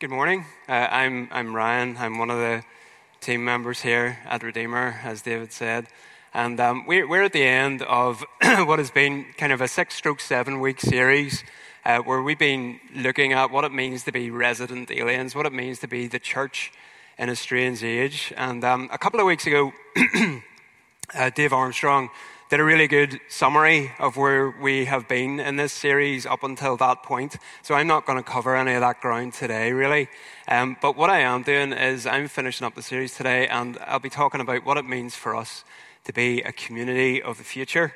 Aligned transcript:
Good 0.00 0.10
morning. 0.10 0.44
Uh, 0.68 0.86
I'm, 0.92 1.28
I'm 1.32 1.56
Ryan. 1.56 1.96
I'm 1.98 2.18
one 2.18 2.30
of 2.30 2.38
the 2.38 2.62
team 3.20 3.44
members 3.44 3.80
here 3.80 4.20
at 4.26 4.44
Redeemer, 4.44 5.00
as 5.02 5.22
David 5.22 5.50
said. 5.50 5.88
And 6.32 6.60
um, 6.60 6.86
we're, 6.86 7.08
we're 7.08 7.24
at 7.24 7.32
the 7.32 7.42
end 7.42 7.82
of 7.82 8.24
what 8.40 8.78
has 8.78 8.92
been 8.92 9.26
kind 9.36 9.52
of 9.52 9.60
a 9.60 9.66
six 9.66 9.96
stroke 9.96 10.20
seven 10.20 10.60
week 10.60 10.80
series 10.80 11.42
uh, 11.84 11.98
where 11.98 12.22
we've 12.22 12.38
been 12.38 12.78
looking 12.94 13.32
at 13.32 13.50
what 13.50 13.64
it 13.64 13.72
means 13.72 14.04
to 14.04 14.12
be 14.12 14.30
resident 14.30 14.88
aliens, 14.92 15.34
what 15.34 15.46
it 15.46 15.52
means 15.52 15.80
to 15.80 15.88
be 15.88 16.06
the 16.06 16.20
church 16.20 16.70
in 17.18 17.28
a 17.28 17.34
strange 17.34 17.82
age. 17.82 18.32
And 18.36 18.62
um, 18.62 18.88
a 18.92 18.98
couple 18.98 19.18
of 19.18 19.26
weeks 19.26 19.48
ago, 19.48 19.72
uh, 21.12 21.30
Dave 21.30 21.52
Armstrong 21.52 22.10
did 22.48 22.60
a 22.60 22.64
really 22.64 22.88
good 22.88 23.20
summary 23.28 23.92
of 23.98 24.16
where 24.16 24.48
we 24.48 24.86
have 24.86 25.06
been 25.06 25.38
in 25.38 25.56
this 25.56 25.70
series 25.70 26.24
up 26.24 26.42
until 26.42 26.78
that 26.78 27.02
point. 27.02 27.36
So 27.60 27.74
I'm 27.74 27.86
not 27.86 28.06
going 28.06 28.16
to 28.16 28.24
cover 28.24 28.56
any 28.56 28.72
of 28.72 28.80
that 28.80 29.02
ground 29.02 29.34
today, 29.34 29.70
really. 29.72 30.08
Um, 30.48 30.78
but 30.80 30.96
what 30.96 31.10
I 31.10 31.20
am 31.20 31.42
doing 31.42 31.74
is 31.74 32.06
I'm 32.06 32.26
finishing 32.26 32.66
up 32.66 32.74
the 32.74 32.80
series 32.80 33.14
today, 33.14 33.46
and 33.48 33.76
I'll 33.86 33.98
be 33.98 34.08
talking 34.08 34.40
about 34.40 34.64
what 34.64 34.78
it 34.78 34.86
means 34.86 35.14
for 35.14 35.36
us 35.36 35.62
to 36.04 36.12
be 36.14 36.40
a 36.40 36.52
community 36.52 37.20
of 37.20 37.36
the 37.36 37.44
future. 37.44 37.92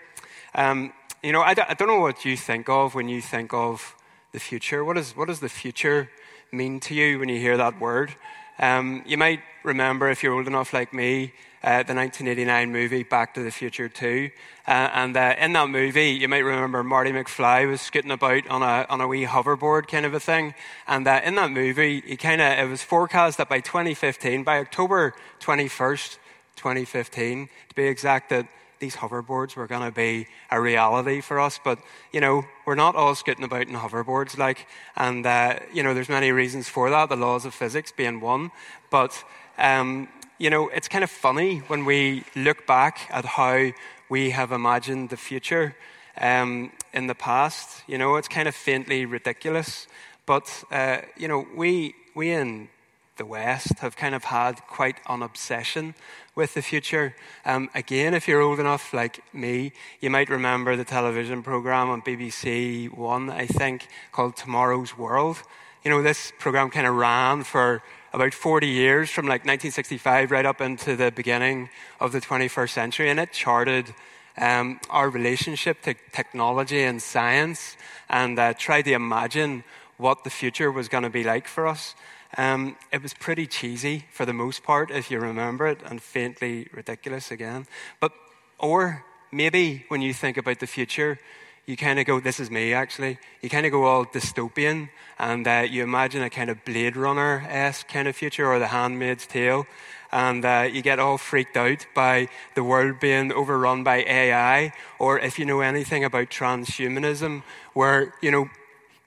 Um, 0.54 0.92
you 1.22 1.32
know, 1.32 1.40
I 1.40 1.54
d- 1.54 1.62
I 1.66 1.72
don't 1.72 1.88
know 1.88 2.00
what 2.00 2.26
you 2.26 2.36
think 2.36 2.68
of 2.68 2.94
when 2.94 3.08
you 3.08 3.22
think 3.22 3.54
of 3.54 3.96
the 4.32 4.40
future. 4.40 4.84
What, 4.84 4.98
is, 4.98 5.16
what 5.16 5.28
does 5.28 5.40
the 5.40 5.48
future 5.48 6.10
mean 6.50 6.78
to 6.80 6.94
you 6.94 7.18
when 7.18 7.30
you 7.30 7.40
hear 7.40 7.56
that 7.56 7.80
word? 7.80 8.14
Um, 8.58 9.02
you 9.06 9.16
might 9.16 9.40
remember, 9.62 10.10
if 10.10 10.22
you're 10.22 10.34
old 10.34 10.46
enough 10.46 10.72
like 10.72 10.92
me, 10.92 11.32
uh, 11.64 11.84
the 11.84 11.94
1989 11.94 12.72
movie 12.72 13.02
Back 13.04 13.34
to 13.34 13.42
the 13.42 13.50
Future 13.50 13.88
2. 13.88 14.30
Uh, 14.66 14.70
and 14.70 15.16
uh, 15.16 15.34
in 15.38 15.52
that 15.52 15.68
movie, 15.68 16.10
you 16.10 16.28
might 16.28 16.38
remember 16.38 16.82
Marty 16.82 17.12
McFly 17.12 17.68
was 17.68 17.80
scooting 17.80 18.10
about 18.10 18.46
on 18.48 18.62
a, 18.62 18.86
on 18.88 19.00
a 19.00 19.06
wee 19.06 19.24
hoverboard 19.24 19.86
kind 19.86 20.04
of 20.04 20.12
a 20.12 20.20
thing. 20.20 20.54
And 20.88 21.06
uh, 21.06 21.20
in 21.24 21.36
that 21.36 21.50
movie, 21.50 22.02
he 22.04 22.16
kind 22.16 22.40
of, 22.40 22.58
it 22.58 22.68
was 22.68 22.82
forecast 22.82 23.38
that 23.38 23.48
by 23.48 23.60
2015, 23.60 24.42
by 24.42 24.58
October 24.58 25.14
21st, 25.40 26.18
2015, 26.56 27.48
to 27.68 27.74
be 27.74 27.84
exact, 27.84 28.30
that 28.30 28.46
these 28.82 28.96
hoverboards 28.96 29.54
were 29.54 29.68
going 29.68 29.86
to 29.88 29.94
be 29.94 30.26
a 30.50 30.60
reality 30.60 31.20
for 31.20 31.38
us. 31.38 31.60
But, 31.64 31.78
you 32.12 32.20
know, 32.20 32.44
we're 32.66 32.74
not 32.74 32.96
all 32.96 33.14
scooting 33.14 33.44
about 33.44 33.68
in 33.68 33.74
hoverboards, 33.74 34.36
like, 34.36 34.66
and, 34.96 35.24
uh, 35.24 35.60
you 35.72 35.84
know, 35.84 35.94
there's 35.94 36.08
many 36.08 36.32
reasons 36.32 36.68
for 36.68 36.90
that, 36.90 37.08
the 37.08 37.16
laws 37.16 37.46
of 37.46 37.54
physics 37.54 37.92
being 37.92 38.20
one. 38.20 38.50
But, 38.90 39.24
um, 39.56 40.08
you 40.38 40.50
know, 40.50 40.68
it's 40.68 40.88
kind 40.88 41.04
of 41.04 41.10
funny 41.10 41.58
when 41.68 41.84
we 41.84 42.24
look 42.34 42.66
back 42.66 43.08
at 43.10 43.24
how 43.24 43.70
we 44.08 44.30
have 44.30 44.50
imagined 44.50 45.10
the 45.10 45.16
future 45.16 45.76
um, 46.20 46.72
in 46.92 47.06
the 47.06 47.14
past. 47.14 47.84
You 47.86 47.98
know, 47.98 48.16
it's 48.16 48.28
kind 48.28 48.48
of 48.48 48.54
faintly 48.56 49.06
ridiculous. 49.06 49.86
But, 50.26 50.64
uh, 50.72 50.98
you 51.16 51.28
know, 51.28 51.46
we, 51.56 51.94
we 52.16 52.32
in 52.32 52.68
the 53.16 53.26
West 53.26 53.78
have 53.80 53.96
kind 53.96 54.14
of 54.14 54.24
had 54.24 54.54
quite 54.66 54.96
an 55.08 55.22
obsession 55.22 55.94
with 56.34 56.54
the 56.54 56.62
future. 56.62 57.14
Um, 57.44 57.68
again, 57.74 58.14
if 58.14 58.26
you're 58.26 58.40
old 58.40 58.58
enough 58.58 58.94
like 58.94 59.22
me, 59.34 59.72
you 60.00 60.10
might 60.10 60.30
remember 60.30 60.76
the 60.76 60.84
television 60.84 61.42
program 61.42 61.90
on 61.90 62.02
BBC 62.02 62.88
One, 62.96 63.28
I 63.28 63.46
think, 63.46 63.88
called 64.12 64.36
Tomorrow's 64.36 64.96
World. 64.96 65.42
You 65.84 65.90
know, 65.90 66.02
this 66.02 66.32
program 66.38 66.70
kind 66.70 66.86
of 66.86 66.94
ran 66.94 67.44
for 67.44 67.82
about 68.12 68.34
40 68.34 68.66
years 68.66 69.10
from 69.10 69.26
like 69.26 69.42
1965 69.42 70.30
right 70.30 70.46
up 70.46 70.60
into 70.60 70.96
the 70.96 71.10
beginning 71.10 71.68
of 72.00 72.12
the 72.12 72.20
21st 72.20 72.70
century, 72.70 73.10
and 73.10 73.20
it 73.20 73.32
charted 73.32 73.94
um, 74.38 74.80
our 74.88 75.10
relationship 75.10 75.82
to 75.82 75.94
technology 76.12 76.82
and 76.82 77.02
science 77.02 77.76
and 78.08 78.38
uh, 78.38 78.54
tried 78.54 78.82
to 78.82 78.92
imagine 78.92 79.64
what 79.98 80.24
the 80.24 80.30
future 80.30 80.70
was 80.70 80.88
going 80.88 81.04
to 81.04 81.10
be 81.10 81.24
like 81.24 81.46
for 81.46 81.66
us. 81.66 81.94
Um, 82.38 82.76
it 82.90 83.02
was 83.02 83.14
pretty 83.14 83.46
cheesy 83.46 84.06
for 84.10 84.24
the 84.24 84.32
most 84.32 84.62
part, 84.62 84.90
if 84.90 85.10
you 85.10 85.18
remember 85.18 85.66
it, 85.66 85.80
and 85.84 86.00
faintly 86.02 86.68
ridiculous 86.72 87.30
again. 87.30 87.66
But, 88.00 88.12
or 88.58 89.04
maybe 89.30 89.84
when 89.88 90.00
you 90.00 90.14
think 90.14 90.36
about 90.36 90.60
the 90.60 90.66
future, 90.66 91.18
you 91.66 91.76
kind 91.76 91.98
of 91.98 92.06
go, 92.06 92.20
this 92.20 92.40
is 92.40 92.50
me 92.50 92.72
actually, 92.72 93.18
you 93.40 93.48
kind 93.48 93.66
of 93.66 93.72
go 93.72 93.84
all 93.84 94.04
dystopian 94.04 94.88
and 95.18 95.46
uh, 95.46 95.66
you 95.68 95.82
imagine 95.82 96.22
a 96.22 96.30
kind 96.30 96.50
of 96.50 96.64
Blade 96.64 96.96
Runner 96.96 97.44
esque 97.48 97.86
kind 97.88 98.08
of 98.08 98.16
future 98.16 98.46
or 98.46 98.58
The 98.58 98.66
Handmaid's 98.66 99.26
Tale. 99.26 99.66
And 100.10 100.44
uh, 100.44 100.68
you 100.70 100.82
get 100.82 100.98
all 100.98 101.16
freaked 101.16 101.56
out 101.56 101.86
by 101.94 102.28
the 102.54 102.62
world 102.62 103.00
being 103.00 103.32
overrun 103.32 103.82
by 103.82 104.04
AI, 104.04 104.72
or 104.98 105.18
if 105.18 105.38
you 105.38 105.46
know 105.46 105.60
anything 105.60 106.04
about 106.04 106.28
transhumanism, 106.28 107.42
where, 107.72 108.12
you 108.20 108.30
know, 108.30 108.50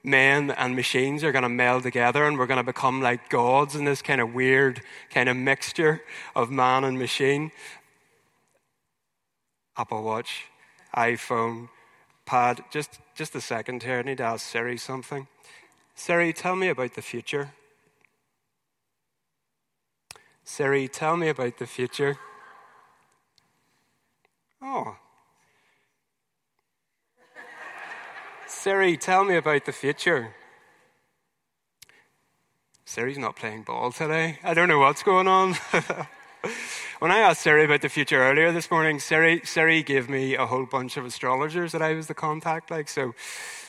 men 0.06 0.52
and 0.52 0.76
machines 0.76 1.24
are 1.24 1.32
going 1.32 1.44
to 1.44 1.50
meld 1.50 1.84
together 1.84 2.26
and 2.26 2.38
we're 2.38 2.46
going 2.46 2.58
to 2.58 2.64
become 2.64 3.02
like 3.02 3.30
gods 3.30 3.76
in 3.76 3.86
this 3.86 4.02
kind 4.02 4.22
of 4.22 4.34
weird 4.34 4.82
kind 5.10 5.28
of 5.28 5.36
mixture 5.36 6.02
of 6.36 6.52
man 6.52 6.84
and 6.84 7.00
machine. 7.00 7.52
Apple 9.78 10.04
Watch, 10.04 10.46
iPhone, 10.96 11.70
pad. 12.26 12.64
Just, 12.72 13.00
just 13.16 13.36
a 13.36 13.42
second 13.42 13.84
here. 13.84 14.00
I 14.00 14.02
need 14.04 14.18
to 14.18 14.24
ask 14.24 14.46
Siri 14.46 14.78
something. 14.78 15.28
Siri, 15.96 16.32
tell 16.34 16.56
me 16.56 16.70
about 16.70 16.94
the 16.94 17.02
future. 17.02 17.52
Siri, 20.44 20.88
tell 20.88 21.18
me 21.18 21.30
about 21.30 21.58
the 21.58 21.66
future. 21.66 22.18
Oh. 24.62 24.98
Siri, 28.66 28.98
tell 28.98 29.24
me 29.24 29.36
about 29.36 29.66
the 29.66 29.72
future. 29.72 30.34
Siri's 32.84 33.20
not 33.20 33.36
playing 33.36 33.62
ball 33.62 33.92
today. 33.92 34.40
I 34.44 34.56
don't 34.56 34.68
know 34.68 34.80
what's 34.80 35.04
going 35.04 35.28
on. 35.28 35.54
when 36.98 37.12
I 37.12 37.20
asked 37.20 37.42
Siri 37.42 37.66
about 37.66 37.84
the 37.84 37.90
future 37.90 38.18
earlier 38.18 38.52
this 38.52 38.72
morning, 38.72 39.00
Siri, 39.00 39.42
Siri 39.46 39.84
gave 39.84 40.10
me 40.10 40.34
a 40.34 40.48
whole 40.48 40.66
bunch 40.66 40.98
of 40.98 41.06
astrologers 41.06 41.74
that 41.74 41.84
I 41.84 41.94
was 41.94 42.08
the 42.08 42.16
contact 42.16 42.72
like. 42.72 42.90
So 42.90 43.14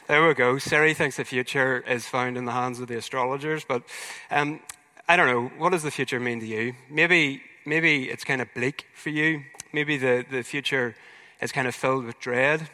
there 0.08 0.26
we 0.26 0.32
go. 0.32 0.56
Siri 0.56 0.94
thinks 0.94 1.18
the 1.18 1.26
future 1.26 1.80
is 1.80 2.06
found 2.06 2.38
in 2.38 2.46
the 2.46 2.52
hands 2.52 2.80
of 2.80 2.88
the 2.88 2.96
astrologers. 2.96 3.66
But 3.68 3.82
um, 4.30 4.60
I 5.06 5.16
don't 5.18 5.26
know. 5.26 5.52
What 5.58 5.72
does 5.72 5.82
the 5.82 5.90
future 5.90 6.18
mean 6.18 6.40
to 6.40 6.46
you? 6.46 6.72
Maybe, 6.88 7.42
maybe 7.66 8.04
it's 8.04 8.24
kind 8.24 8.40
of 8.40 8.48
bleak 8.54 8.86
for 8.94 9.10
you. 9.10 9.42
Maybe 9.74 9.98
the, 9.98 10.24
the 10.30 10.42
future 10.42 10.94
is 11.42 11.52
kind 11.52 11.68
of 11.68 11.74
filled 11.74 12.06
with 12.06 12.18
dread. 12.18 12.70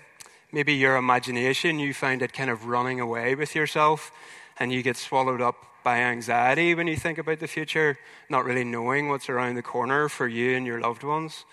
Maybe 0.53 0.75
your 0.75 0.97
imagination, 0.97 1.79
you 1.79 1.95
find 1.95 2.21
it 2.21 2.35
kind 2.35 2.51
of 2.51 2.67
running 2.67 3.01
away 3.01 3.35
with 3.35 3.55
yourself 3.55 4.13
and 4.59 4.71
you 4.71 4.83
get 4.83 4.99
swallowed 4.99 5.41
up 5.41 5.57
by 5.83 5.99
anxiety 5.99 6.75
when 6.75 6.87
you 6.87 6.97
think 6.97 7.17
about 7.17 7.41
the 7.41 7.49
future, 7.49 7.99
not 8.29 8.45
really 8.45 8.63
knowing 8.63 9.09
what's 9.09 9.31
around 9.31 9.55
the 9.55 9.63
corner 9.63 10.11
for 10.11 10.29
you 10.29 10.55
and 10.55 10.67
your 10.67 10.79
loved 10.79 11.05
ones. 11.05 11.47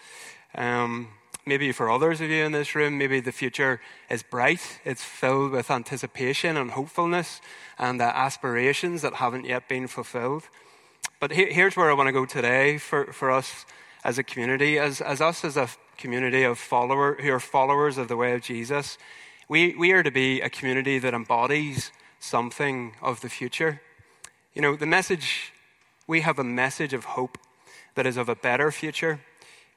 Um, 0.53 1.07
maybe 1.45 1.71
for 1.71 1.89
others 1.89 2.19
of 2.19 2.29
you 2.29 2.43
in 2.43 2.51
this 2.51 2.75
room, 2.75 2.97
maybe 2.97 3.21
the 3.21 3.31
future 3.31 3.79
is 4.09 4.21
bright. 4.21 4.79
It's 4.83 5.03
filled 5.03 5.51
with 5.51 5.71
anticipation 5.71 6.57
and 6.57 6.71
hopefulness 6.71 7.39
and 7.77 8.01
aspirations 8.01 9.01
that 9.01 9.15
haven't 9.15 9.45
yet 9.45 9.69
been 9.69 9.87
fulfilled. 9.87 10.43
But 11.21 11.31
he- 11.31 11.53
here's 11.53 11.77
where 11.77 11.89
I 11.89 11.93
want 11.93 12.07
to 12.07 12.13
go 12.13 12.25
today 12.25 12.77
for, 12.77 13.13
for 13.13 13.31
us 13.31 13.65
as 14.03 14.17
a 14.17 14.23
community, 14.23 14.77
as, 14.77 14.99
as 15.01 15.21
us 15.21 15.45
as 15.45 15.55
a 15.55 15.69
community 15.99 16.43
of 16.43 16.57
follower 16.57 17.17
who 17.21 17.31
are 17.31 17.39
followers 17.39 17.97
of 17.97 18.07
the 18.07 18.17
way 18.17 18.33
of 18.33 18.41
Jesus. 18.41 18.97
We, 19.49 19.75
we 19.75 19.91
are 19.91 20.01
to 20.01 20.11
be 20.11 20.41
a 20.41 20.49
community 20.49 20.97
that 20.97 21.13
embodies 21.13 21.91
something 22.19 22.95
of 23.01 23.21
the 23.21 23.29
future. 23.29 23.81
You 24.53 24.61
know, 24.61 24.75
the 24.75 24.85
message, 24.85 25.51
we 26.07 26.21
have 26.21 26.39
a 26.39 26.43
message 26.43 26.93
of 26.93 27.03
hope 27.03 27.37
that 27.95 28.07
is 28.07 28.17
of 28.17 28.29
a 28.29 28.35
better 28.35 28.71
future. 28.71 29.19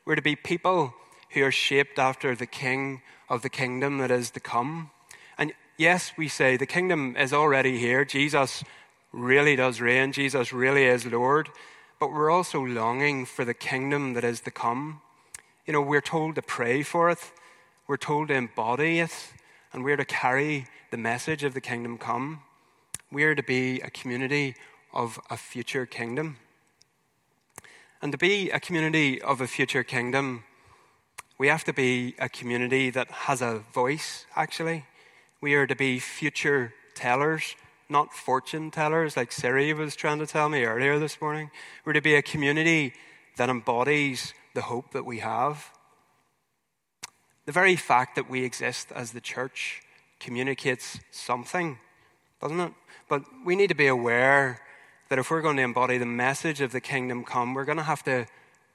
We're 0.04 0.14
to 0.14 0.22
be 0.22 0.36
people 0.36 0.94
who 1.30 1.42
are 1.42 1.50
shaped 1.50 1.98
after 1.98 2.34
the 2.34 2.46
King 2.46 3.02
of 3.28 3.42
the 3.42 3.48
kingdom 3.48 3.98
that 3.98 4.10
is 4.10 4.30
to 4.30 4.40
come. 4.40 4.90
And 5.36 5.52
yes, 5.76 6.12
we 6.16 6.28
say 6.28 6.56
the 6.56 6.66
kingdom 6.66 7.16
is 7.16 7.32
already 7.32 7.78
here. 7.78 8.04
Jesus 8.04 8.62
really 9.12 9.56
does 9.56 9.80
reign, 9.80 10.12
Jesus 10.12 10.52
really 10.52 10.84
is 10.84 11.04
Lord. 11.04 11.48
But 11.98 12.12
we're 12.12 12.30
also 12.30 12.60
longing 12.60 13.26
for 13.26 13.44
the 13.44 13.54
kingdom 13.54 14.14
that 14.14 14.24
is 14.24 14.40
to 14.40 14.50
come. 14.50 15.00
You 15.64 15.72
know, 15.72 15.80
we're 15.80 16.00
told 16.00 16.34
to 16.34 16.42
pray 16.42 16.82
for 16.82 17.08
it, 17.10 17.30
we're 17.86 17.96
told 17.96 18.28
to 18.28 18.34
embody 18.34 18.98
it, 18.98 19.32
and 19.72 19.84
we're 19.84 19.96
to 19.96 20.04
carry 20.04 20.66
the 20.90 20.96
message 20.96 21.44
of 21.44 21.54
the 21.54 21.60
kingdom 21.60 21.98
come. 21.98 22.40
We're 23.12 23.36
to 23.36 23.44
be 23.44 23.80
a 23.80 23.88
community 23.88 24.56
of 24.92 25.20
a 25.30 25.36
future 25.36 25.86
kingdom. 25.86 26.38
And 28.00 28.10
to 28.10 28.18
be 28.18 28.50
a 28.50 28.58
community 28.58 29.22
of 29.22 29.40
a 29.40 29.46
future 29.46 29.84
kingdom, 29.84 30.42
we 31.38 31.46
have 31.46 31.62
to 31.64 31.72
be 31.72 32.16
a 32.18 32.28
community 32.28 32.90
that 32.90 33.08
has 33.10 33.40
a 33.40 33.62
voice, 33.72 34.26
actually. 34.34 34.84
We 35.40 35.54
are 35.54 35.68
to 35.68 35.76
be 35.76 36.00
future 36.00 36.74
tellers, 36.96 37.54
not 37.88 38.12
fortune 38.12 38.72
tellers, 38.72 39.16
like 39.16 39.30
Siri 39.30 39.72
was 39.72 39.94
trying 39.94 40.18
to 40.18 40.26
tell 40.26 40.48
me 40.48 40.64
earlier 40.64 40.98
this 40.98 41.20
morning. 41.20 41.52
We're 41.84 41.92
to 41.92 42.00
be 42.00 42.16
a 42.16 42.22
community 42.22 42.94
that 43.36 43.48
embodies 43.48 44.34
the 44.54 44.62
hope 44.62 44.92
that 44.92 45.04
we 45.04 45.18
have. 45.18 45.70
The 47.46 47.52
very 47.52 47.76
fact 47.76 48.16
that 48.16 48.30
we 48.30 48.44
exist 48.44 48.92
as 48.94 49.12
the 49.12 49.20
church 49.20 49.82
communicates 50.20 51.00
something, 51.10 51.78
doesn't 52.40 52.60
it? 52.60 52.72
But 53.08 53.22
we 53.44 53.56
need 53.56 53.68
to 53.68 53.74
be 53.74 53.88
aware 53.88 54.60
that 55.08 55.18
if 55.18 55.30
we're 55.30 55.42
going 55.42 55.56
to 55.56 55.62
embody 55.62 55.98
the 55.98 56.06
message 56.06 56.60
of 56.60 56.72
the 56.72 56.80
kingdom 56.80 57.24
come, 57.24 57.54
we're 57.54 57.64
going 57.64 57.78
to 57.78 57.84
have 57.84 58.04
to 58.04 58.26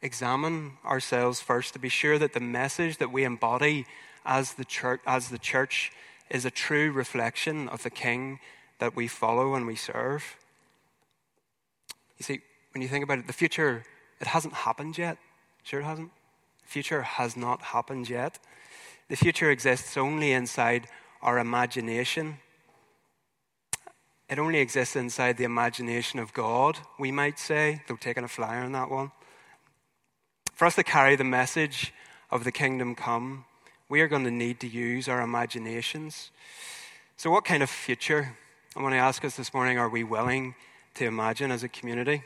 examine 0.02 0.74
ourselves 0.86 1.40
first 1.40 1.74
to 1.74 1.80
be 1.80 1.90
sure 1.90 2.20
that 2.20 2.34
the 2.34 2.40
message 2.40 2.98
that 2.98 3.12
we 3.12 3.24
embody 3.24 3.86
as 4.26 4.54
the 4.54 4.66
church, 4.66 5.02
as 5.08 5.30
the 5.30 5.40
church 5.40 5.92
is 6.30 6.46
a 6.46 6.52
true 6.52 6.92
reflection 6.92 7.70
of 7.70 7.84
the 7.84 7.90
king 7.90 8.40
that 8.80 8.96
we 8.96 9.08
follow 9.08 9.56
and 9.56 9.66
we 9.66 9.76
serve. 9.76 10.36
You 12.18 12.24
see, 12.24 12.42
when 12.74 12.82
you 12.82 12.88
think 12.88 13.04
about 13.04 13.20
it, 13.20 13.28
the 13.28 13.34
future, 13.34 13.84
it 14.20 14.28
hasn't 14.28 14.54
happened 14.54 14.98
yet. 14.98 15.18
Sure, 15.68 15.82
hasn't. 15.82 16.12
The 16.62 16.70
future 16.70 17.02
has 17.02 17.36
not 17.36 17.62
happened 17.62 18.10
yet. 18.10 18.40
The 19.10 19.18
future 19.18 19.52
exists 19.52 19.98
only 19.98 20.32
inside 20.32 20.88
our 21.22 21.40
imagination. 21.40 22.38
It 24.30 24.40
only 24.40 24.60
exists 24.60 24.96
inside 24.96 25.36
the 25.36 25.44
imagination 25.44 26.20
of 26.20 26.34
God, 26.34 26.78
we 26.98 27.12
might 27.12 27.38
say, 27.38 27.82
though 27.90 27.98
taking 27.98 28.24
a 28.24 28.30
flyer 28.30 28.62
on 28.62 28.72
that 28.72 28.90
one. 28.90 29.12
For 30.54 30.64
us 30.64 30.76
to 30.76 30.86
carry 30.86 31.18
the 31.18 31.26
message 31.26 31.94
of 32.32 32.46
the 32.46 32.52
kingdom 32.54 32.96
come, 32.96 33.44
we 33.90 34.00
are 34.00 34.08
going 34.08 34.24
to 34.24 34.32
need 34.32 34.62
to 34.62 34.68
use 34.70 35.10
our 35.10 35.20
imaginations. 35.20 36.32
So, 37.18 37.30
what 37.30 37.44
kind 37.44 37.62
of 37.62 37.70
future, 37.70 38.38
I 38.74 38.82
want 38.82 38.94
to 38.94 39.00
ask 39.00 39.26
us 39.26 39.36
this 39.36 39.54
morning, 39.54 39.78
are 39.78 39.90
we 39.90 40.06
willing 40.06 40.56
to 40.94 41.04
imagine 41.04 41.52
as 41.52 41.64
a 41.64 41.68
community? 41.68 42.24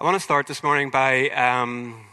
I 0.00 0.04
want 0.04 0.14
to 0.14 0.20
start 0.20 0.46
this 0.46 0.62
morning 0.62 0.90
by 0.90 1.28
um, 1.30 2.04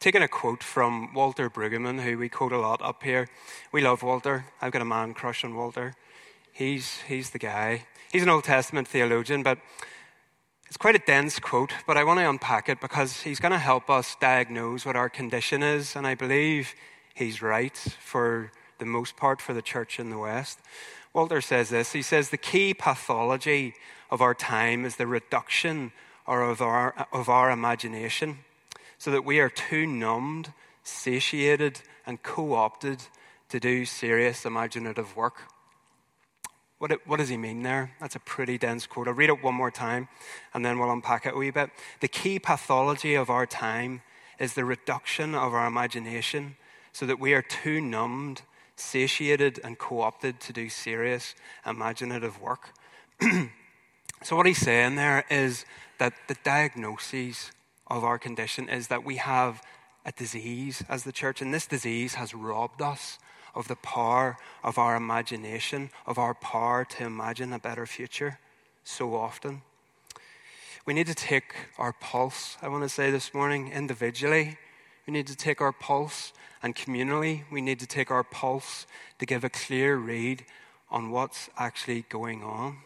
taking 0.00 0.22
a 0.22 0.28
quote 0.28 0.62
from 0.62 1.12
Walter 1.12 1.50
Brueggemann, 1.50 2.00
who 2.00 2.16
we 2.16 2.30
quote 2.30 2.52
a 2.52 2.58
lot 2.58 2.80
up 2.80 3.02
here. 3.02 3.28
We 3.70 3.82
love 3.82 4.02
Walter. 4.02 4.46
I've 4.62 4.72
got 4.72 4.80
a 4.80 4.86
man 4.86 5.12
crush 5.12 5.44
on 5.44 5.54
Walter. 5.54 5.94
He's, 6.52 7.02
he's 7.02 7.28
the 7.28 7.38
guy. 7.38 7.84
He's 8.10 8.22
an 8.22 8.30
Old 8.30 8.44
Testament 8.44 8.88
theologian, 8.88 9.42
but 9.42 9.58
it's 10.68 10.78
quite 10.78 10.94
a 10.94 11.00
dense 11.00 11.38
quote, 11.38 11.74
but 11.86 11.98
I 11.98 12.04
want 12.04 12.18
to 12.20 12.30
unpack 12.30 12.70
it 12.70 12.80
because 12.80 13.20
he's 13.20 13.40
going 13.40 13.52
to 13.52 13.58
help 13.58 13.90
us 13.90 14.16
diagnose 14.18 14.86
what 14.86 14.96
our 14.96 15.10
condition 15.10 15.62
is, 15.62 15.94
and 15.94 16.06
I 16.06 16.14
believe 16.14 16.74
he's 17.12 17.42
right 17.42 17.76
for 17.76 18.52
the 18.78 18.86
most 18.86 19.18
part 19.18 19.42
for 19.42 19.52
the 19.52 19.60
church 19.60 20.00
in 20.00 20.08
the 20.08 20.16
West. 20.16 20.60
Walter 21.12 21.42
says 21.42 21.68
this 21.68 21.92
He 21.92 22.00
says, 22.00 22.30
The 22.30 22.38
key 22.38 22.72
pathology 22.72 23.74
of 24.10 24.22
our 24.22 24.32
time 24.32 24.86
is 24.86 24.96
the 24.96 25.06
reduction 25.06 25.92
or 26.26 26.42
of 26.42 26.60
our, 26.60 27.06
of 27.12 27.28
our 27.28 27.50
imagination, 27.50 28.38
so 28.98 29.10
that 29.10 29.24
we 29.24 29.40
are 29.40 29.50
too 29.50 29.86
numbed, 29.86 30.52
satiated, 30.82 31.80
and 32.06 32.22
co 32.22 32.54
opted 32.54 33.02
to 33.48 33.60
do 33.60 33.84
serious 33.84 34.44
imaginative 34.44 35.16
work. 35.16 35.42
What, 36.78 36.90
it, 36.90 37.06
what 37.06 37.18
does 37.18 37.28
he 37.28 37.36
mean 37.36 37.62
there? 37.62 37.92
That's 38.00 38.16
a 38.16 38.20
pretty 38.20 38.58
dense 38.58 38.86
quote. 38.86 39.08
I'll 39.08 39.14
read 39.14 39.30
it 39.30 39.42
one 39.42 39.54
more 39.54 39.70
time 39.70 40.08
and 40.52 40.64
then 40.64 40.78
we'll 40.78 40.90
unpack 40.90 41.24
it 41.24 41.34
a 41.34 41.36
wee 41.36 41.50
bit. 41.50 41.70
The 42.00 42.08
key 42.08 42.38
pathology 42.38 43.14
of 43.14 43.30
our 43.30 43.46
time 43.46 44.02
is 44.38 44.54
the 44.54 44.64
reduction 44.64 45.34
of 45.34 45.54
our 45.54 45.66
imagination 45.66 46.56
so 46.92 47.06
that 47.06 47.20
we 47.20 47.32
are 47.32 47.42
too 47.42 47.80
numbed, 47.80 48.42
satiated, 48.76 49.60
and 49.62 49.78
co 49.78 50.00
opted 50.00 50.40
to 50.40 50.52
do 50.52 50.68
serious 50.68 51.34
imaginative 51.64 52.40
work. 52.40 52.72
so, 54.22 54.36
what 54.36 54.46
he's 54.46 54.58
saying 54.58 54.96
there 54.96 55.24
is 55.30 55.64
that 55.98 56.14
the 56.28 56.36
diagnosis 56.42 57.50
of 57.86 58.04
our 58.04 58.18
condition 58.18 58.68
is 58.68 58.88
that 58.88 59.04
we 59.04 59.16
have 59.16 59.62
a 60.04 60.12
disease 60.12 60.84
as 60.88 61.04
the 61.04 61.12
church, 61.12 61.40
and 61.40 61.52
this 61.52 61.66
disease 61.66 62.14
has 62.14 62.34
robbed 62.34 62.82
us 62.82 63.18
of 63.54 63.68
the 63.68 63.76
power 63.76 64.36
of 64.62 64.78
our 64.78 64.96
imagination, 64.96 65.90
of 66.06 66.18
our 66.18 66.34
power 66.34 66.84
to 66.84 67.04
imagine 67.04 67.52
a 67.52 67.58
better 67.58 67.86
future 67.86 68.38
so 68.82 69.14
often. 69.14 69.62
We 70.86 70.92
need 70.92 71.06
to 71.06 71.14
take 71.14 71.54
our 71.78 71.92
pulse, 71.92 72.58
I 72.60 72.68
want 72.68 72.82
to 72.82 72.88
say 72.88 73.10
this 73.10 73.32
morning, 73.32 73.72
individually. 73.72 74.58
We 75.06 75.12
need 75.12 75.26
to 75.28 75.36
take 75.36 75.60
our 75.60 75.72
pulse, 75.72 76.32
and 76.62 76.74
communally, 76.74 77.44
we 77.50 77.60
need 77.60 77.80
to 77.80 77.86
take 77.86 78.10
our 78.10 78.24
pulse 78.24 78.86
to 79.18 79.26
give 79.26 79.44
a 79.44 79.50
clear 79.50 79.96
read 79.96 80.44
on 80.90 81.10
what's 81.10 81.48
actually 81.56 82.04
going 82.08 82.42
on. 82.42 82.78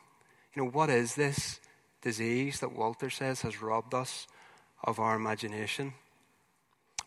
You 0.54 0.62
know, 0.62 0.70
what 0.70 0.90
is 0.90 1.14
this 1.14 1.60
disease 2.02 2.60
that 2.60 2.76
Walter 2.76 3.10
says 3.10 3.42
has 3.42 3.62
robbed 3.62 3.94
us 3.94 4.26
of 4.84 4.98
our 4.98 5.16
imagination? 5.16 5.94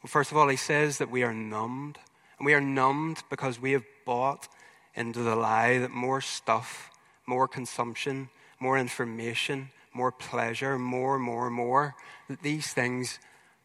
Well, 0.03 0.09
first 0.09 0.31
of 0.31 0.37
all, 0.37 0.47
he 0.47 0.57
says 0.57 0.97
that 0.97 1.11
we 1.11 1.23
are 1.23 1.33
numbed. 1.33 1.97
And 2.37 2.45
we 2.45 2.53
are 2.53 2.61
numbed 2.61 3.21
because 3.29 3.59
we 3.59 3.73
have 3.73 3.85
bought 4.05 4.47
into 4.95 5.19
the 5.19 5.35
lie 5.35 5.77
that 5.77 5.91
more 5.91 6.21
stuff, 6.21 6.89
more 7.27 7.47
consumption, 7.47 8.29
more 8.59 8.77
information, 8.77 9.69
more 9.93 10.11
pleasure, 10.11 10.79
more, 10.79 11.19
more, 11.19 11.49
more, 11.49 11.95
that 12.29 12.41
these 12.41 12.73
things 12.73 13.19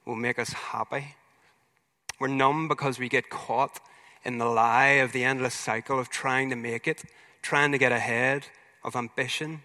will 0.04 0.16
make 0.16 0.38
us 0.38 0.52
happy. 0.52 1.14
We're 2.18 2.28
numb 2.28 2.68
because 2.68 2.98
we 2.98 3.08
get 3.08 3.30
caught 3.30 3.80
in 4.24 4.38
the 4.38 4.46
lie 4.46 4.98
of 5.02 5.12
the 5.12 5.24
endless 5.24 5.54
cycle 5.54 5.98
of 5.98 6.08
trying 6.08 6.50
to 6.50 6.56
make 6.56 6.86
it, 6.88 7.04
trying 7.42 7.72
to 7.72 7.78
get 7.78 7.92
ahead, 7.92 8.46
of 8.82 8.96
ambition. 8.96 9.62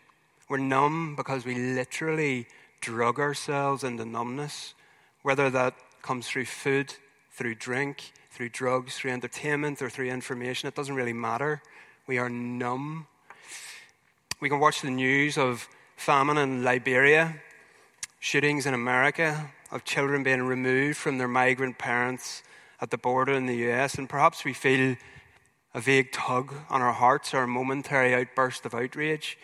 We're 0.52 0.58
numb 0.58 1.16
because 1.16 1.46
we 1.46 1.56
literally 1.56 2.46
drug 2.82 3.22
ourselves 3.22 3.86
into 3.86 4.04
numbness, 4.04 4.74
whether 5.22 5.50
that 5.50 5.76
comes 6.02 6.28
through 6.28 6.44
food, 6.44 6.94
through 7.32 7.56
drink, 7.56 8.12
through 8.32 8.50
drugs, 8.50 8.98
through 8.98 9.12
entertainment, 9.12 9.82
or 9.82 9.90
through 9.90 10.08
information. 10.10 10.68
It 10.68 10.76
doesn't 10.76 10.94
really 10.94 11.14
matter. 11.14 11.62
We 12.06 12.18
are 12.18 12.28
numb. 12.28 13.08
We 14.42 14.50
can 14.50 14.60
watch 14.60 14.82
the 14.82 14.90
news 14.90 15.38
of 15.38 15.70
famine 15.96 16.38
in 16.38 16.66
Liberia, 16.66 17.36
shootings 18.20 18.66
in 18.66 18.74
America, 18.74 19.52
of 19.72 19.86
children 19.86 20.22
being 20.22 20.42
removed 20.42 20.98
from 20.98 21.18
their 21.18 21.30
migrant 21.30 21.78
parents 21.78 22.44
at 22.82 22.92
the 22.92 22.98
border 22.98 23.32
in 23.32 23.46
the 23.46 23.72
US, 23.72 23.96
and 23.96 24.10
perhaps 24.10 24.44
we 24.44 24.52
feel 24.52 24.98
a 25.74 25.80
vague 25.80 26.12
tug 26.12 26.54
on 26.70 26.82
our 26.82 26.92
hearts 26.92 27.34
or 27.34 27.44
a 27.44 27.48
momentary 27.48 28.14
outburst 28.14 28.66
of 28.66 28.76
outrage. 28.76 29.38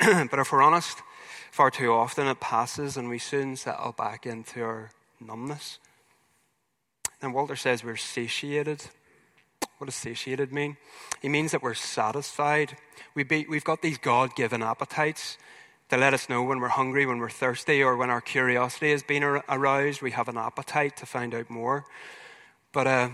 but 0.30 0.38
if 0.38 0.52
we're 0.52 0.62
honest, 0.62 1.02
far 1.50 1.70
too 1.70 1.92
often 1.92 2.28
it 2.28 2.38
passes 2.40 2.96
and 2.96 3.08
we 3.08 3.18
soon 3.18 3.56
settle 3.56 3.92
back 3.92 4.26
into 4.26 4.62
our 4.62 4.90
numbness. 5.20 5.78
And 7.20 7.34
Walter 7.34 7.56
says 7.56 7.82
we're 7.82 7.96
satiated. 7.96 8.84
What 9.78 9.86
does 9.86 9.96
satiated 9.96 10.52
mean? 10.52 10.76
It 11.22 11.30
means 11.30 11.50
that 11.50 11.62
we're 11.62 11.74
satisfied. 11.74 12.76
We 13.14 13.24
be, 13.24 13.46
we've 13.48 13.64
got 13.64 13.82
these 13.82 13.98
God 13.98 14.36
given 14.36 14.62
appetites 14.62 15.36
to 15.88 15.96
let 15.96 16.14
us 16.14 16.28
know 16.28 16.42
when 16.42 16.60
we're 16.60 16.68
hungry, 16.68 17.06
when 17.06 17.18
we're 17.18 17.30
thirsty, 17.30 17.82
or 17.82 17.96
when 17.96 18.10
our 18.10 18.20
curiosity 18.20 18.90
has 18.92 19.02
been 19.02 19.22
aroused. 19.22 20.02
We 20.02 20.12
have 20.12 20.28
an 20.28 20.36
appetite 20.36 20.96
to 20.98 21.06
find 21.06 21.34
out 21.34 21.50
more. 21.50 21.86
But 22.72 22.86
uh, 22.86 23.08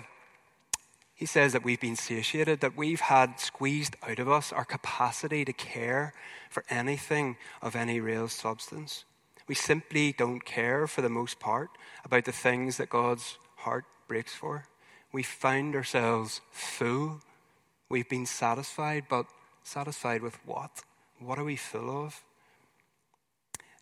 he 1.15 1.27
says 1.27 1.53
that 1.53 1.65
we've 1.65 1.81
been 1.81 1.97
satiated, 1.97 2.61
that 2.61 2.77
we've 2.77 3.01
had 3.01 3.39
squeezed 3.39 3.97
out 4.03 4.19
of 4.19 4.29
us 4.29 4.53
our 4.53 4.65
capacity 4.65 5.45
to 5.45 5.53
care 5.53 6.13
for 6.51 6.65
anything 6.69 7.37
of 7.63 7.77
any 7.77 8.01
real 8.01 8.29
substance. 8.29 9.05
We 9.47 9.55
simply 9.55 10.13
don't 10.13 10.45
care, 10.45 10.87
for 10.87 11.03
the 11.03 11.09
most 11.09 11.39
part, 11.39 11.71
about 12.05 12.25
the 12.25 12.33
things 12.33 12.79
that 12.79 12.89
God's 12.89 13.39
heart 13.57 13.85
breaks 14.09 14.35
for. 14.35 14.67
We 15.13 15.23
find 15.23 15.77
ourselves 15.77 16.41
full. 16.51 17.21
We've 17.89 18.09
been 18.09 18.27
satisfied, 18.27 19.05
but 19.09 19.27
satisfied 19.63 20.23
with 20.23 20.39
what? 20.45 20.83
What 21.21 21.39
are 21.39 21.45
we 21.45 21.57
full 21.57 22.05
of? 22.05 22.25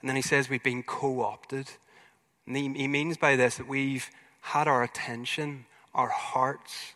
And 0.01 0.09
then 0.09 0.17
he 0.17 0.23
says 0.23 0.51
we've 0.51 0.63
been 0.63 0.83
co 0.83 1.23
opted. 1.23 1.71
He, 2.45 2.69
he 2.75 2.89
means 2.89 3.17
by 3.17 3.37
this 3.37 3.57
that 3.57 3.69
we've 3.69 4.11
had 4.41 4.69
our 4.69 4.83
attention, 4.83 5.65
our 5.95 6.09
hearts, 6.09 6.95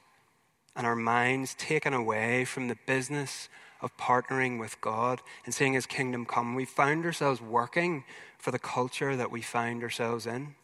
and 0.77 0.87
our 0.87 0.97
minds 0.97 1.55
taken 1.55 1.95
away 1.95 2.45
from 2.45 2.69
the 2.69 2.77
business 2.87 3.49
of 3.81 3.97
partnering 3.97 4.61
with 4.61 4.81
God 4.81 5.21
and 5.45 5.55
seeing 5.55 5.73
His 5.73 5.87
kingdom 5.87 6.27
come. 6.27 6.55
We 6.55 6.65
found 6.65 7.05
ourselves 7.05 7.41
working 7.41 8.05
for 8.39 8.51
the 8.51 8.59
culture 8.59 9.17
that 9.17 9.31
we 9.31 9.43
find 9.43 9.83
ourselves 9.83 10.27
in. 10.27 10.55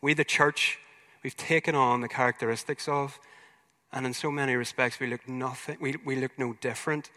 We, 0.00 0.14
the 0.14 0.24
church, 0.24 0.78
we've 1.22 1.36
taken 1.36 1.74
on 1.74 2.00
the 2.00 2.08
characteristics 2.08 2.88
of, 2.88 3.18
and 3.92 4.06
in 4.06 4.14
so 4.14 4.30
many 4.30 4.54
respects, 4.54 5.00
we 5.00 5.06
look 5.06 5.28
nothing, 5.28 5.78
we, 5.80 5.96
we 6.04 6.16
look 6.16 6.38
no 6.38 6.54
different 6.60 7.10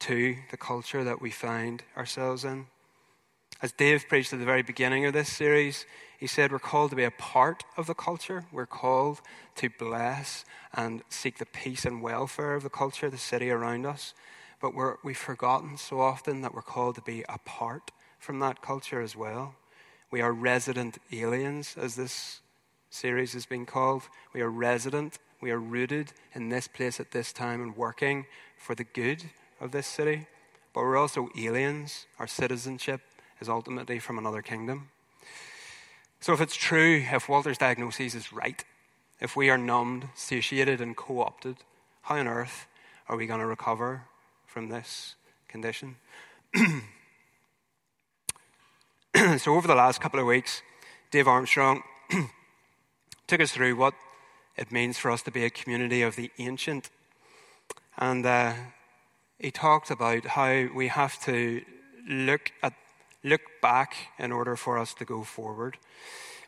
to 0.00 0.36
the 0.50 0.56
culture 0.56 1.04
that 1.04 1.20
we 1.20 1.30
find 1.30 1.82
ourselves 1.96 2.44
in. 2.44 2.66
As 3.62 3.70
Dave 3.70 4.08
preached 4.08 4.32
at 4.32 4.40
the 4.40 4.44
very 4.44 4.62
beginning 4.62 5.06
of 5.06 5.12
this 5.12 5.32
series, 5.32 5.86
he 6.18 6.26
said 6.26 6.50
we're 6.50 6.58
called 6.58 6.90
to 6.90 6.96
be 6.96 7.04
a 7.04 7.12
part 7.12 7.62
of 7.76 7.86
the 7.86 7.94
culture. 7.94 8.44
We're 8.50 8.66
called 8.66 9.20
to 9.54 9.70
bless 9.70 10.44
and 10.74 11.02
seek 11.08 11.38
the 11.38 11.46
peace 11.46 11.84
and 11.84 12.02
welfare 12.02 12.56
of 12.56 12.64
the 12.64 12.70
culture, 12.70 13.08
the 13.08 13.16
city 13.16 13.50
around 13.50 13.86
us. 13.86 14.14
But 14.60 14.74
we're, 14.74 14.96
we've 15.04 15.16
forgotten 15.16 15.76
so 15.76 16.00
often 16.00 16.40
that 16.40 16.52
we're 16.52 16.62
called 16.62 16.96
to 16.96 17.02
be 17.02 17.24
apart 17.28 17.92
from 18.18 18.40
that 18.40 18.62
culture 18.62 19.00
as 19.00 19.14
well. 19.14 19.54
We 20.10 20.20
are 20.20 20.32
resident 20.32 20.98
aliens, 21.12 21.76
as 21.80 21.94
this 21.94 22.40
series 22.90 23.32
has 23.34 23.46
been 23.46 23.64
called. 23.64 24.02
We 24.34 24.40
are 24.40 24.50
resident, 24.50 25.20
we 25.40 25.52
are 25.52 25.60
rooted 25.60 26.12
in 26.34 26.48
this 26.48 26.66
place 26.66 26.98
at 26.98 27.12
this 27.12 27.32
time 27.32 27.62
and 27.62 27.76
working 27.76 28.26
for 28.56 28.74
the 28.74 28.84
good 28.84 29.22
of 29.60 29.70
this 29.70 29.86
city, 29.86 30.26
but 30.74 30.80
we're 30.80 30.96
also 30.96 31.28
aliens. 31.38 32.06
Our 32.18 32.26
citizenship 32.26 33.02
is 33.42 33.48
ultimately 33.48 33.98
from 33.98 34.18
another 34.18 34.40
kingdom. 34.40 34.88
So, 36.20 36.32
if 36.32 36.40
it's 36.40 36.54
true, 36.54 37.04
if 37.12 37.28
Walter's 37.28 37.58
diagnosis 37.58 38.14
is 38.14 38.32
right, 38.32 38.64
if 39.20 39.34
we 39.34 39.50
are 39.50 39.58
numbed, 39.58 40.08
satiated, 40.14 40.80
and 40.80 40.96
co 40.96 41.20
opted, 41.20 41.56
how 42.02 42.14
on 42.16 42.28
earth 42.28 42.66
are 43.08 43.16
we 43.16 43.26
going 43.26 43.40
to 43.40 43.46
recover 43.46 44.04
from 44.46 44.68
this 44.68 45.16
condition? 45.48 45.96
so, 49.38 49.56
over 49.56 49.66
the 49.66 49.74
last 49.74 50.00
couple 50.00 50.20
of 50.20 50.26
weeks, 50.26 50.62
Dave 51.10 51.26
Armstrong 51.26 51.82
took 53.26 53.40
us 53.40 53.50
through 53.50 53.74
what 53.74 53.94
it 54.56 54.70
means 54.70 54.98
for 54.98 55.10
us 55.10 55.22
to 55.22 55.32
be 55.32 55.44
a 55.44 55.50
community 55.50 56.02
of 56.02 56.14
the 56.14 56.30
ancient. 56.38 56.90
And 57.98 58.24
uh, 58.24 58.52
he 59.40 59.50
talked 59.50 59.90
about 59.90 60.26
how 60.26 60.68
we 60.72 60.86
have 60.86 61.20
to 61.24 61.62
look 62.08 62.52
at 62.62 62.74
look 63.24 63.42
back 63.60 63.94
in 64.18 64.32
order 64.32 64.56
for 64.56 64.78
us 64.78 64.94
to 64.94 65.04
go 65.04 65.22
forward. 65.22 65.78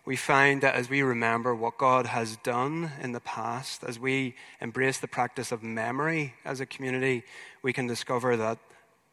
We 0.06 0.16
find 0.16 0.60
that 0.62 0.74
as 0.74 0.90
we 0.90 1.02
remember 1.02 1.54
what 1.54 1.78
God 1.78 2.06
has 2.06 2.36
done 2.36 2.90
in 3.00 3.12
the 3.12 3.20
past, 3.20 3.82
as 3.84 3.98
we 3.98 4.34
embrace 4.60 4.98
the 4.98 5.08
practice 5.08 5.50
of 5.50 5.62
memory 5.62 6.34
as 6.44 6.60
a 6.60 6.66
community, 6.66 7.22
we 7.62 7.72
can 7.72 7.86
discover 7.86 8.36
that 8.36 8.58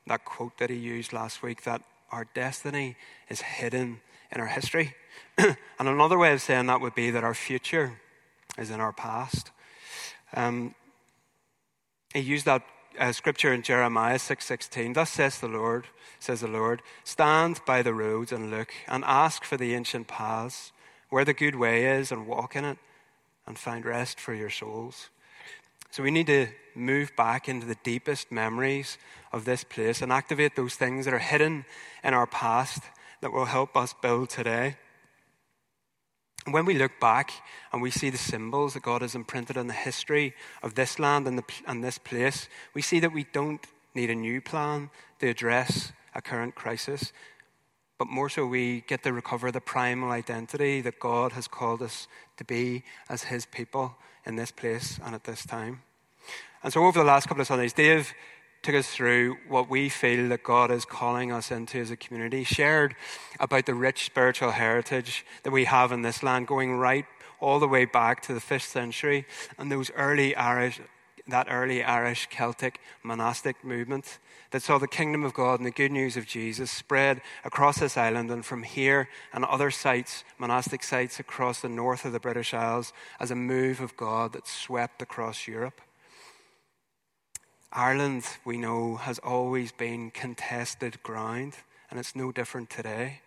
that 0.08 0.26
quote 0.26 0.58
that 0.58 0.70
he 0.70 0.76
used 0.76 1.14
last 1.14 1.44
week 1.44 1.64
that 1.64 1.82
our 2.12 2.26
destiny 2.34 2.96
is 3.30 3.42
hidden 3.42 4.02
in 4.32 4.42
our 4.42 4.48
history. 4.48 4.96
and 5.38 5.56
another 5.80 6.18
way 6.18 6.34
of 6.34 6.42
saying 6.42 6.66
that 6.66 6.82
would 6.82 6.96
be 6.96 7.12
that 7.12 7.24
our 7.24 7.34
future 7.34 8.00
is 8.58 8.70
in 8.70 8.80
our 8.80 8.92
past. 8.92 9.52
Um, 10.36 10.76
he 12.14 12.20
used 12.20 12.46
that 12.46 12.64
uh, 13.00 13.12
scripture 13.12 13.54
in 13.54 13.62
Jeremiah 13.62 14.18
6:16. 14.18 14.94
Thus 14.94 15.12
says 15.12 15.40
the 15.40 15.48
Lord, 15.48 15.88
says 16.20 16.42
the 16.42 16.48
Lord, 16.48 16.82
stand 17.04 17.62
by 17.66 17.82
the 17.82 17.94
roads 17.94 18.32
and 18.32 18.52
look 18.52 18.74
and 18.88 19.04
ask 19.06 19.44
for 19.44 19.58
the 19.58 19.74
ancient 19.74 20.08
paths, 20.08 20.72
where 21.10 21.26
the 21.26 21.34
good 21.34 21.56
way 21.56 21.86
is, 21.86 22.12
and 22.12 22.28
walk 22.28 22.56
in 22.56 22.66
it, 22.66 22.78
and 23.46 23.58
find 23.58 23.86
rest 23.86 24.20
for 24.20 24.34
your 24.34 24.50
souls. 24.50 25.10
So 25.92 26.04
we 26.04 26.12
need 26.12 26.28
to 26.28 26.48
move 26.74 27.12
back 27.18 27.50
into 27.50 27.66
the 27.66 27.78
deepest 27.84 28.32
memories 28.32 28.98
of 29.34 29.46
this 29.46 29.64
place 29.64 30.02
and 30.02 30.12
activate 30.12 30.56
those 30.56 30.76
things 30.76 31.06
that 31.06 31.14
are 31.14 31.20
hidden 31.20 31.66
in 32.04 32.14
our 32.14 32.28
past 32.28 32.82
that 33.20 33.34
will 33.34 33.46
help 33.46 33.76
us 33.76 33.94
build 34.02 34.30
today. 34.30 34.78
When 36.46 36.66
we 36.66 36.74
look 36.74 37.00
back 37.00 37.32
and 37.72 37.82
we 37.82 37.92
see 37.92 38.10
the 38.10 38.18
symbols 38.18 38.74
that 38.74 38.82
God 38.82 39.04
has 39.04 39.14
imprinted 39.14 39.58
on 39.58 39.68
the 39.68 39.74
history 39.74 40.34
of 40.64 40.74
this 40.74 40.98
land 40.98 41.28
and, 41.28 41.38
the, 41.38 41.44
and 41.68 41.84
this 41.84 42.00
place, 42.00 42.50
we 42.74 42.82
see 42.82 43.00
that 43.00 43.14
we 43.14 43.26
don't 43.32 43.66
need 43.94 44.10
a 44.10 44.16
new 44.16 44.42
plan 44.42 44.90
to 45.20 45.30
address 45.30 45.92
a 46.16 46.22
current 46.22 46.56
crisis, 46.56 47.14
but 48.00 48.08
more 48.08 48.28
so 48.28 48.46
we 48.46 48.82
get 48.88 49.04
to 49.04 49.14
recover 49.14 49.52
the 49.52 49.62
primal 49.62 50.10
identity 50.10 50.82
that 50.82 51.00
God 51.00 51.34
has 51.34 51.48
called 51.48 51.84
us 51.84 52.08
to 52.38 52.44
be 52.44 52.84
as 53.08 53.24
His 53.24 53.46
people 53.46 53.96
in 54.26 54.36
this 54.36 54.52
place 54.52 55.00
and 55.06 55.14
at 55.14 55.26
this 55.26 55.46
time. 55.46 55.84
And 56.64 56.74
so 56.74 56.84
over 56.86 57.00
the 57.00 57.06
last 57.06 57.28
couple 57.28 57.42
of 57.42 57.48
Sundays, 57.48 57.74
Dave 57.74 58.14
took 58.64 58.76
us 58.76 58.90
through 58.90 59.38
what 59.48 59.70
we 59.70 59.90
feel 59.90 60.30
that 60.30 60.44
God 60.44 60.70
is 60.70 60.86
calling 60.86 61.32
us 61.32 61.52
into 61.52 61.80
as 61.80 61.92
a 61.92 61.96
community, 61.96 62.44
shared 62.44 62.96
about 63.40 63.66
the 63.66 63.74
rich 63.74 64.06
spiritual 64.06 64.52
heritage 64.52 65.26
that 65.44 65.52
we 65.52 65.66
have 65.66 65.92
in 65.92 66.04
this 66.04 66.22
land, 66.22 66.48
going 66.48 66.74
right 66.74 67.06
all 67.40 67.60
the 67.60 67.68
way 67.68 67.86
back 67.86 68.22
to 68.22 68.34
the 68.34 68.40
5th 68.40 68.68
century 68.68 69.26
and 69.58 69.72
those 69.72 69.90
early 69.96 70.36
Irish, 70.36 70.80
that 71.28 71.48
early 71.50 71.84
Irish 71.84 72.28
Celtic 72.30 72.80
monastic 73.04 73.64
movement 73.64 74.20
that 74.52 74.62
saw 74.62 74.78
the 74.78 74.88
kingdom 74.88 75.24
of 75.24 75.34
God 75.34 75.60
and 75.60 75.66
the 75.66 75.72
good 75.72 75.92
news 75.92 76.16
of 76.16 76.28
Jesus 76.28 76.70
spread 76.70 77.22
across 77.44 77.80
this 77.80 77.98
island 77.98 78.30
and 78.30 78.46
from 78.46 78.64
here 78.64 79.10
and 79.34 79.44
other 79.46 79.72
sites, 79.72 80.24
monastic 80.38 80.84
sites 80.84 81.20
across 81.20 81.62
the 81.62 81.70
north 81.70 82.06
of 82.06 82.12
the 82.12 82.20
British 82.20 82.54
Isles, 82.54 82.94
as 83.20 83.32
a 83.32 83.36
move 83.36 83.80
of 83.80 83.98
God 83.98 84.34
that 84.34 84.48
swept 84.48 85.02
across 85.02 85.48
Europe. 85.48 85.82
Ireland, 87.74 88.26
we 88.44 88.58
know, 88.58 88.98
has 88.98 89.18
always 89.20 89.72
been 89.72 90.12
contested 90.12 91.02
ground, 91.04 91.54
and 91.90 91.98
it's 91.98 92.18
no 92.18 92.34
different 92.34 92.70
today. 92.70 93.22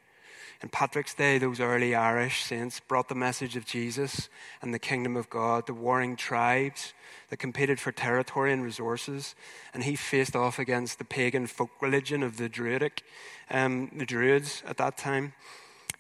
In 0.61 0.69
Patrick's 0.69 1.15
Day, 1.15 1.39
those 1.39 1.61
early 1.61 1.95
Irish 1.95 2.43
saints 2.43 2.79
brought 2.79 3.09
the 3.09 3.15
message 3.15 3.57
of 3.57 3.65
Jesus 3.65 4.29
and 4.61 4.75
the 4.75 4.79
kingdom 4.79 5.17
of 5.17 5.31
God 5.31 5.67
to 5.67 5.73
warring 5.73 6.17
tribes 6.17 6.93
that 7.31 7.39
competed 7.39 7.81
for 7.81 7.91
territory 7.91 8.53
and 8.53 8.63
resources, 8.63 9.35
and 9.73 9.85
he 9.85 9.97
faced 9.97 10.37
off 10.37 10.59
against 10.59 10.99
the 10.99 11.07
pagan 11.07 11.47
folk 11.47 11.71
religion 11.81 12.23
of 12.23 12.37
the 12.37 12.51
Druidic, 12.51 13.03
um, 13.51 13.91
the 13.97 14.05
Druids 14.05 14.63
at 14.67 14.77
that 14.77 14.99
time. 14.99 15.33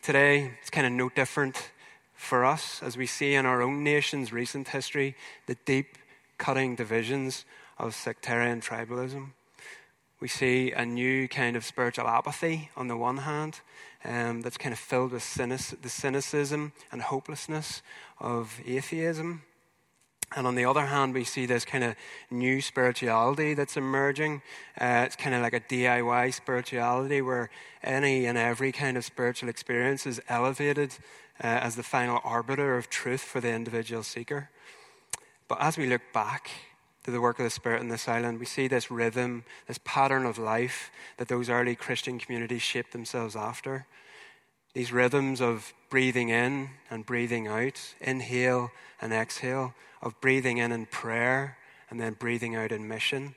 Today, 0.02 0.52
it's 0.60 0.68
kind 0.70 0.86
of 0.86 0.92
no 0.92 1.08
different 1.08 1.70
for 2.12 2.44
us 2.44 2.82
as 2.82 2.94
we 2.94 3.06
see 3.06 3.34
in 3.34 3.46
our 3.46 3.62
own 3.62 3.82
nation's 3.82 4.34
recent 4.34 4.68
history 4.68 5.16
the 5.46 5.56
deep 5.64 5.96
cutting 6.36 6.74
divisions 6.74 7.46
of 7.78 7.94
sectarian 7.94 8.60
tribalism. 8.60 9.32
We 10.20 10.28
see 10.28 10.72
a 10.72 10.86
new 10.86 11.28
kind 11.28 11.56
of 11.56 11.64
spiritual 11.64 12.06
apathy 12.06 12.70
on 12.76 12.88
the 12.88 12.96
one 12.96 13.18
hand, 13.18 13.60
um, 14.04 14.42
that's 14.42 14.58
kind 14.58 14.72
of 14.72 14.78
filled 14.78 15.12
with 15.12 15.22
cynic- 15.22 15.80
the 15.82 15.88
cynicism 15.88 16.72
and 16.92 17.02
hopelessness 17.02 17.82
of 18.18 18.60
atheism. 18.66 19.42
And 20.36 20.46
on 20.46 20.56
the 20.56 20.64
other 20.64 20.86
hand, 20.86 21.14
we 21.14 21.24
see 21.24 21.46
this 21.46 21.64
kind 21.64 21.84
of 21.84 21.94
new 22.30 22.60
spirituality 22.60 23.54
that's 23.54 23.76
emerging. 23.76 24.42
Uh, 24.80 25.04
it's 25.06 25.16
kind 25.16 25.34
of 25.34 25.42
like 25.42 25.52
a 25.52 25.60
DIY 25.60 26.34
spirituality 26.34 27.22
where 27.22 27.50
any 27.82 28.26
and 28.26 28.36
every 28.36 28.72
kind 28.72 28.96
of 28.96 29.04
spiritual 29.04 29.48
experience 29.48 30.06
is 30.06 30.20
elevated 30.28 30.96
uh, 31.42 31.46
as 31.46 31.76
the 31.76 31.82
final 31.82 32.20
arbiter 32.24 32.76
of 32.76 32.90
truth 32.90 33.20
for 33.20 33.40
the 33.40 33.50
individual 33.50 34.02
seeker. 34.02 34.50
But 35.48 35.58
as 35.60 35.78
we 35.78 35.86
look 35.86 36.02
back 36.12 36.50
to 37.04 37.10
the 37.10 37.20
work 37.20 37.38
of 37.38 37.44
the 37.44 37.50
Spirit 37.50 37.82
in 37.82 37.88
this 37.88 38.08
island, 38.08 38.40
we 38.40 38.46
see 38.46 38.66
this 38.66 38.90
rhythm, 38.90 39.44
this 39.68 39.78
pattern 39.84 40.24
of 40.24 40.38
life 40.38 40.90
that 41.18 41.28
those 41.28 41.50
early 41.50 41.76
Christian 41.76 42.18
communities 42.18 42.62
shaped 42.62 42.92
themselves 42.92 43.36
after. 43.36 43.86
These 44.72 44.92
rhythms 44.92 45.40
of 45.40 45.72
breathing 45.90 46.30
in 46.30 46.70
and 46.90 47.06
breathing 47.06 47.46
out, 47.46 47.94
inhale 48.00 48.70
and 49.00 49.12
exhale, 49.12 49.74
of 50.02 50.18
breathing 50.20 50.58
in 50.58 50.72
in 50.72 50.86
prayer 50.86 51.58
and 51.90 52.00
then 52.00 52.14
breathing 52.14 52.56
out 52.56 52.72
in 52.72 52.88
mission, 52.88 53.34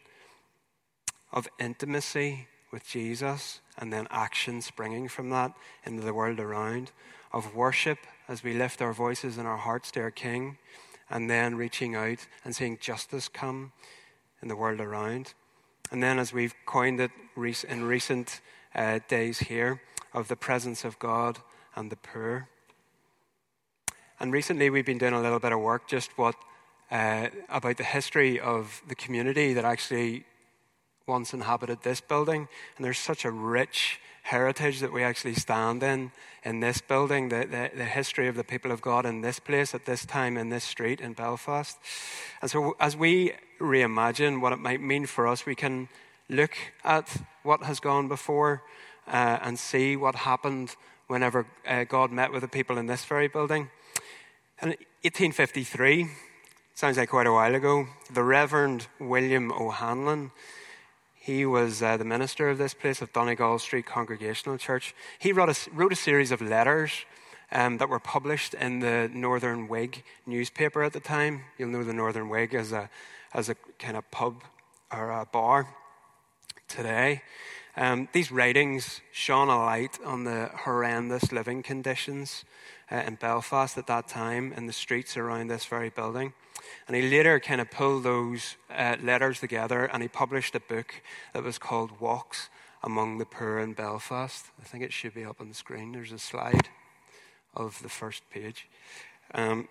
of 1.31 1.47
intimacy 1.59 2.47
with 2.71 2.87
Jesus 2.87 3.59
and 3.77 3.91
then 3.91 4.07
action 4.09 4.61
springing 4.61 5.09
from 5.09 5.29
that 5.29 5.51
into 5.85 6.03
the 6.03 6.13
world 6.13 6.39
around, 6.39 6.91
of 7.33 7.53
worship 7.53 7.99
as 8.29 8.43
we 8.43 8.53
lift 8.53 8.81
our 8.81 8.93
voices 8.93 9.37
and 9.37 9.47
our 9.47 9.57
hearts 9.57 9.91
to 9.91 10.01
our 10.01 10.11
King 10.11 10.57
and 11.09 11.29
then 11.29 11.55
reaching 11.55 11.95
out 11.95 12.27
and 12.43 12.55
seeing 12.55 12.77
justice 12.79 13.27
come 13.27 13.71
in 14.41 14.47
the 14.47 14.55
world 14.55 14.79
around. 14.79 15.33
And 15.91 16.03
then, 16.03 16.19
as 16.19 16.33
we've 16.33 16.53
coined 16.65 16.99
it 16.99 17.11
in 17.69 17.83
recent 17.83 18.41
uh, 18.75 18.99
days 19.07 19.39
here, 19.39 19.81
of 20.13 20.27
the 20.27 20.35
presence 20.35 20.83
of 20.83 20.99
God 20.99 21.39
and 21.75 21.91
the 21.91 21.95
poor. 21.95 22.49
And 24.19 24.33
recently, 24.33 24.69
we've 24.69 24.85
been 24.85 24.97
doing 24.97 25.13
a 25.13 25.21
little 25.21 25.39
bit 25.39 25.51
of 25.51 25.59
work 25.59 25.87
just 25.87 26.17
what 26.17 26.35
uh, 26.89 27.27
about 27.49 27.77
the 27.77 27.83
history 27.83 28.39
of 28.39 28.81
the 28.87 28.95
community 28.95 29.53
that 29.53 29.65
actually 29.65 30.25
once 31.05 31.33
inhabited 31.33 31.83
this 31.83 32.01
building. 32.01 32.47
And 32.75 32.85
there's 32.85 32.97
such 32.97 33.25
a 33.25 33.31
rich 33.31 33.99
heritage 34.27 34.81
that 34.81 34.91
we 34.91 35.03
actually 35.03 35.33
stand 35.33 35.81
in 35.81 36.11
in 36.43 36.59
this 36.59 36.81
building, 36.81 37.29
the, 37.29 37.47
the, 37.49 37.71
the, 37.77 37.85
history 37.85 38.27
of 38.27 38.35
the 38.35 38.43
people 38.43 38.71
of 38.71 38.81
God 38.81 39.05
in 39.05 39.21
this 39.21 39.39
place 39.39 39.73
at 39.73 39.85
this 39.85 40.05
time 40.05 40.35
in 40.37 40.49
this 40.49 40.65
street 40.65 40.99
in 40.99 41.13
Belfast. 41.13 41.77
And 42.41 42.51
so, 42.51 42.75
as 42.77 42.97
we 42.97 43.31
reimagine 43.59 44.41
what 44.41 44.51
it 44.51 44.59
might 44.59 44.81
mean 44.81 45.05
for 45.05 45.27
us, 45.27 45.45
we 45.45 45.55
can 45.55 45.87
look 46.29 46.51
at 46.83 47.21
what 47.43 47.63
has 47.63 47.79
gone 47.79 48.09
before 48.09 48.63
uh, 49.07 49.39
and 49.41 49.57
see 49.57 49.95
what 49.95 50.15
happened 50.15 50.75
whenever 51.07 51.45
uh, 51.65 51.85
God 51.85 52.11
met 52.11 52.33
with 52.33 52.41
the 52.41 52.49
people 52.49 52.77
in 52.77 52.85
this 52.85 53.05
very 53.05 53.29
building. 53.29 53.69
In 54.61 54.69
1853, 55.03 56.07
sounds 56.75 56.97
like 56.97 57.09
quite 57.09 57.27
a 57.27 57.31
while 57.31 57.55
ago, 57.55 57.87
the 58.13 58.23
Reverend 58.23 58.87
William 58.99 59.53
O'Hanlon 59.53 60.31
he 61.27 61.45
was 61.45 61.83
uh, 61.83 61.97
the 61.97 62.05
minister 62.05 62.47
of 62.47 62.57
this 62.57 62.73
place, 62.73 63.01
of 63.01 63.11
Donegal 63.11 63.59
Street 63.59 63.85
Congregational 63.85 64.57
Church. 64.57 64.95
He 65.19 65.33
wrote 65.33 65.49
a, 65.49 65.69
wrote 65.73 65.91
a 65.91 65.95
series 65.97 66.31
of 66.31 66.39
letters 66.39 67.03
um, 67.51 67.79
that 67.79 67.89
were 67.89 67.99
published 67.99 68.53
in 68.53 68.79
the 68.79 69.11
Northern 69.13 69.67
Whig 69.67 70.05
newspaper 70.25 70.83
at 70.83 70.93
the 70.93 71.01
time. 71.01 71.41
You'll 71.57 71.67
know 71.67 71.83
the 71.83 71.91
Northern 71.91 72.29
Whig 72.29 72.53
as 72.53 72.71
a, 72.71 72.89
as 73.33 73.49
a 73.49 73.55
kind 73.77 73.97
of 73.97 74.09
pub 74.09 74.41
or 74.89 75.11
a 75.11 75.25
bar 75.25 75.67
today. 76.69 77.23
Um, 77.75 78.07
these 78.13 78.31
writings 78.31 79.01
shone 79.11 79.49
a 79.49 79.57
light 79.57 79.99
on 80.05 80.23
the 80.23 80.49
horrendous 80.63 81.33
living 81.33 81.61
conditions 81.61 82.45
uh, 82.89 83.03
in 83.05 83.15
Belfast 83.15 83.77
at 83.77 83.87
that 83.87 84.07
time 84.07 84.53
in 84.53 84.65
the 84.65 84.71
streets 84.71 85.17
around 85.17 85.49
this 85.49 85.65
very 85.65 85.89
building. 85.89 86.31
And 86.87 86.95
he 86.95 87.09
later 87.09 87.39
kind 87.39 87.61
of 87.61 87.69
pulled 87.71 88.03
those 88.03 88.55
uh, 88.69 88.95
letters 89.01 89.39
together 89.39 89.85
and 89.85 90.01
he 90.01 90.09
published 90.09 90.55
a 90.55 90.59
book 90.59 91.01
that 91.33 91.43
was 91.43 91.57
called 91.57 91.99
Walks 91.99 92.49
Among 92.83 93.17
the 93.17 93.25
Poor 93.25 93.59
in 93.59 93.73
Belfast. 93.73 94.45
I 94.61 94.65
think 94.65 94.83
it 94.83 94.93
should 94.93 95.13
be 95.13 95.25
up 95.25 95.41
on 95.41 95.49
the 95.49 95.55
screen. 95.55 95.91
There's 95.91 96.11
a 96.11 96.19
slide 96.19 96.69
of 97.55 97.81
the 97.81 97.89
first 97.89 98.23
page. 98.29 98.67
Um, 99.33 99.67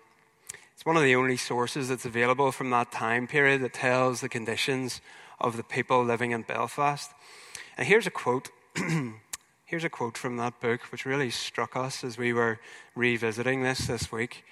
it's 0.73 0.85
one 0.85 0.95
of 0.95 1.03
the 1.03 1.15
only 1.15 1.37
sources 1.37 1.89
that's 1.89 2.05
available 2.05 2.51
from 2.51 2.69
that 2.69 2.91
time 2.91 3.25
period 3.25 3.61
that 3.61 3.73
tells 3.73 4.21
the 4.21 4.29
conditions 4.29 5.01
of 5.39 5.57
the 5.57 5.63
people 5.63 6.03
living 6.03 6.31
in 6.31 6.43
Belfast. 6.43 7.11
And 7.77 7.87
here's 7.87 8.05
a 8.05 8.11
quote. 8.11 8.49
here's 9.65 9.83
a 9.83 9.89
quote 9.89 10.17
from 10.17 10.37
that 10.37 10.59
book, 10.59 10.81
which 10.91 11.05
really 11.05 11.29
struck 11.29 11.75
us 11.75 12.03
as 12.03 12.17
we 12.17 12.31
were 12.31 12.59
revisiting 12.95 13.63
this 13.63 13.87
this 13.87 14.11
week. 14.11 14.43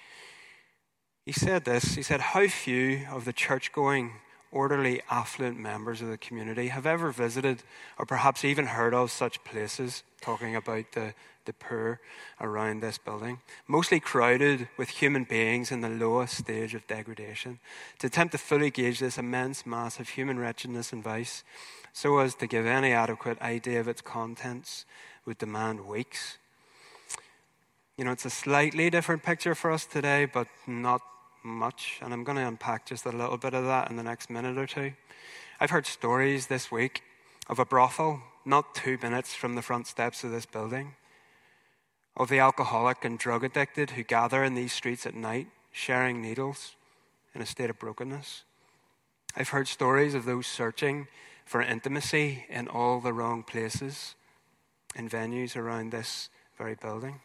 He 1.26 1.32
said 1.32 1.64
this 1.64 1.96
He 1.96 2.02
said, 2.02 2.20
How 2.20 2.46
few 2.46 3.04
of 3.10 3.24
the 3.24 3.32
church 3.32 3.72
going, 3.72 4.12
orderly, 4.52 5.02
affluent 5.10 5.58
members 5.58 6.00
of 6.00 6.08
the 6.08 6.16
community 6.16 6.68
have 6.68 6.86
ever 6.86 7.10
visited 7.10 7.64
or 7.98 8.06
perhaps 8.06 8.44
even 8.44 8.66
heard 8.66 8.94
of 8.94 9.10
such 9.10 9.42
places, 9.42 10.04
talking 10.20 10.54
about 10.54 10.92
the, 10.92 11.14
the 11.44 11.52
poor 11.52 12.00
around 12.40 12.80
this 12.80 12.96
building, 12.96 13.40
mostly 13.66 13.98
crowded 13.98 14.68
with 14.78 14.88
human 14.88 15.24
beings 15.24 15.72
in 15.72 15.80
the 15.80 15.88
lowest 15.88 16.36
stage 16.36 16.76
of 16.76 16.86
degradation. 16.86 17.58
To 17.98 18.06
attempt 18.06 18.32
to 18.32 18.38
fully 18.38 18.70
gauge 18.70 19.00
this 19.00 19.18
immense 19.18 19.66
mass 19.66 19.98
of 19.98 20.10
human 20.10 20.38
wretchedness 20.38 20.92
and 20.92 21.02
vice, 21.02 21.42
so 21.92 22.18
as 22.18 22.36
to 22.36 22.46
give 22.46 22.66
any 22.66 22.92
adequate 22.92 23.42
idea 23.42 23.80
of 23.80 23.88
its 23.88 24.00
contents, 24.00 24.84
would 25.24 25.38
demand 25.38 25.86
weeks. 25.86 26.38
You 27.96 28.04
know, 28.04 28.12
it's 28.12 28.26
a 28.26 28.30
slightly 28.30 28.90
different 28.90 29.24
picture 29.24 29.56
for 29.56 29.72
us 29.72 29.86
today, 29.86 30.26
but 30.26 30.46
not 30.68 31.00
much. 31.46 31.98
And 32.02 32.12
I'm 32.12 32.24
going 32.24 32.36
to 32.36 32.46
unpack 32.46 32.86
just 32.86 33.06
a 33.06 33.10
little 33.10 33.38
bit 33.38 33.54
of 33.54 33.64
that 33.64 33.90
in 33.90 33.96
the 33.96 34.02
next 34.02 34.28
minute 34.30 34.58
or 34.58 34.66
two. 34.66 34.92
I've 35.60 35.70
heard 35.70 35.86
stories 35.86 36.48
this 36.48 36.70
week 36.70 37.02
of 37.48 37.58
a 37.58 37.64
brothel 37.64 38.22
not 38.44 38.74
two 38.74 38.98
minutes 39.02 39.34
from 39.34 39.54
the 39.54 39.62
front 39.62 39.86
steps 39.86 40.22
of 40.22 40.30
this 40.30 40.46
building, 40.46 40.94
of 42.16 42.28
the 42.28 42.38
alcoholic 42.38 43.04
and 43.04 43.18
drug 43.18 43.42
addicted 43.42 43.90
who 43.90 44.02
gather 44.02 44.44
in 44.44 44.54
these 44.54 44.72
streets 44.72 45.04
at 45.04 45.14
night, 45.14 45.48
sharing 45.72 46.22
needles 46.22 46.76
in 47.34 47.42
a 47.42 47.46
state 47.46 47.68
of 47.68 47.78
brokenness. 47.78 48.44
I've 49.36 49.50
heard 49.50 49.68
stories 49.68 50.14
of 50.14 50.24
those 50.24 50.46
searching 50.46 51.08
for 51.44 51.60
intimacy 51.60 52.46
in 52.48 52.68
all 52.68 53.00
the 53.00 53.12
wrong 53.12 53.42
places, 53.42 54.14
in 54.94 55.08
venues 55.08 55.56
around 55.56 55.90
this 55.90 56.30
very 56.56 56.74
building. 56.74 57.20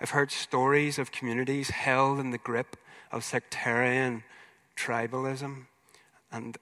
I've 0.00 0.10
heard 0.10 0.30
stories 0.30 0.98
of 0.98 1.10
communities 1.10 1.70
held 1.70 2.20
in 2.20 2.30
the 2.30 2.38
grip 2.38 2.76
of 3.10 3.24
sectarian 3.24 4.22
tribalism, 4.76 5.66
and 6.30 6.56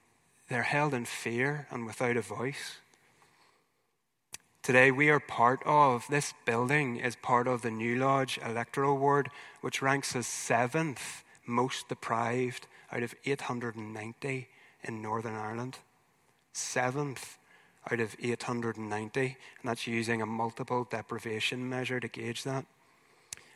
they're 0.49 0.63
held 0.63 0.93
in 0.93 1.05
fear 1.05 1.67
and 1.69 1.85
without 1.85 2.17
a 2.17 2.21
voice. 2.21 2.77
Today, 4.63 4.91
we 4.91 5.09
are 5.09 5.19
part 5.19 5.61
of, 5.65 6.05
this 6.09 6.33
building 6.45 6.97
is 6.97 7.15
part 7.15 7.47
of 7.47 7.61
the 7.61 7.71
New 7.71 7.95
Lodge 7.97 8.39
electoral 8.45 8.97
ward, 8.97 9.29
which 9.61 9.81
ranks 9.81 10.15
as 10.15 10.27
seventh 10.27 11.23
most 11.45 11.87
deprived 11.87 12.67
out 12.91 13.03
of 13.03 13.15
890 13.25 14.47
in 14.83 15.01
Northern 15.01 15.35
Ireland 15.35 15.79
seventh 16.59 17.37
out 17.91 17.99
of 17.99 18.15
890, 18.21 19.21
and 19.21 19.37
that's 19.63 19.87
using 19.87 20.21
a 20.21 20.25
multiple 20.25 20.87
deprivation 20.89 21.69
measure 21.69 21.99
to 21.99 22.07
gauge 22.07 22.43
that. 22.43 22.65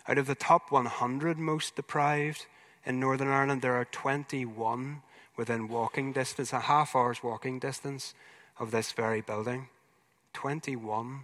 Out 0.08 0.18
of 0.18 0.28
the 0.28 0.36
top 0.36 0.72
100 0.72 1.38
most 1.38 1.76
deprived 1.76 2.46
in 2.86 3.00
Northern 3.00 3.30
Ireland, 3.30 3.62
there 3.62 3.76
are 3.76 3.86
21 3.86 5.02
within 5.38 5.68
walking 5.68 6.14
distance, 6.14 6.54
a 6.54 6.62
half 6.62 6.96
hour's 6.96 7.24
walking 7.24 7.60
distance 7.60 8.14
of 8.60 8.72
this 8.72 8.92
very 8.92 9.22
building. 9.22 9.68
21 10.34 11.22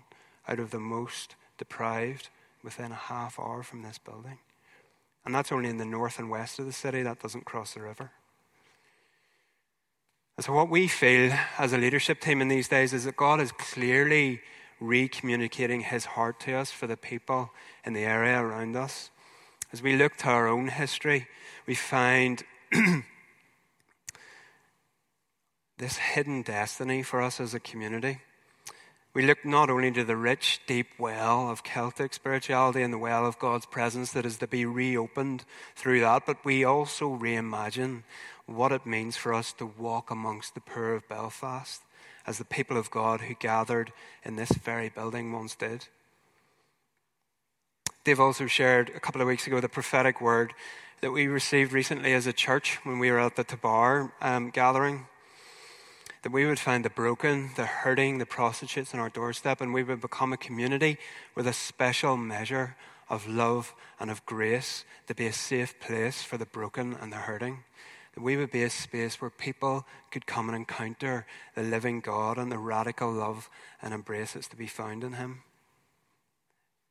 out 0.47 0.59
of 0.59 0.71
the 0.71 0.79
most 0.79 1.35
deprived 1.57 2.29
within 2.63 2.91
a 2.91 2.95
half 2.95 3.39
hour 3.39 3.63
from 3.63 3.83
this 3.83 3.97
building. 3.97 4.39
And 5.25 5.35
that's 5.35 5.51
only 5.51 5.69
in 5.69 5.77
the 5.77 5.85
north 5.85 6.17
and 6.17 6.29
west 6.29 6.59
of 6.59 6.65
the 6.65 6.71
city, 6.71 7.03
that 7.03 7.19
doesn't 7.19 7.45
cross 7.45 7.73
the 7.73 7.81
river. 7.81 8.11
And 10.37 10.45
so, 10.45 10.53
what 10.53 10.69
we 10.69 10.87
feel 10.87 11.33
as 11.57 11.73
a 11.73 11.77
leadership 11.77 12.21
team 12.21 12.41
in 12.41 12.47
these 12.47 12.69
days 12.69 12.93
is 12.93 13.03
that 13.03 13.17
God 13.17 13.41
is 13.41 13.51
clearly 13.51 14.39
re 14.79 15.09
communicating 15.09 15.81
his 15.81 16.05
heart 16.05 16.39
to 16.41 16.53
us 16.53 16.71
for 16.71 16.87
the 16.87 16.95
people 16.95 17.51
in 17.83 17.93
the 17.93 18.05
area 18.05 18.41
around 18.41 18.77
us. 18.77 19.09
As 19.71 19.83
we 19.83 19.95
look 19.95 20.15
to 20.17 20.29
our 20.29 20.47
own 20.47 20.69
history, 20.69 21.27
we 21.67 21.75
find 21.75 22.43
this 25.77 25.97
hidden 25.97 26.41
destiny 26.41 27.03
for 27.03 27.21
us 27.21 27.39
as 27.39 27.53
a 27.53 27.59
community. 27.59 28.19
We 29.13 29.25
look 29.25 29.45
not 29.45 29.69
only 29.69 29.91
to 29.91 30.03
the 30.03 30.15
rich, 30.15 30.61
deep 30.65 30.87
well 30.97 31.51
of 31.51 31.63
Celtic 31.63 32.15
spirituality 32.15 32.81
and 32.81 32.91
the 32.91 32.97
well 32.97 33.27
of 33.27 33.37
God's 33.37 33.67
presence 33.67 34.11
that 34.13 34.25
is 34.25 34.37
to 34.39 34.47
be 34.47 34.65
reopened 34.65 35.45
through 35.75 35.99
that, 36.01 36.25
but 36.25 36.43
we 36.43 36.63
also 36.63 37.15
reimagine 37.15 38.03
what 38.47 38.71
it 38.71 38.87
means 38.87 39.17
for 39.17 39.35
us 39.35 39.53
to 39.53 39.67
walk 39.67 40.09
amongst 40.09 40.55
the 40.55 40.61
poor 40.61 40.95
of 40.95 41.07
Belfast 41.07 41.83
as 42.25 42.39
the 42.39 42.45
people 42.45 42.77
of 42.77 42.89
God 42.89 43.21
who 43.21 43.35
gathered 43.35 43.91
in 44.23 44.35
this 44.35 44.51
very 44.51 44.89
building 44.89 45.31
once 45.31 45.55
did. 45.55 45.87
Dave 48.09 48.19
also 48.19 48.47
shared 48.47 48.89
a 48.95 48.99
couple 48.99 49.21
of 49.21 49.27
weeks 49.27 49.45
ago 49.45 49.59
the 49.59 49.69
prophetic 49.69 50.19
word 50.19 50.55
that 51.01 51.11
we 51.11 51.27
received 51.27 51.71
recently 51.71 52.11
as 52.13 52.25
a 52.25 52.33
church 52.33 52.79
when 52.81 52.97
we 52.97 53.11
were 53.11 53.19
at 53.19 53.35
the 53.35 53.43
Tabar 53.43 54.11
um, 54.19 54.49
gathering. 54.49 55.05
That 56.23 56.31
we 56.31 56.47
would 56.47 56.57
find 56.57 56.83
the 56.83 56.89
broken, 56.89 57.51
the 57.55 57.67
hurting, 57.67 58.17
the 58.17 58.25
prostitutes 58.25 58.95
on 58.95 58.99
our 58.99 59.09
doorstep, 59.09 59.61
and 59.61 59.75
we 59.75 59.83
would 59.83 60.01
become 60.01 60.33
a 60.33 60.37
community 60.37 60.97
with 61.35 61.45
a 61.45 61.53
special 61.53 62.17
measure 62.17 62.75
of 63.09 63.27
love 63.27 63.75
and 63.99 64.09
of 64.09 64.25
grace 64.25 64.85
to 65.05 65.13
be 65.13 65.27
a 65.27 65.31
safe 65.31 65.79
place 65.79 66.23
for 66.23 66.39
the 66.39 66.47
broken 66.47 66.97
and 66.99 67.11
the 67.13 67.17
hurting 67.17 67.59
that 68.15 68.23
we 68.23 68.37
would 68.37 68.49
be 68.49 68.63
a 68.63 68.71
space 68.71 69.21
where 69.21 69.29
people 69.29 69.85
could 70.09 70.25
come 70.25 70.49
and 70.49 70.55
encounter 70.55 71.27
the 71.53 71.61
living 71.61 71.99
God 71.99 72.39
and 72.39 72.51
the 72.51 72.57
radical 72.57 73.11
love 73.11 73.51
and 73.83 73.93
embrace 73.93 74.33
that's 74.33 74.47
to 74.47 74.55
be 74.55 74.65
found 74.65 75.03
in 75.03 75.13
Him. 75.13 75.43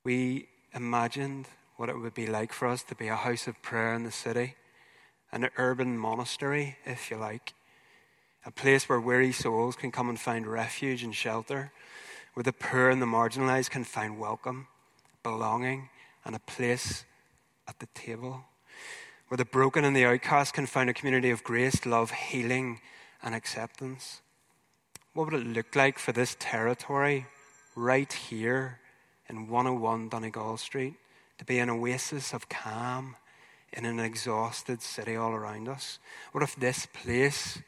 We 0.04 0.46
imagined 0.74 1.46
what 1.76 1.88
it 1.88 1.98
would 1.98 2.14
be 2.14 2.26
like 2.26 2.52
for 2.52 2.68
us 2.68 2.82
to 2.84 2.94
be 2.94 3.08
a 3.08 3.16
house 3.16 3.46
of 3.46 3.62
prayer 3.62 3.94
in 3.94 4.04
the 4.04 4.10
city, 4.10 4.54
an 5.30 5.48
urban 5.56 5.98
monastery, 5.98 6.76
if 6.84 7.10
you 7.10 7.16
like, 7.16 7.54
a 8.44 8.50
place 8.50 8.88
where 8.88 9.00
weary 9.00 9.32
souls 9.32 9.76
can 9.76 9.90
come 9.90 10.08
and 10.08 10.18
find 10.18 10.46
refuge 10.46 11.02
and 11.02 11.14
shelter, 11.14 11.72
where 12.34 12.44
the 12.44 12.52
poor 12.52 12.90
and 12.90 13.02
the 13.02 13.06
marginalized 13.06 13.70
can 13.70 13.84
find 13.84 14.18
welcome, 14.18 14.66
belonging, 15.22 15.88
and 16.24 16.34
a 16.34 16.40
place 16.40 17.04
at 17.66 17.78
the 17.78 17.88
table 17.94 18.44
where 19.28 19.36
the 19.36 19.44
broken 19.44 19.84
and 19.84 19.94
the 19.94 20.06
outcast 20.06 20.54
can 20.54 20.66
find 20.66 20.88
a 20.88 20.94
community 20.94 21.30
of 21.30 21.44
grace, 21.44 21.84
love, 21.84 22.10
healing, 22.10 22.80
and 23.22 23.34
acceptance? 23.34 24.22
What 25.12 25.30
would 25.30 25.40
it 25.40 25.46
look 25.46 25.76
like 25.76 25.98
for 25.98 26.12
this 26.12 26.36
territory 26.38 27.26
right 27.76 28.10
here 28.12 28.80
in 29.28 29.48
101 29.48 30.08
Donegal 30.08 30.56
Street 30.56 30.94
to 31.38 31.44
be 31.44 31.58
an 31.58 31.70
oasis 31.70 32.32
of 32.32 32.48
calm 32.48 33.16
in 33.72 33.84
an 33.84 34.00
exhausted 34.00 34.82
city 34.82 35.16
all 35.16 35.32
around 35.32 35.68
us? 35.68 35.98
What 36.32 36.42
if 36.42 36.56
this 36.56 36.86
place 36.86 37.60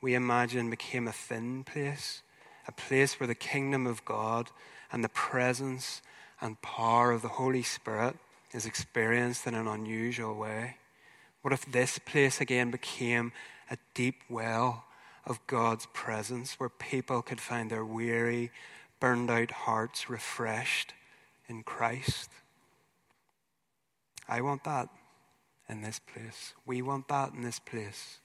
we 0.00 0.14
imagine 0.14 0.70
became 0.70 1.08
a 1.08 1.12
thin 1.12 1.64
place, 1.64 2.22
a 2.66 2.72
place 2.72 3.18
where 3.18 3.26
the 3.26 3.34
kingdom 3.34 3.86
of 3.86 4.04
God 4.04 4.50
and 4.92 5.02
the 5.02 5.08
presence 5.08 6.02
and 6.40 6.60
power 6.62 7.12
of 7.12 7.22
the 7.22 7.28
Holy 7.28 7.62
Spirit 7.62 8.16
is 8.52 8.66
experienced 8.66 9.46
in 9.46 9.54
an 9.54 9.66
unusual 9.66 10.34
way? 10.34 10.76
What 11.42 11.52
if 11.52 11.70
this 11.70 11.98
place 11.98 12.40
again 12.40 12.70
became 12.70 13.32
a 13.70 13.76
deep 13.94 14.22
well 14.28 14.84
of 15.26 15.46
God's 15.46 15.86
presence 15.92 16.54
where 16.60 16.68
people 16.68 17.22
could 17.22 17.40
find 17.40 17.70
their 17.70 17.84
weary, 17.84 18.50
burned 19.04 19.30
out 19.30 19.50
hearts 19.50 20.08
refreshed 20.08 20.94
in 21.46 21.62
Christ? 21.62 22.30
I 24.26 24.40
want 24.40 24.64
that 24.64 24.88
in 25.68 25.82
this 25.82 25.98
place. 25.98 26.54
We 26.64 26.80
want 26.80 27.08
that 27.08 27.34
in 27.34 27.42
this 27.42 27.58
place. 27.58 28.20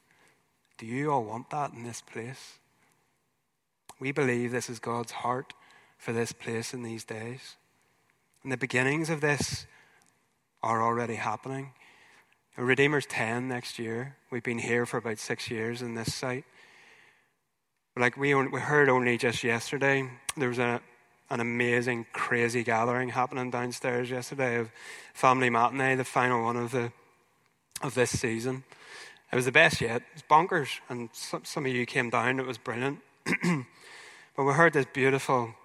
Do 0.78 0.86
you 0.86 1.12
all 1.12 1.26
want 1.26 1.50
that 1.50 1.74
in 1.74 1.84
this 1.84 2.00
place? 2.00 2.60
We 4.00 4.14
believe 4.14 4.52
this 4.52 4.70
is 4.70 4.80
God's 4.80 5.12
heart 5.12 5.54
for 5.98 6.14
this 6.14 6.32
place 6.32 6.74
in 6.74 6.82
these 6.82 7.04
days. 7.04 7.58
And 8.44 8.50
the 8.50 8.56
beginnings 8.56 9.10
of 9.10 9.20
this 9.20 9.66
are 10.64 10.82
already 10.82 11.16
happening. 11.16 11.74
Redeemer's 12.56 13.06
10 13.06 13.50
next 13.50 13.80
year. 13.80 14.16
We've 14.32 14.42
been 14.42 14.60
here 14.60 14.86
for 14.86 14.96
about 14.96 15.20
six 15.20 15.52
years 15.52 15.82
in 15.82 15.96
this 15.96 16.14
site. 16.14 16.46
Like 18.00 18.16
we, 18.16 18.34
we 18.34 18.62
heard 18.62 18.88
only 18.88 19.18
just 19.18 19.44
yesterday, 19.44 20.10
there 20.38 20.48
was 20.48 20.58
a, 20.58 20.80
an 21.30 21.42
amazing, 21.42 22.06
crazy 22.14 22.64
gathering 22.64 23.10
happening 23.10 23.52
downstairs 23.52 24.10
yesterday 24.10 24.56
of 24.56 24.72
Family 25.14 25.50
Matinee, 25.50 25.96
the 25.96 26.06
final 26.06 26.46
one 26.46 26.56
of 26.56 26.72
the 26.72 26.94
of 27.82 27.96
this 27.96 28.18
season. 28.18 28.64
It 29.34 29.36
was 29.36 29.44
the 29.44 29.52
best 29.52 29.82
yet. 29.82 29.98
It 29.98 30.14
was 30.14 30.24
bonkers, 30.32 30.80
and 30.88 31.10
some, 31.12 31.44
some 31.44 31.66
of 31.66 31.74
you 31.74 31.86
came 31.86 32.10
down. 32.10 32.40
It 32.40 32.46
was 32.46 32.58
brilliant. 32.58 33.00
but 33.26 34.46
we 34.46 34.54
heard 34.54 34.72
this 34.72 34.86
beautiful 34.94 35.56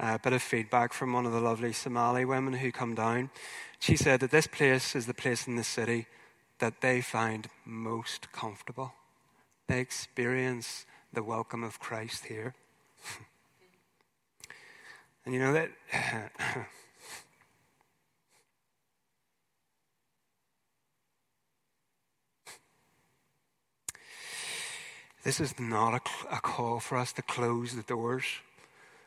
uh, 0.00 0.16
bit 0.16 0.32
of 0.32 0.40
feedback 0.40 0.94
from 0.94 1.12
one 1.12 1.26
of 1.26 1.32
the 1.32 1.42
lovely 1.42 1.74
Somali 1.74 2.24
women 2.24 2.54
who 2.54 2.72
come 2.72 2.94
down. 2.94 3.28
She 3.80 3.96
said 3.96 4.20
that 4.20 4.30
this 4.30 4.46
place 4.46 4.96
is 4.96 5.04
the 5.04 5.12
place 5.12 5.46
in 5.46 5.56
the 5.56 5.62
city 5.62 6.06
that 6.58 6.80
they 6.80 7.02
find 7.02 7.50
most 7.66 8.32
comfortable. 8.32 8.94
They 9.68 9.80
experience 9.80 10.86
the 11.12 11.22
welcome 11.22 11.62
of 11.62 11.78
Christ 11.78 12.26
here. 12.26 12.54
and 15.24 15.34
you 15.34 15.40
know 15.40 15.52
that. 15.52 15.70
This 25.24 25.38
is 25.38 25.56
not 25.56 25.94
a, 25.94 26.34
a, 26.34 26.40
call 26.40 26.80
for 26.80 26.98
us 26.98 27.12
to 27.12 27.22
close 27.22 27.76
the 27.76 27.84
doors 27.84 28.24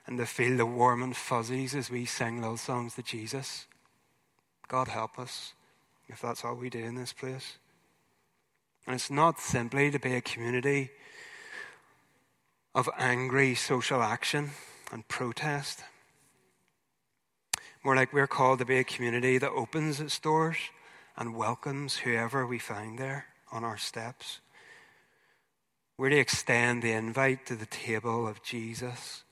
and 0.08 0.18
to 0.18 0.26
feel 0.26 0.56
the 0.56 0.65
warm 0.65 1.04
and 1.04 1.13
fuzzies 1.13 1.76
as 1.76 1.91
we 1.91 2.06
sing 2.06 2.39
little 2.39 2.56
songs 2.56 2.96
to 2.96 3.04
Jesus. 3.04 3.68
God 4.70 4.88
help 4.88 5.20
us 5.20 5.52
if 6.08 6.22
that's 6.22 6.46
all 6.46 6.56
we 6.56 6.70
do 6.70 6.80
in 6.80 6.96
this 6.96 7.12
place. 7.12 7.58
And 8.88 8.96
it's 8.96 9.12
not 9.12 9.41
simply 9.41 9.91
to 9.91 10.00
be 10.00 10.15
a 10.15 10.22
community 10.22 10.91
of 12.76 12.88
angry 13.00 13.56
social 13.56 14.04
action 14.04 14.52
and 14.92 15.08
protest. 15.08 15.84
More 17.84 17.96
like 17.96 18.14
we're 18.14 18.28
called 18.28 18.60
to 18.60 18.66
be 18.66 18.78
a 18.78 18.84
community 18.84 19.40
that 19.40 19.50
opens 19.50 20.00
its 20.00 20.20
doors 20.20 20.58
and 21.18 21.36
welcomes 21.36 21.98
whoever 21.98 22.46
we 22.46 22.60
find 22.60 23.00
there 23.00 23.26
on 23.52 23.64
our 23.64 23.78
steps. 23.78 24.40
We're 25.98 26.10
to 26.10 26.20
extend 26.20 26.84
the 26.84 26.92
invite 26.92 27.48
to 27.48 27.56
the 27.56 27.66
table 27.66 28.28
of 28.28 28.44
Jesus 28.44 29.24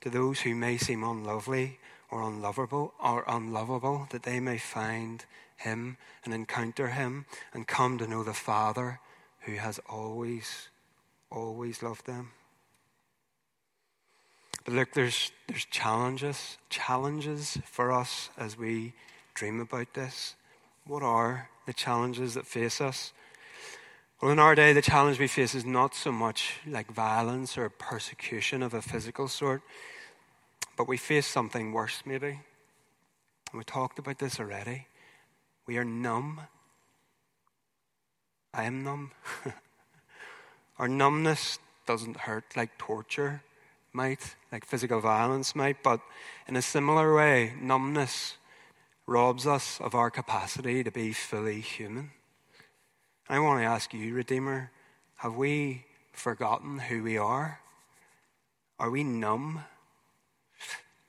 to 0.00 0.10
those 0.10 0.40
who 0.40 0.54
may 0.54 0.76
seem 0.76 1.02
unlovely 1.02 1.80
or 2.12 2.22
unlovable 2.22 2.94
or 3.02 3.24
unlovable, 3.26 4.06
that 4.10 4.22
they 4.22 4.38
may 4.38 4.56
find 4.56 5.24
him 5.56 5.96
and 6.24 6.32
encounter 6.32 6.88
him 6.88 7.26
and 7.52 7.66
come 7.66 7.98
to 7.98 8.06
know 8.06 8.22
the 8.22 8.32
Father 8.32 9.00
who 9.40 9.54
has 9.54 9.80
always, 9.88 10.68
always 11.30 11.82
loved 11.82 12.06
them. 12.06 12.30
But 14.64 14.74
look, 14.74 14.92
there's, 14.92 15.30
there's 15.46 15.64
challenges, 15.66 16.58
challenges 16.70 17.58
for 17.64 17.92
us 17.92 18.30
as 18.36 18.58
we 18.58 18.94
dream 19.34 19.60
about 19.60 19.94
this. 19.94 20.34
What 20.84 21.02
are 21.02 21.50
the 21.66 21.72
challenges 21.72 22.34
that 22.34 22.46
face 22.46 22.80
us? 22.80 23.12
Well, 24.20 24.32
in 24.32 24.38
our 24.38 24.54
day, 24.54 24.72
the 24.72 24.82
challenge 24.82 25.20
we 25.20 25.28
face 25.28 25.54
is 25.54 25.64
not 25.64 25.94
so 25.94 26.10
much 26.10 26.54
like 26.66 26.90
violence 26.90 27.58
or 27.58 27.68
persecution 27.68 28.62
of 28.62 28.72
a 28.74 28.82
physical 28.82 29.28
sort, 29.28 29.62
but 30.76 30.88
we 30.88 30.96
face 30.96 31.26
something 31.26 31.72
worse, 31.72 32.02
maybe. 32.04 32.40
And 33.50 33.58
we 33.58 33.64
talked 33.64 33.98
about 33.98 34.18
this 34.18 34.40
already. 34.40 34.86
We 35.66 35.76
are 35.76 35.84
numb. 35.84 36.40
I 38.54 38.64
am 38.64 38.82
numb. 38.82 39.12
Our 40.78 40.88
numbness 40.88 41.58
doesn't 41.86 42.16
hurt 42.18 42.44
like 42.56 42.76
torture 42.78 43.42
might, 43.92 44.36
like 44.52 44.66
physical 44.66 45.00
violence 45.00 45.56
might, 45.56 45.82
but 45.82 46.00
in 46.46 46.56
a 46.56 46.62
similar 46.62 47.14
way, 47.14 47.54
numbness 47.60 48.36
robs 49.06 49.46
us 49.46 49.80
of 49.80 49.94
our 49.94 50.10
capacity 50.10 50.84
to 50.84 50.90
be 50.90 51.12
fully 51.12 51.60
human. 51.60 52.10
I 53.28 53.38
want 53.38 53.60
to 53.60 53.64
ask 53.64 53.94
you, 53.94 54.14
Redeemer, 54.14 54.70
have 55.16 55.34
we 55.34 55.86
forgotten 56.12 56.78
who 56.78 57.02
we 57.02 57.16
are? 57.16 57.60
Are 58.78 58.90
we 58.90 59.02
numb? 59.02 59.64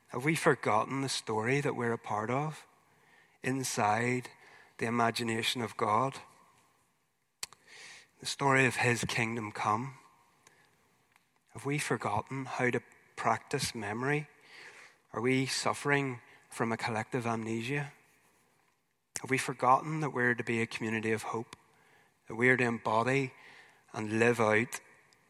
Have 0.07 0.23
we 0.23 0.35
forgotten 0.35 1.01
the 1.01 1.09
story 1.09 1.59
that 1.59 1.75
we're 1.75 1.91
a 1.91 1.97
part 1.97 2.29
of 2.29 2.65
inside 3.43 4.29
the 4.77 4.85
imagination 4.85 5.61
of 5.61 5.75
God? 5.75 6.13
The 8.19 8.25
story 8.25 8.65
of 8.65 8.77
His 8.77 9.03
kingdom 9.03 9.51
come. 9.51 9.93
Have 11.53 11.65
we 11.65 11.77
forgotten 11.77 12.45
how 12.45 12.69
to 12.69 12.81
practice 13.15 13.73
memory? 13.73 14.27
Are 15.13 15.21
we 15.21 15.45
suffering 15.45 16.19
from 16.49 16.71
a 16.71 16.77
collective 16.77 17.25
amnesia? 17.25 17.91
Have 19.21 19.29
we 19.29 19.37
forgotten 19.37 20.01
that 20.01 20.13
we're 20.13 20.35
to 20.35 20.43
be 20.43 20.61
a 20.61 20.67
community 20.67 21.11
of 21.11 21.23
hope? 21.23 21.55
That 22.27 22.35
we're 22.35 22.57
to 22.57 22.63
embody 22.63 23.33
and 23.93 24.19
live 24.19 24.39
out 24.39 24.79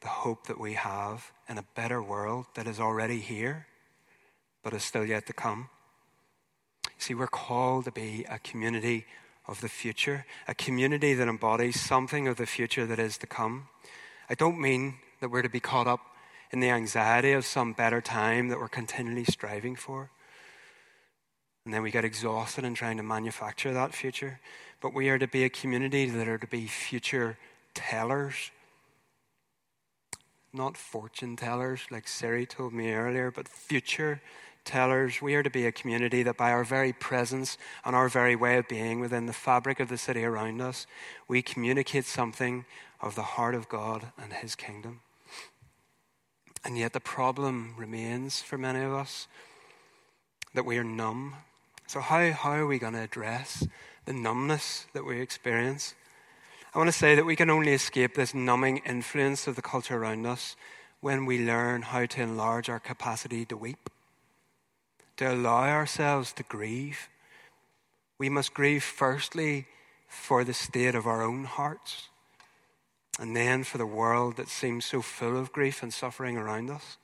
the 0.02 0.08
hope 0.08 0.48
that 0.48 0.60
we 0.60 0.74
have 0.74 1.32
in 1.48 1.58
a 1.58 1.66
better 1.76 2.02
world 2.02 2.46
that 2.56 2.68
is 2.68 2.80
already 2.80 3.20
here? 3.20 3.68
but 4.68 4.74
is 4.74 4.84
still 4.84 5.06
yet 5.06 5.26
to 5.26 5.32
come. 5.32 5.70
See, 6.98 7.14
we're 7.14 7.28
called 7.28 7.86
to 7.86 7.92
be 7.92 8.26
a 8.30 8.38
community 8.40 9.06
of 9.48 9.62
the 9.62 9.70
future, 9.70 10.26
a 10.48 10.54
community 10.54 11.14
that 11.14 11.28
embodies 11.28 11.80
something 11.80 12.28
of 12.28 12.38
the 12.38 12.46
future 12.46 12.86
that 12.86 13.00
is 13.00 13.18
to 13.20 13.28
come. 13.28 13.68
I 14.30 14.36
don't 14.36 14.60
mean 14.60 14.96
that 15.22 15.30
we're 15.30 15.42
to 15.42 15.50
be 15.50 15.60
caught 15.60 15.88
up 15.88 16.02
in 16.52 16.60
the 16.60 16.70
anxiety 16.70 17.32
of 17.32 17.46
some 17.46 17.74
better 17.74 18.02
time 18.02 18.50
that 18.50 18.60
we're 18.60 18.68
continually 18.68 19.26
striving 19.26 19.76
for. 19.76 20.10
And 21.66 21.74
then 21.74 21.82
we 21.82 21.92
get 21.92 22.06
exhausted 22.06 22.64
in 22.64 22.76
trying 22.76 22.98
to 22.98 23.04
manufacture 23.04 23.74
that 23.74 23.94
future. 23.94 24.40
But 24.80 24.94
we 24.94 25.10
are 25.10 25.20
to 25.20 25.28
be 25.28 25.44
a 25.44 25.50
community 25.50 26.10
that 26.10 26.28
are 26.28 26.38
to 26.38 26.48
be 26.48 26.68
future 26.68 27.38
tellers. 27.74 28.52
Not 30.54 30.78
fortune 30.78 31.36
tellers, 31.36 31.82
like 31.92 32.08
Siri 32.08 32.46
told 32.46 32.74
me 32.74 32.92
earlier, 32.92 33.32
but 33.32 33.50
future 33.50 34.22
tellers. 34.68 35.22
We 35.22 35.34
are 35.34 35.42
to 35.42 35.50
be 35.50 35.66
a 35.66 35.72
community 35.72 36.22
that, 36.24 36.38
by 36.38 36.52
our 36.52 36.64
very 36.64 36.94
presence 36.94 37.58
and 37.84 37.96
our 37.96 38.10
very 38.10 38.36
way 38.36 38.58
of 38.58 38.68
being 38.68 39.00
within 39.00 39.26
the 39.26 39.34
fabric 39.34 39.80
of 39.80 39.90
the 39.90 39.98
city 39.98 40.24
around 40.24 40.62
us, 40.62 40.86
we 41.28 41.42
communicate 41.42 42.06
something 42.06 42.66
of 43.02 43.16
the 43.16 43.24
heart 43.24 43.56
of 43.56 43.70
God 43.70 44.12
and 44.22 44.34
His 44.34 44.56
kingdom. 44.56 45.00
And 46.64 46.78
yet, 46.78 46.94
the 46.94 47.00
problem 47.00 47.74
remains 47.78 48.42
for 48.42 48.58
many 48.58 48.84
of 48.84 48.94
us 48.94 49.28
that 50.54 50.66
we 50.66 50.78
are 50.78 50.84
numb. 50.84 51.36
So, 51.88 52.02
how, 52.02 52.32
how 52.32 52.52
are 52.52 52.68
we 52.68 52.78
going 52.78 52.94
to 52.94 53.02
address 53.02 53.66
the 54.06 54.14
numbness 54.14 54.86
that 54.94 55.06
we 55.06 55.22
experience? 55.22 55.96
I 56.76 56.78
want 56.78 56.90
to 56.90 56.98
say 56.98 57.16
that 57.16 57.26
we 57.26 57.38
can 57.38 57.50
only 57.50 57.74
escape 57.74 58.16
this 58.16 58.36
numbing 58.36 58.80
influence 58.80 59.48
of 59.48 59.56
the 59.56 59.62
culture 59.62 59.96
around 59.96 60.26
us 60.26 60.58
when 61.00 61.26
we 61.26 61.46
learn 61.46 61.84
how 61.84 62.06
to 62.06 62.22
enlarge 62.22 62.70
our 62.70 62.80
capacity 62.80 63.46
to 63.46 63.56
weep 63.56 63.90
to 65.18 65.32
allow 65.32 65.68
ourselves 65.68 66.32
to 66.34 66.44
grieve, 66.44 67.10
we 68.18 68.30
must 68.30 68.54
grieve 68.54 68.84
firstly 68.84 69.68
for 70.08 70.44
the 70.44 70.54
state 70.54 70.96
of 70.96 71.06
our 71.06 71.22
own 71.22 71.44
hearts, 71.44 72.10
and 73.20 73.36
then 73.36 73.64
for 73.64 73.78
the 73.78 73.86
world 73.86 74.38
that 74.38 74.48
seems 74.48 74.86
so 74.86 75.02
full 75.02 75.38
of 75.38 75.52
grief 75.52 75.84
and 75.84 75.94
suffering 75.94 76.38
around 76.38 76.70
us. 76.70 76.98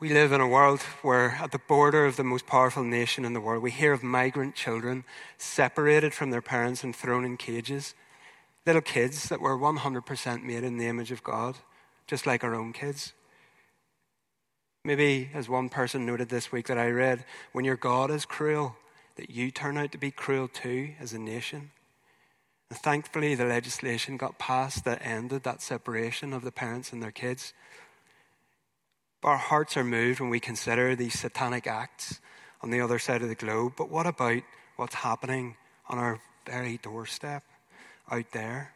We 0.00 0.08
live 0.08 0.32
in 0.32 0.40
a 0.40 0.48
world 0.48 0.80
where, 1.02 1.38
at 1.40 1.52
the 1.52 1.60
border 1.60 2.06
of 2.06 2.16
the 2.16 2.24
most 2.24 2.46
powerful 2.46 2.82
nation 2.82 3.24
in 3.24 3.34
the 3.34 3.40
world, 3.40 3.62
we 3.62 3.70
hear 3.70 3.92
of 3.92 4.02
migrant 4.02 4.56
children 4.56 5.04
separated 5.38 6.12
from 6.12 6.30
their 6.30 6.42
parents 6.42 6.82
and 6.82 6.94
thrown 6.94 7.24
in 7.24 7.36
cages. 7.36 7.94
Little 8.66 8.82
kids 8.82 9.28
that 9.28 9.40
were 9.40 9.56
100% 9.56 10.42
made 10.42 10.64
in 10.64 10.76
the 10.76 10.88
image 10.88 11.12
of 11.12 11.22
God, 11.22 11.58
just 12.08 12.26
like 12.26 12.42
our 12.42 12.54
own 12.54 12.72
kids. 12.72 13.12
Maybe, 14.84 15.30
as 15.32 15.48
one 15.48 15.68
person 15.68 16.04
noted 16.04 16.28
this 16.28 16.50
week 16.50 16.66
that 16.66 16.78
I 16.78 16.90
read, 16.90 17.24
when 17.52 17.64
your 17.64 17.76
God 17.76 18.10
is 18.10 18.24
cruel, 18.24 18.74
that 19.14 19.30
you 19.30 19.52
turn 19.52 19.78
out 19.78 19.92
to 19.92 19.98
be 19.98 20.10
cruel 20.10 20.48
too 20.48 20.94
as 20.98 21.12
a 21.12 21.20
nation. 21.20 21.70
And 22.68 22.76
thankfully, 22.76 23.36
the 23.36 23.44
legislation 23.44 24.16
got 24.16 24.40
passed 24.40 24.84
that 24.84 25.06
ended 25.06 25.44
that 25.44 25.62
separation 25.62 26.32
of 26.32 26.42
the 26.42 26.50
parents 26.50 26.92
and 26.92 27.00
their 27.00 27.12
kids. 27.12 27.52
But 29.20 29.28
our 29.28 29.36
hearts 29.36 29.76
are 29.76 29.84
moved 29.84 30.18
when 30.18 30.30
we 30.30 30.40
consider 30.40 30.96
these 30.96 31.16
satanic 31.16 31.68
acts 31.68 32.20
on 32.60 32.70
the 32.70 32.80
other 32.80 32.98
side 32.98 33.22
of 33.22 33.28
the 33.28 33.36
globe. 33.36 33.74
But 33.76 33.88
what 33.88 34.08
about 34.08 34.42
what's 34.74 34.96
happening 34.96 35.54
on 35.88 35.98
our 35.98 36.20
very 36.44 36.78
doorstep 36.78 37.44
out 38.10 38.32
there? 38.32 38.74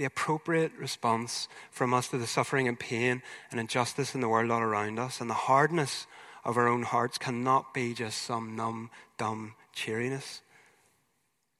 The 0.00 0.06
appropriate 0.06 0.72
response 0.78 1.46
from 1.70 1.92
us 1.92 2.08
to 2.08 2.16
the 2.16 2.26
suffering 2.26 2.66
and 2.66 2.80
pain 2.80 3.20
and 3.50 3.60
injustice 3.60 4.14
in 4.14 4.22
the 4.22 4.28
world 4.30 4.50
all 4.50 4.62
around 4.62 4.98
us 4.98 5.20
and 5.20 5.28
the 5.28 5.34
hardness 5.34 6.06
of 6.42 6.56
our 6.56 6.66
own 6.66 6.84
hearts 6.84 7.18
cannot 7.18 7.74
be 7.74 7.92
just 7.92 8.22
some 8.22 8.56
numb, 8.56 8.88
dumb 9.18 9.52
cheeriness. 9.74 10.40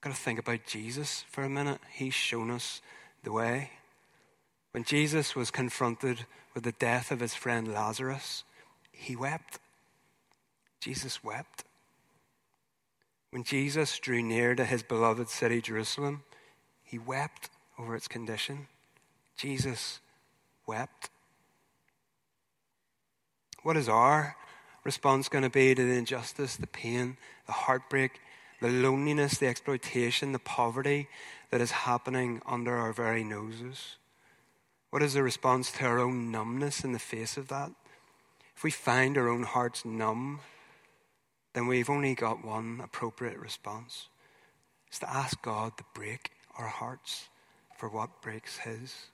Got 0.01 0.09
to 0.09 0.15
think 0.15 0.39
about 0.39 0.65
Jesus 0.65 1.23
for 1.29 1.43
a 1.43 1.49
minute. 1.51 1.81
He's 1.91 2.15
shown 2.15 2.49
us 2.49 2.81
the 3.23 3.31
way. 3.31 3.69
When 4.71 4.85
Jesus 4.85 5.35
was 5.35 5.51
confronted 5.51 6.25
with 6.55 6.63
the 6.63 6.71
death 6.71 7.11
of 7.11 7.19
his 7.19 7.35
friend 7.35 7.71
Lazarus, 7.71 8.43
he 8.91 9.15
wept. 9.15 9.59
Jesus 10.79 11.23
wept. 11.23 11.63
When 13.29 13.43
Jesus 13.43 13.99
drew 13.99 14.23
near 14.23 14.55
to 14.55 14.65
his 14.65 14.81
beloved 14.81 15.29
city, 15.29 15.61
Jerusalem, 15.61 16.23
he 16.83 16.97
wept 16.97 17.50
over 17.81 17.95
its 17.95 18.07
condition. 18.07 18.67
Jesus 19.37 19.99
wept. 20.67 21.09
What 23.63 23.77
is 23.77 23.89
our 23.89 24.35
response 24.83 25.29
going 25.29 25.43
to 25.43 25.49
be 25.49 25.73
to 25.73 25.83
the 25.83 25.97
injustice, 25.97 26.55
the 26.55 26.67
pain, 26.67 27.17
the 27.47 27.53
heartbreak, 27.53 28.19
the 28.61 28.69
loneliness, 28.69 29.37
the 29.37 29.47
exploitation, 29.47 30.31
the 30.31 30.39
poverty 30.39 31.07
that 31.49 31.61
is 31.61 31.71
happening 31.71 32.41
under 32.45 32.75
our 32.75 32.93
very 32.93 33.23
noses? 33.23 33.97
What 34.91 35.03
is 35.03 35.13
the 35.13 35.23
response 35.23 35.71
to 35.73 35.85
our 35.85 35.99
own 35.99 36.31
numbness 36.31 36.83
in 36.83 36.91
the 36.91 36.99
face 36.99 37.37
of 37.37 37.47
that? 37.47 37.71
If 38.55 38.63
we 38.63 38.71
find 38.71 39.17
our 39.17 39.29
own 39.29 39.43
hearts 39.43 39.85
numb, 39.85 40.41
then 41.53 41.67
we've 41.67 41.89
only 41.89 42.13
got 42.13 42.45
one 42.45 42.79
appropriate 42.83 43.37
response. 43.37 44.07
It's 44.87 44.99
to 44.99 45.09
ask 45.09 45.41
God 45.41 45.77
to 45.77 45.83
break 45.93 46.31
our 46.57 46.67
hearts 46.67 47.29
for 47.81 47.89
what 47.89 48.21
breaks 48.21 48.59
His, 48.59 49.07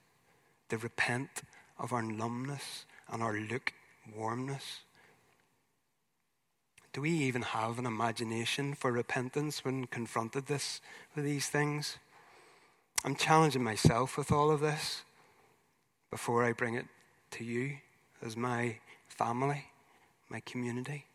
to 0.68 0.76
repent 0.76 1.40
of 1.78 1.90
our 1.90 2.02
numbness 2.02 2.84
and 3.10 3.22
our 3.22 3.32
lukewarmness. 3.32 4.80
Do 6.92 7.00
we 7.00 7.10
even 7.12 7.40
have 7.40 7.78
an 7.78 7.86
imagination 7.86 8.74
for 8.74 8.92
repentance 8.92 9.64
when 9.64 9.86
confronted 9.86 10.48
this 10.48 10.82
with 11.16 11.24
these 11.24 11.46
things? 11.46 11.96
I'm 13.06 13.14
challenging 13.14 13.64
myself 13.64 14.18
with 14.18 14.30
all 14.30 14.50
of 14.50 14.60
this 14.60 15.00
before 16.10 16.44
I 16.44 16.52
bring 16.52 16.74
it 16.74 16.88
to 17.30 17.44
you 17.44 17.78
as 18.20 18.36
my 18.36 18.76
family, 19.08 19.64
my 20.28 20.40
community. 20.40 21.06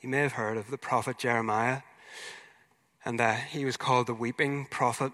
You 0.00 0.08
may 0.08 0.20
have 0.20 0.34
heard 0.34 0.56
of 0.56 0.70
the 0.70 0.78
prophet 0.78 1.18
Jeremiah, 1.18 1.80
and 3.04 3.20
uh, 3.20 3.34
he 3.34 3.64
was 3.64 3.76
called 3.76 4.06
the 4.06 4.14
weeping 4.14 4.66
prophet, 4.70 5.12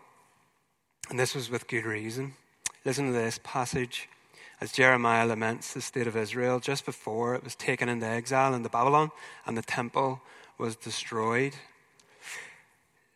and 1.09 1.19
this 1.19 1.35
was 1.35 1.51
with 1.51 1.69
good 1.69 1.85
reason. 1.85 2.35
Listen 2.85 3.07
to 3.07 3.13
this 3.13 3.39
passage 3.43 4.09
as 4.61 4.73
Jeremiah 4.73 5.27
laments 5.27 5.75
the 5.75 5.81
state 5.81 6.07
of 6.07 6.17
Israel 6.17 6.61
just 6.61 6.85
before 6.85 7.35
it 7.35 7.43
was 7.43 7.55
taken 7.55 7.89
into 7.89 8.07
exile 8.07 8.55
into 8.55 8.69
Babylon 8.69 9.11
and 9.47 9.57
the 9.57 9.63
temple 9.63 10.21
was 10.59 10.77
destroyed. 10.77 11.55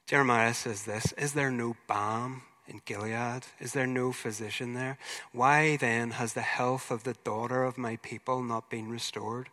Jeremiah 0.06 0.54
says 0.54 0.84
this 0.84 1.12
Is 1.12 1.32
there 1.32 1.50
no 1.50 1.76
balm 1.86 2.42
in 2.66 2.80
Gilead? 2.84 3.44
Is 3.60 3.72
there 3.72 3.86
no 3.86 4.12
physician 4.12 4.74
there? 4.74 4.98
Why 5.32 5.76
then 5.76 6.12
has 6.12 6.32
the 6.32 6.40
health 6.40 6.90
of 6.90 7.04
the 7.04 7.16
daughter 7.24 7.64
of 7.64 7.78
my 7.78 7.96
people 7.96 8.42
not 8.42 8.70
been 8.70 8.88
restored? 8.88 9.48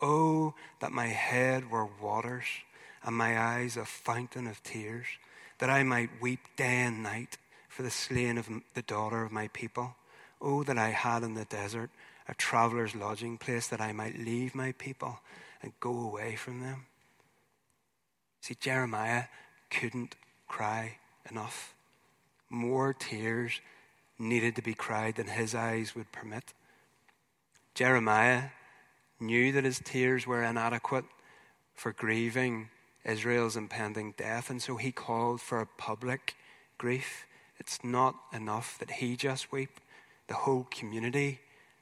Oh, 0.00 0.54
that 0.80 0.92
my 0.92 1.06
head 1.06 1.70
were 1.70 1.86
waters 2.00 2.46
and 3.04 3.16
my 3.16 3.38
eyes 3.38 3.76
a 3.76 3.84
fountain 3.84 4.46
of 4.46 4.62
tears, 4.62 5.06
that 5.58 5.70
I 5.70 5.82
might 5.82 6.20
weep 6.20 6.40
day 6.56 6.82
and 6.82 7.02
night 7.02 7.38
for 7.68 7.82
the 7.82 7.90
slain 7.90 8.38
of 8.38 8.48
the 8.74 8.82
daughter 8.82 9.24
of 9.24 9.32
my 9.32 9.48
people. 9.48 9.96
Oh, 10.40 10.62
that 10.64 10.78
I 10.78 10.90
had 10.90 11.22
in 11.22 11.34
the 11.34 11.44
desert 11.44 11.90
a 12.28 12.34
traveler's 12.34 12.94
lodging 12.94 13.38
place, 13.38 13.68
that 13.68 13.80
I 13.80 13.92
might 13.92 14.18
leave 14.18 14.54
my 14.54 14.72
people 14.72 15.20
and 15.62 15.72
go 15.80 15.98
away 15.98 16.36
from 16.36 16.60
them. 16.60 16.86
See, 18.40 18.56
Jeremiah 18.58 19.24
couldn't 19.70 20.16
cry 20.48 20.98
enough 21.30 21.74
more 22.50 22.92
tears 22.92 23.60
needed 24.18 24.54
to 24.56 24.62
be 24.62 24.74
cried 24.74 25.16
than 25.16 25.26
his 25.26 25.54
eyes 25.54 25.94
would 25.96 26.12
permit. 26.12 26.52
Jeremiah 27.74 28.50
knew 29.18 29.52
that 29.52 29.64
his 29.64 29.80
tears 29.82 30.26
were 30.26 30.42
inadequate 30.42 31.06
for 31.74 31.92
grieving 31.92 32.68
Israel's 33.04 33.56
impending 33.56 34.14
death, 34.16 34.50
and 34.50 34.62
so 34.62 34.76
he 34.76 34.92
called 34.92 35.40
for 35.40 35.60
a 35.60 35.66
public 35.66 36.34
grief. 36.78 37.26
It's 37.58 37.82
not 37.84 38.16
enough 38.32 38.78
that 38.78 38.92
he 38.92 39.16
just 39.16 39.52
weep, 39.52 39.80
the 40.28 40.34
whole 40.34 40.66
community 40.70 41.40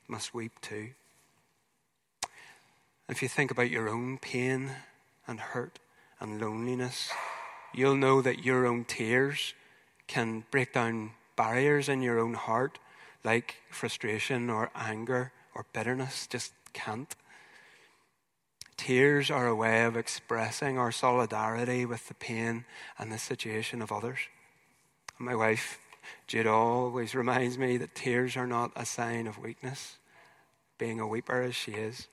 must 0.09 0.35
weep 0.35 0.61
too. 0.61 0.91
If 3.09 3.23
you 3.23 3.29
think 3.29 3.51
about 3.51 3.71
your 3.71 3.89
own 3.89 4.19
pain 4.19 4.71
and 5.27 5.41
hurt 5.41 5.79
and 6.21 6.41
loneliness, 6.41 7.11
you'll 7.75 7.97
know 7.97 8.23
that 8.23 8.45
your 8.45 8.67
own 8.67 8.85
tears 8.85 9.55
can 10.07 10.45
break 10.51 10.73
down 10.73 11.13
barriers 11.37 11.89
in 11.89 12.03
your 12.03 12.19
own 12.19 12.35
heart, 12.35 12.79
like 13.25 13.57
frustration 13.71 14.51
or 14.51 14.71
anger 14.75 15.33
or 15.55 15.67
bitterness, 15.73 16.27
just 16.27 16.53
can't. 16.73 17.15
Tears 18.81 19.31
are 19.31 19.47
a 19.47 19.55
way 19.55 19.85
of 19.85 19.95
expressing 19.95 20.79
our 20.79 20.91
solidarity 20.91 21.85
with 21.85 22.09
the 22.09 22.15
pain 22.15 22.65
and 22.99 23.13
the 23.13 23.19
situation 23.19 23.83
of 23.83 23.93
others. 23.93 24.21
My 25.19 25.35
wife, 25.35 25.79
Jude, 26.27 26.47
always 26.47 27.15
reminds 27.15 27.59
me 27.59 27.77
that 27.77 27.95
tears 27.95 28.39
are 28.39 28.47
not 28.47 28.73
a 28.75 28.87
sign 28.87 29.27
of 29.27 29.37
weakness, 29.37 29.99
being 30.79 30.99
a 30.99 31.07
weeper 31.07 31.43
as 31.43 31.55
she 31.55 31.73
is. 31.73 32.09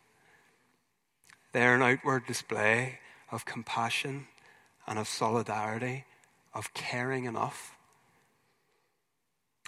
They're 1.53 1.75
an 1.75 1.81
outward 1.81 2.27
display 2.27 2.99
of 3.31 3.45
compassion 3.45 4.27
and 4.85 4.99
of 4.99 5.07
solidarity, 5.07 6.03
of 6.53 6.73
caring 6.73 7.23
enough 7.23 7.77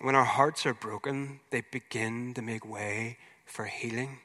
when 0.01 0.15
our 0.15 0.25
hearts 0.25 0.65
are 0.65 0.73
broken, 0.73 1.41
they 1.49 1.61
begin 1.61 2.33
to 2.35 2.41
make 2.41 2.65
way 2.65 3.17
for 3.45 3.65
healing. 3.65 4.19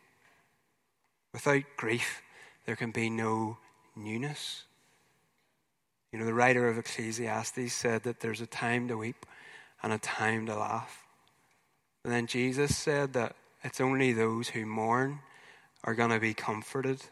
Without 1.32 1.64
grief, 1.76 2.22
there 2.66 2.76
can 2.76 2.90
be 2.90 3.10
no 3.10 3.58
newness. 3.96 4.64
You 6.12 6.18
know, 6.18 6.24
the 6.24 6.34
writer 6.34 6.68
of 6.68 6.78
Ecclesiastes 6.78 7.72
said 7.72 8.04
that 8.04 8.20
there's 8.20 8.40
a 8.40 8.46
time 8.46 8.88
to 8.88 8.96
weep 8.96 9.26
and 9.82 9.92
a 9.92 9.98
time 9.98 10.46
to 10.46 10.56
laugh. 10.56 11.04
And 12.04 12.12
then 12.12 12.26
Jesus 12.26 12.76
said 12.76 13.12
that 13.14 13.34
it's 13.62 13.80
only 13.80 14.12
those 14.12 14.48
who 14.48 14.66
mourn 14.66 15.20
are 15.82 15.94
going 15.94 16.10
to 16.10 16.20
be 16.20 16.34
comforted. 16.34 17.02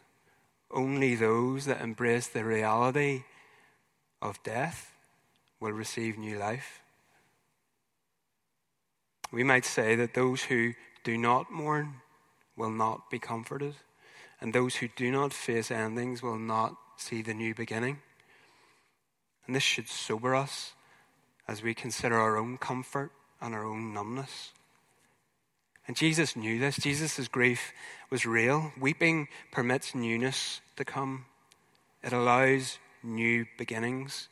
Only 0.71 1.15
those 1.15 1.65
that 1.65 1.81
embrace 1.81 2.27
the 2.27 2.45
reality 2.45 3.23
of 4.21 4.41
death 4.43 4.91
will 5.59 5.71
receive 5.71 6.17
new 6.17 6.37
life. 6.37 6.81
We 9.31 9.43
might 9.43 9.65
say 9.65 9.95
that 9.95 10.13
those 10.13 10.43
who 10.43 10.73
do 11.03 11.17
not 11.17 11.51
mourn 11.51 11.95
will 12.55 12.69
not 12.69 13.09
be 13.09 13.19
comforted, 13.19 13.75
and 14.43 14.51
those 14.51 14.75
who 14.75 14.89
do 14.89 15.09
not 15.09 15.31
face 15.31 15.71
endings 15.71 16.21
will 16.21 16.37
not 16.37 16.75
see 16.97 17.21
the 17.21 17.33
new 17.33 17.55
beginning. 17.55 17.99
And 19.47 19.55
this 19.55 19.63
should 19.63 19.87
sober 19.87 20.35
us 20.35 20.73
as 21.47 21.63
we 21.63 21.73
consider 21.73 22.19
our 22.19 22.35
own 22.35 22.57
comfort 22.57 23.11
and 23.41 23.55
our 23.55 23.63
own 23.63 23.93
numbness. 23.93 24.51
And 25.87 25.95
Jesus 25.95 26.35
knew 26.35 26.59
this. 26.59 26.75
Jesus' 26.75 27.29
grief 27.29 27.71
was 28.09 28.25
real. 28.25 28.73
Weeping 28.77 29.29
permits 29.53 29.95
newness 29.95 30.59
to 30.75 30.83
come, 30.83 31.25
it 32.03 32.11
allows 32.11 32.79
new 33.01 33.45
beginnings, 33.57 34.27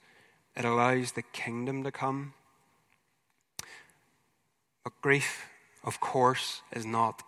it 0.57 0.65
allows 0.65 1.13
the 1.13 1.21
kingdom 1.21 1.85
to 1.85 1.91
come. 1.91 2.33
But 4.83 5.01
grief, 5.01 5.45
of 5.85 6.01
course, 6.01 6.63
is 6.73 6.85
not 6.85 7.23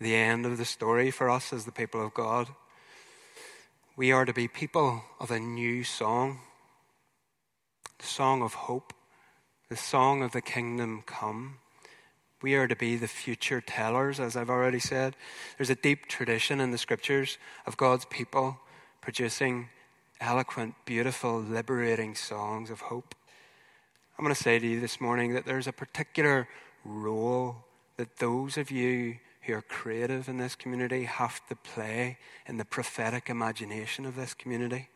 the 0.00 0.16
end 0.16 0.46
of 0.46 0.56
the 0.56 0.64
story 0.64 1.10
for 1.10 1.28
us 1.28 1.52
as 1.52 1.64
the 1.64 1.72
people 1.72 2.04
of 2.04 2.14
God. 2.14 2.48
We 3.96 4.12
are 4.12 4.24
to 4.24 4.32
be 4.32 4.48
people 4.48 5.02
of 5.20 5.30
a 5.30 5.38
new 5.38 5.84
song, 5.84 6.40
the 7.98 8.06
song 8.06 8.42
of 8.42 8.54
hope, 8.54 8.94
the 9.68 9.76
song 9.76 10.22
of 10.22 10.32
the 10.32 10.40
kingdom 10.40 11.02
come. 11.04 11.58
We 12.40 12.54
are 12.54 12.66
to 12.66 12.76
be 12.76 12.96
the 12.96 13.08
future 13.08 13.60
tellers, 13.60 14.18
as 14.18 14.36
I've 14.36 14.48
already 14.48 14.80
said. 14.80 15.16
There's 15.58 15.68
a 15.68 15.74
deep 15.74 16.06
tradition 16.06 16.60
in 16.60 16.70
the 16.70 16.78
scriptures 16.78 17.36
of 17.66 17.76
God's 17.76 18.06
people 18.06 18.58
producing 19.02 19.68
eloquent, 20.18 20.74
beautiful, 20.86 21.38
liberating 21.38 22.14
songs 22.14 22.70
of 22.70 22.80
hope. 22.80 23.14
I'm 24.18 24.24
going 24.24 24.34
to 24.34 24.42
say 24.42 24.58
to 24.58 24.66
you 24.66 24.80
this 24.80 25.00
morning 25.00 25.34
that 25.34 25.44
there's 25.44 25.66
a 25.66 25.72
particular 25.72 26.48
role 26.84 27.64
that 27.98 28.16
those 28.16 28.56
of 28.56 28.70
you 28.70 29.18
who 29.50 29.58
are 29.58 29.62
creative 29.62 30.28
in 30.28 30.38
this 30.38 30.54
community 30.54 31.04
have 31.04 31.46
to 31.48 31.56
play 31.56 32.18
in 32.46 32.56
the 32.56 32.64
prophetic 32.64 33.28
imagination 33.28 34.04
of 34.06 34.16
this 34.16 34.34
community. 34.34 34.88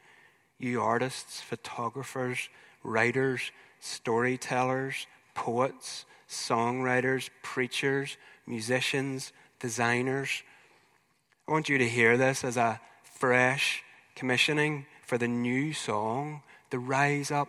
You 0.58 0.80
artists, 0.80 1.40
photographers, 1.40 2.48
writers, 2.82 3.50
storytellers, 3.80 5.06
poets, 5.34 6.04
songwriters, 6.28 7.30
preachers, 7.42 8.16
musicians, 8.46 9.32
designers. 9.60 10.42
I 11.46 11.52
want 11.52 11.68
you 11.68 11.78
to 11.78 11.88
hear 11.88 12.16
this 12.16 12.44
as 12.44 12.56
a 12.56 12.80
fresh 13.02 13.82
commissioning 14.14 14.86
for 15.04 15.18
the 15.18 15.28
new 15.28 15.72
song, 15.72 16.42
the 16.70 16.78
rise 16.78 17.30
up 17.30 17.48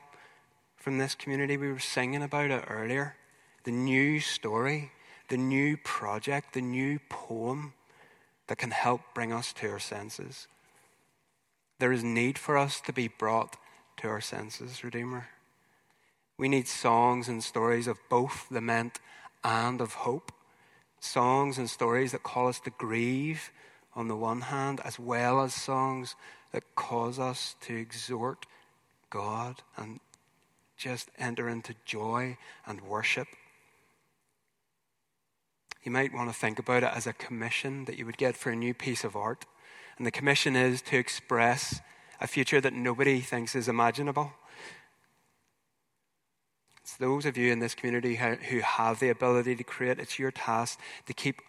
from 0.75 0.97
this 0.97 1.15
community. 1.15 1.57
We 1.57 1.71
were 1.71 1.79
singing 1.79 2.23
about 2.23 2.51
it 2.51 2.63
earlier. 2.67 3.15
the 3.63 3.71
new 3.71 4.19
story, 4.19 4.91
the 5.29 5.37
new 5.37 5.77
project, 5.77 6.53
the 6.53 6.61
new 6.61 6.99
poem 7.09 7.73
that 8.47 8.57
can 8.57 8.71
help 8.71 9.01
bring 9.13 9.31
us 9.33 9.53
to 9.53 9.69
our 9.69 9.79
senses. 9.79 10.47
There 11.79 11.91
is 11.91 12.03
need 12.03 12.37
for 12.37 12.57
us 12.57 12.79
to 12.81 12.93
be 12.93 13.07
brought 13.07 13.57
to 13.97 14.07
our 14.07 14.21
senses, 14.21 14.83
Redeemer. 14.83 15.27
We 16.37 16.49
need 16.49 16.67
songs 16.67 17.27
and 17.27 17.43
stories 17.43 17.87
of 17.87 17.97
both 18.09 18.47
lament 18.51 18.99
and 19.43 19.81
of 19.81 19.93
hope. 19.93 20.31
Songs 20.99 21.57
and 21.57 21.69
stories 21.69 22.11
that 22.11 22.23
call 22.23 22.47
us 22.47 22.59
to 22.61 22.71
grieve 22.71 23.51
on 23.95 24.07
the 24.07 24.15
one 24.15 24.41
hand, 24.41 24.81
as 24.83 24.99
well 24.99 25.41
as 25.41 25.53
songs 25.53 26.15
that 26.51 26.75
cause 26.75 27.19
us 27.19 27.55
to 27.61 27.75
exhort 27.75 28.45
God 29.09 29.61
and 29.77 29.99
just 30.77 31.09
enter 31.17 31.47
into 31.47 31.75
joy 31.85 32.37
and 32.65 32.81
worship. 32.81 33.27
You 35.85 35.91
might 35.91 36.13
want 36.13 36.29
to 36.29 36.35
think 36.35 36.57
about 36.57 36.81
it 36.81 36.91
as 36.93 37.05
a 37.05 37.13
commission 37.13 37.85
that 37.85 37.97
you 37.99 38.07
would 38.07 38.17
get 38.17 38.35
for 38.35 38.49
a 38.49 38.55
new 38.55 38.73
piece 38.73 39.03
of 39.03 39.15
art. 39.15 39.45
And 39.97 40.05
the 40.05 40.11
commission 40.11 40.55
is 40.55 40.81
to 40.81 40.97
express 40.97 41.79
a 42.19 42.25
future 42.25 42.59
that 42.59 42.73
nobody 42.73 43.21
thinks 43.21 43.55
is 43.55 43.67
imaginable. 43.67 44.33
It's 46.81 46.97
those 46.97 47.25
of 47.27 47.37
you 47.37 47.51
in 47.51 47.59
this 47.59 47.75
community 47.75 48.15
who 48.15 48.59
have 48.61 48.99
the 48.99 49.09
ability 49.09 49.55
to 49.55 49.63
create, 49.63 49.99
it's 49.99 50.17
your 50.17 50.31
task 50.31 50.79
to 51.05 51.13
keep 51.13 51.39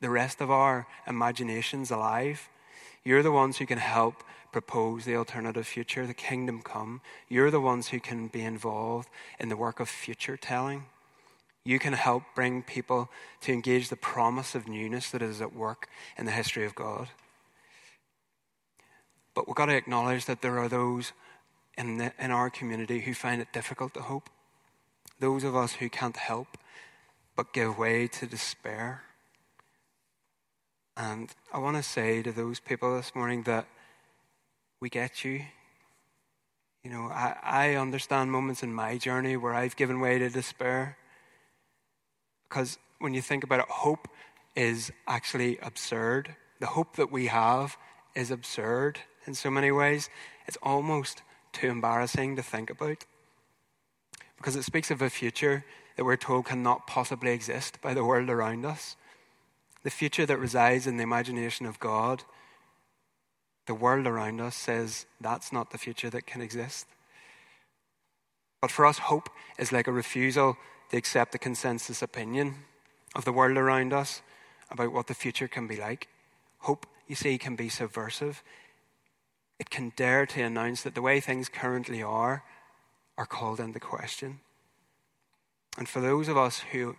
the 0.00 0.10
rest 0.10 0.40
of 0.40 0.50
our 0.50 0.86
imaginations 1.06 1.90
alive. 1.90 2.48
You're 3.04 3.22
the 3.22 3.32
ones 3.32 3.58
who 3.58 3.66
can 3.66 3.78
help 3.78 4.24
propose 4.50 5.04
the 5.04 5.16
alternative 5.16 5.66
future, 5.66 6.06
the 6.06 6.14
kingdom 6.14 6.62
come. 6.62 7.02
You're 7.28 7.50
the 7.50 7.60
ones 7.60 7.88
who 7.88 8.00
can 8.00 8.28
be 8.28 8.42
involved 8.42 9.10
in 9.38 9.50
the 9.50 9.56
work 9.58 9.78
of 9.78 9.90
future 9.90 10.38
telling. 10.38 10.86
You 11.64 11.78
can 11.78 11.94
help 11.94 12.24
bring 12.34 12.62
people 12.62 13.08
to 13.40 13.52
engage 13.52 13.88
the 13.88 13.96
promise 13.96 14.54
of 14.54 14.68
newness 14.68 15.10
that 15.10 15.22
is 15.22 15.40
at 15.40 15.54
work 15.54 15.88
in 16.18 16.26
the 16.26 16.32
history 16.32 16.66
of 16.66 16.74
God. 16.74 17.08
But 19.34 19.48
we've 19.48 19.56
got 19.56 19.66
to 19.66 19.76
acknowledge 19.76 20.26
that 20.26 20.42
there 20.42 20.58
are 20.58 20.68
those 20.68 21.12
in, 21.76 21.98
the, 21.98 22.12
in 22.18 22.30
our 22.30 22.50
community 22.50 23.00
who 23.00 23.14
find 23.14 23.40
it 23.40 23.52
difficult 23.52 23.94
to 23.94 24.02
hope. 24.02 24.28
Those 25.18 25.42
of 25.42 25.56
us 25.56 25.74
who 25.74 25.88
can't 25.88 26.16
help 26.16 26.58
but 27.36 27.52
give 27.52 27.78
way 27.78 28.06
to 28.06 28.26
despair. 28.26 29.02
And 30.96 31.30
I 31.52 31.58
want 31.58 31.76
to 31.76 31.82
say 31.82 32.22
to 32.22 32.30
those 32.30 32.60
people 32.60 32.94
this 32.94 33.14
morning 33.14 33.42
that 33.44 33.66
we 34.80 34.88
get 34.88 35.24
you. 35.24 35.42
You 36.84 36.90
know, 36.90 37.08
I, 37.10 37.36
I 37.42 37.74
understand 37.74 38.30
moments 38.30 38.62
in 38.62 38.72
my 38.72 38.98
journey 38.98 39.36
where 39.36 39.54
I've 39.54 39.74
given 39.74 40.00
way 40.00 40.18
to 40.18 40.28
despair. 40.28 40.98
Because 42.54 42.78
when 43.00 43.14
you 43.14 43.20
think 43.20 43.42
about 43.42 43.58
it, 43.58 43.66
hope 43.68 44.06
is 44.54 44.92
actually 45.08 45.58
absurd. 45.58 46.36
The 46.60 46.66
hope 46.66 46.94
that 46.94 47.10
we 47.10 47.26
have 47.26 47.76
is 48.14 48.30
absurd 48.30 49.00
in 49.26 49.34
so 49.34 49.50
many 49.50 49.72
ways. 49.72 50.08
It's 50.46 50.56
almost 50.62 51.22
too 51.52 51.66
embarrassing 51.66 52.36
to 52.36 52.44
think 52.44 52.70
about. 52.70 53.06
Because 54.36 54.54
it 54.54 54.62
speaks 54.62 54.92
of 54.92 55.02
a 55.02 55.10
future 55.10 55.64
that 55.96 56.04
we're 56.04 56.16
told 56.16 56.44
cannot 56.44 56.86
possibly 56.86 57.32
exist 57.32 57.82
by 57.82 57.92
the 57.92 58.04
world 58.04 58.30
around 58.30 58.64
us. 58.64 58.94
The 59.82 59.90
future 59.90 60.24
that 60.24 60.38
resides 60.38 60.86
in 60.86 60.96
the 60.96 61.02
imagination 61.02 61.66
of 61.66 61.80
God 61.80 62.22
the 63.66 63.74
world 63.74 64.06
around 64.06 64.40
us 64.40 64.54
says 64.54 65.06
that's 65.20 65.52
not 65.52 65.72
the 65.72 65.78
future 65.78 66.10
that 66.10 66.26
can 66.26 66.40
exist. 66.40 66.86
But 68.64 68.70
for 68.70 68.86
us, 68.86 68.96
hope 68.96 69.28
is 69.58 69.72
like 69.72 69.86
a 69.88 69.92
refusal 69.92 70.56
to 70.88 70.96
accept 70.96 71.32
the 71.32 71.38
consensus 71.38 72.00
opinion 72.00 72.64
of 73.14 73.26
the 73.26 73.32
world 73.32 73.58
around 73.58 73.92
us 73.92 74.22
about 74.70 74.90
what 74.90 75.06
the 75.06 75.12
future 75.12 75.46
can 75.46 75.66
be 75.66 75.76
like. 75.76 76.08
Hope, 76.60 76.86
you 77.06 77.14
see, 77.14 77.36
can 77.36 77.56
be 77.56 77.68
subversive. 77.68 78.42
It 79.58 79.68
can 79.68 79.92
dare 79.96 80.24
to 80.24 80.40
announce 80.40 80.82
that 80.82 80.94
the 80.94 81.02
way 81.02 81.20
things 81.20 81.50
currently 81.50 82.02
are 82.02 82.42
are 83.18 83.26
called 83.26 83.60
into 83.60 83.80
question. 83.80 84.40
And 85.76 85.86
for 85.86 86.00
those 86.00 86.28
of 86.28 86.38
us 86.38 86.60
who 86.72 86.96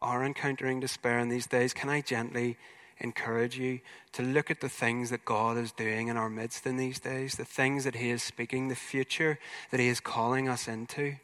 are 0.00 0.24
encountering 0.24 0.78
despair 0.78 1.18
in 1.18 1.30
these 1.30 1.48
days, 1.48 1.74
can 1.74 1.90
I 1.90 2.00
gently 2.00 2.58
encourage 2.98 3.58
you 3.58 3.80
to 4.12 4.22
look 4.22 4.50
at 4.50 4.60
the 4.60 4.68
things 4.68 5.10
that 5.10 5.24
God 5.24 5.56
is 5.58 5.72
doing 5.72 6.08
in 6.08 6.16
our 6.16 6.30
midst 6.30 6.66
in 6.66 6.76
these 6.76 6.98
days, 6.98 7.34
the 7.34 7.44
things 7.44 7.84
that 7.84 7.96
He 7.96 8.10
is 8.10 8.22
speaking, 8.22 8.68
the 8.68 8.74
future 8.74 9.38
that 9.70 9.80
He 9.80 9.88
is 9.88 10.00
calling 10.00 10.48
us 10.48 10.66
into, 10.66 11.16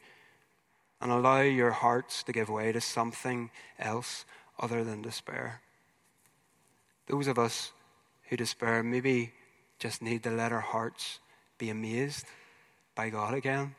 and 1.01 1.11
allow 1.11 1.41
your 1.41 1.71
hearts 1.71 2.23
to 2.23 2.31
give 2.31 2.49
way 2.49 2.71
to 2.71 2.81
something 2.81 3.49
else 3.79 4.25
other 4.59 4.83
than 4.83 5.01
despair. 5.01 5.61
Those 7.07 7.27
of 7.27 7.37
us 7.37 7.71
who 8.29 8.37
despair 8.37 8.83
maybe 8.83 9.33
just 9.79 10.01
need 10.01 10.23
to 10.23 10.31
let 10.31 10.51
our 10.51 10.61
hearts 10.61 11.19
be 11.57 11.69
amazed 11.69 12.25
by 12.95 13.09
God 13.09 13.33
again. 13.33 13.75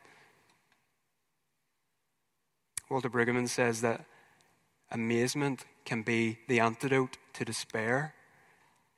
Walter 2.89 3.09
Brueggemann 3.09 3.49
says 3.49 3.81
that 3.81 4.05
amazement 4.91 5.65
can 5.85 6.01
be 6.01 6.39
the 6.47 6.59
antidote 6.59 7.17
to 7.33 7.45
despair 7.45 8.13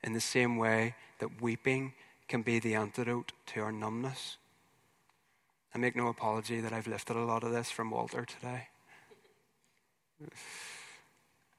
in 0.04 0.14
the 0.14 0.22
same 0.22 0.58
way 0.58 0.96
that 1.20 1.42
weeping 1.42 1.94
can 2.28 2.42
be 2.42 2.60
the 2.60 2.76
antidote 2.76 3.34
to 3.48 3.62
our 3.62 3.72
numbness. 3.72 4.38
I 5.76 5.78
make 5.78 5.96
no 5.96 6.08
apology 6.08 6.60
that 6.62 6.74
I've 6.74 6.88
lifted 6.88 7.16
a 7.16 7.26
lot 7.26 7.44
of 7.44 7.52
this 7.52 7.70
from 7.70 7.92
Walter 7.92 8.26
today. 8.26 8.70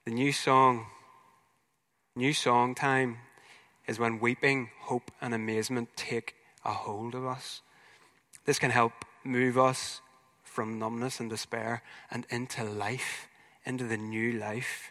The 0.04 0.10
new 0.10 0.32
song, 0.32 0.86
new 2.16 2.32
song 2.32 2.74
time, 2.74 3.18
is 3.86 3.98
when 3.98 4.18
weeping, 4.18 4.70
hope, 4.80 5.10
and 5.20 5.34
amazement 5.34 5.90
take 5.96 6.34
a 6.64 6.72
hold 6.72 7.14
of 7.14 7.24
us. 7.24 7.62
This 8.44 8.58
can 8.58 8.70
help 8.70 8.92
move 9.24 9.58
us 9.58 10.00
from 10.42 10.78
numbness 10.78 11.20
and 11.20 11.30
despair 11.30 11.82
and 12.10 12.26
into 12.30 12.64
life, 12.64 13.28
into 13.64 13.84
the 13.84 13.96
new 13.96 14.32
life 14.32 14.90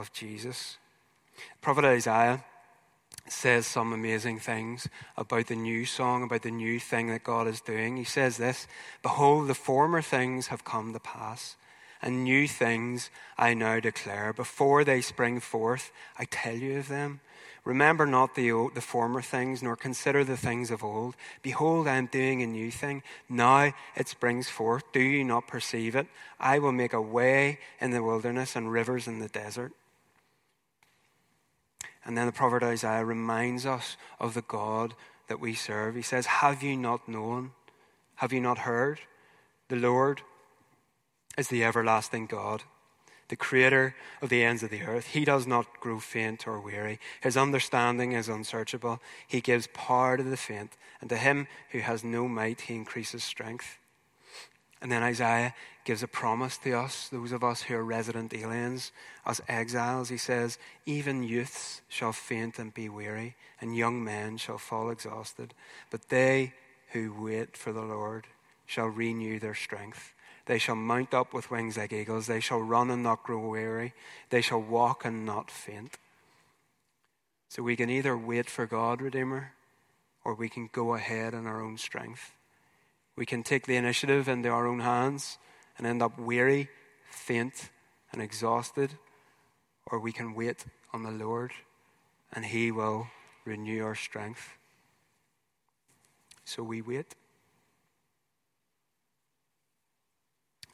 of 0.00 0.12
Jesus. 0.12 0.78
Prophet 1.60 1.84
Isaiah 1.84 2.44
says 3.28 3.66
some 3.66 3.92
amazing 3.92 4.38
things 4.38 4.88
about 5.16 5.46
the 5.46 5.56
new 5.56 5.84
song, 5.84 6.22
about 6.22 6.42
the 6.42 6.50
new 6.50 6.80
thing 6.80 7.08
that 7.08 7.24
God 7.24 7.46
is 7.46 7.60
doing. 7.60 7.96
He 7.96 8.04
says 8.04 8.36
this 8.36 8.66
Behold, 9.02 9.48
the 9.48 9.54
former 9.54 10.02
things 10.02 10.48
have 10.48 10.64
come 10.64 10.92
to 10.92 11.00
pass, 11.00 11.56
and 12.02 12.24
new 12.24 12.48
things 12.48 13.10
I 13.38 13.54
now 13.54 13.80
declare. 13.80 14.32
Before 14.32 14.84
they 14.84 15.00
spring 15.00 15.40
forth, 15.40 15.92
I 16.18 16.24
tell 16.24 16.54
you 16.54 16.78
of 16.78 16.88
them. 16.88 17.20
Remember 17.64 18.06
not 18.06 18.34
the, 18.34 18.50
old, 18.50 18.74
the 18.74 18.80
former 18.80 19.20
things, 19.20 19.62
nor 19.62 19.76
consider 19.76 20.24
the 20.24 20.36
things 20.36 20.70
of 20.70 20.82
old. 20.82 21.14
Behold, 21.42 21.86
I 21.86 21.96
am 21.96 22.06
doing 22.06 22.42
a 22.42 22.46
new 22.46 22.70
thing. 22.70 23.02
Now 23.28 23.74
it 23.94 24.08
springs 24.08 24.48
forth. 24.48 24.90
Do 24.92 25.00
you 25.00 25.24
not 25.24 25.46
perceive 25.46 25.94
it? 25.94 26.06
I 26.38 26.58
will 26.58 26.72
make 26.72 26.94
a 26.94 27.02
way 27.02 27.58
in 27.78 27.90
the 27.90 28.02
wilderness 28.02 28.56
and 28.56 28.72
rivers 28.72 29.06
in 29.06 29.18
the 29.18 29.28
desert. 29.28 29.72
And 32.04 32.16
then 32.16 32.26
the 32.26 32.32
prophet 32.32 32.62
Isaiah 32.62 33.04
reminds 33.04 33.66
us 33.66 33.96
of 34.18 34.34
the 34.34 34.42
God 34.42 34.94
that 35.28 35.40
we 35.40 35.54
serve. 35.54 35.94
He 35.94 36.02
says, 36.02 36.26
Have 36.26 36.62
you 36.62 36.76
not 36.76 37.08
known? 37.08 37.52
Have 38.16 38.32
you 38.32 38.40
not 38.40 38.58
heard? 38.58 39.00
The 39.68 39.76
Lord 39.76 40.22
is 41.36 41.48
the 41.48 41.64
everlasting 41.64 42.26
God 42.26 42.64
the 43.30 43.36
creator 43.36 43.94
of 44.20 44.28
the 44.28 44.44
ends 44.44 44.62
of 44.62 44.70
the 44.70 44.82
earth. 44.82 45.06
He 45.06 45.24
does 45.24 45.46
not 45.46 45.80
grow 45.80 46.00
faint 46.00 46.46
or 46.46 46.60
weary. 46.60 46.98
His 47.22 47.36
understanding 47.36 48.12
is 48.12 48.28
unsearchable. 48.28 49.00
He 49.26 49.40
gives 49.40 49.68
power 49.68 50.16
to 50.16 50.22
the 50.22 50.36
faint, 50.36 50.76
and 51.00 51.08
to 51.08 51.16
him 51.16 51.46
who 51.70 51.78
has 51.78 52.04
no 52.04 52.28
might, 52.28 52.62
he 52.62 52.74
increases 52.74 53.24
strength. 53.24 53.78
And 54.82 54.90
then 54.90 55.02
Isaiah 55.02 55.54
gives 55.84 56.02
a 56.02 56.08
promise 56.08 56.56
to 56.58 56.72
us, 56.72 57.08
those 57.08 57.32
of 57.32 57.44
us 57.44 57.62
who 57.62 57.74
are 57.74 57.84
resident 57.84 58.32
aliens, 58.32 58.92
as 59.26 59.42
exiles. 59.46 60.08
He 60.08 60.16
says, 60.16 60.58
Even 60.86 61.22
youths 61.22 61.82
shall 61.88 62.12
faint 62.12 62.58
and 62.58 62.72
be 62.72 62.88
weary, 62.88 63.36
and 63.60 63.76
young 63.76 64.02
men 64.02 64.38
shall 64.38 64.58
fall 64.58 64.90
exhausted. 64.90 65.52
But 65.90 66.08
they 66.08 66.54
who 66.92 67.14
wait 67.22 67.56
for 67.56 67.72
the 67.72 67.82
Lord 67.82 68.26
shall 68.66 68.86
renew 68.86 69.38
their 69.38 69.54
strength. 69.54 70.14
They 70.46 70.58
shall 70.58 70.76
mount 70.76 71.12
up 71.12 71.34
with 71.34 71.50
wings 71.50 71.76
like 71.76 71.92
eagles. 71.92 72.26
They 72.26 72.40
shall 72.40 72.60
run 72.60 72.90
and 72.90 73.02
not 73.02 73.22
grow 73.22 73.50
weary. 73.50 73.92
They 74.30 74.40
shall 74.40 74.62
walk 74.62 75.04
and 75.04 75.26
not 75.26 75.50
faint. 75.50 75.98
So 77.48 77.62
we 77.62 77.76
can 77.76 77.90
either 77.90 78.16
wait 78.16 78.48
for 78.48 78.66
God, 78.66 79.02
Redeemer, 79.02 79.52
or 80.24 80.34
we 80.34 80.48
can 80.48 80.70
go 80.72 80.94
ahead 80.94 81.34
in 81.34 81.46
our 81.46 81.60
own 81.60 81.76
strength. 81.76 82.32
We 83.20 83.26
can 83.26 83.42
take 83.42 83.66
the 83.66 83.76
initiative 83.76 84.30
into 84.30 84.48
our 84.48 84.66
own 84.66 84.80
hands 84.80 85.36
and 85.76 85.86
end 85.86 86.00
up 86.00 86.18
weary, 86.18 86.70
faint, 87.10 87.68
and 88.12 88.22
exhausted, 88.22 88.92
or 89.84 90.00
we 90.00 90.10
can 90.10 90.32
wait 90.32 90.64
on 90.94 91.02
the 91.02 91.10
Lord 91.10 91.52
and 92.32 92.46
He 92.46 92.70
will 92.70 93.08
renew 93.44 93.84
our 93.84 93.94
strength. 93.94 94.54
So 96.46 96.62
we 96.62 96.80
wait. 96.80 97.14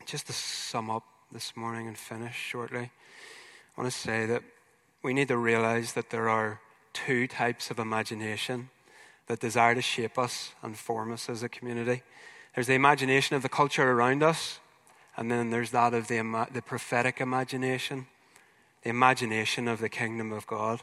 just 0.04 0.28
to 0.28 0.32
sum 0.32 0.88
up 0.88 1.02
this 1.32 1.56
morning 1.56 1.88
and 1.88 1.98
finish 1.98 2.36
shortly, 2.36 2.92
I 3.76 3.80
want 3.80 3.92
to 3.92 3.98
say 3.98 4.24
that 4.26 4.44
we 5.02 5.14
need 5.14 5.26
to 5.28 5.36
realize 5.36 5.94
that 5.94 6.10
there 6.10 6.28
are 6.28 6.60
two 6.92 7.26
types 7.26 7.72
of 7.72 7.80
imagination 7.80 8.70
that 9.26 9.40
desire 9.40 9.74
to 9.74 9.82
shape 9.82 10.16
us 10.16 10.52
and 10.62 10.78
form 10.78 11.10
us 11.10 11.28
as 11.28 11.42
a 11.42 11.48
community. 11.48 12.04
There's 12.56 12.68
the 12.68 12.72
imagination 12.72 13.36
of 13.36 13.42
the 13.42 13.50
culture 13.50 13.92
around 13.92 14.22
us, 14.22 14.60
and 15.14 15.30
then 15.30 15.50
there's 15.50 15.72
that 15.72 15.92
of 15.92 16.08
the, 16.08 16.46
the 16.50 16.62
prophetic 16.62 17.20
imagination, 17.20 18.06
the 18.82 18.88
imagination 18.88 19.68
of 19.68 19.78
the 19.78 19.90
kingdom 19.90 20.32
of 20.32 20.46
God. 20.46 20.80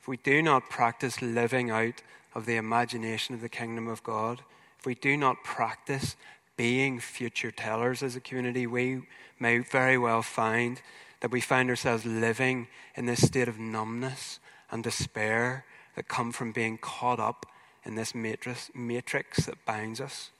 If 0.00 0.08
we 0.08 0.16
do 0.16 0.42
not 0.42 0.68
practice 0.68 1.22
living 1.22 1.70
out 1.70 2.02
of 2.34 2.46
the 2.46 2.56
imagination 2.56 3.32
of 3.32 3.42
the 3.42 3.48
kingdom 3.48 3.86
of 3.86 4.02
God, 4.02 4.42
if 4.76 4.84
we 4.84 4.96
do 4.96 5.16
not 5.16 5.44
practice 5.44 6.16
being 6.56 6.98
future 6.98 7.52
tellers 7.52 8.02
as 8.02 8.16
a 8.16 8.20
community, 8.20 8.66
we 8.66 9.02
may 9.38 9.58
very 9.58 9.96
well 9.96 10.22
find 10.22 10.82
that 11.20 11.30
we 11.30 11.40
find 11.40 11.70
ourselves 11.70 12.04
living 12.04 12.66
in 12.96 13.06
this 13.06 13.24
state 13.24 13.46
of 13.46 13.60
numbness 13.60 14.40
and 14.72 14.82
despair 14.82 15.64
that 15.94 16.08
come 16.08 16.32
from 16.32 16.50
being 16.50 16.76
caught 16.76 17.20
up 17.20 17.46
in 17.84 17.94
this 17.94 18.16
matrix, 18.16 18.68
matrix 18.74 19.46
that 19.46 19.64
binds 19.64 20.00
us. 20.00 20.32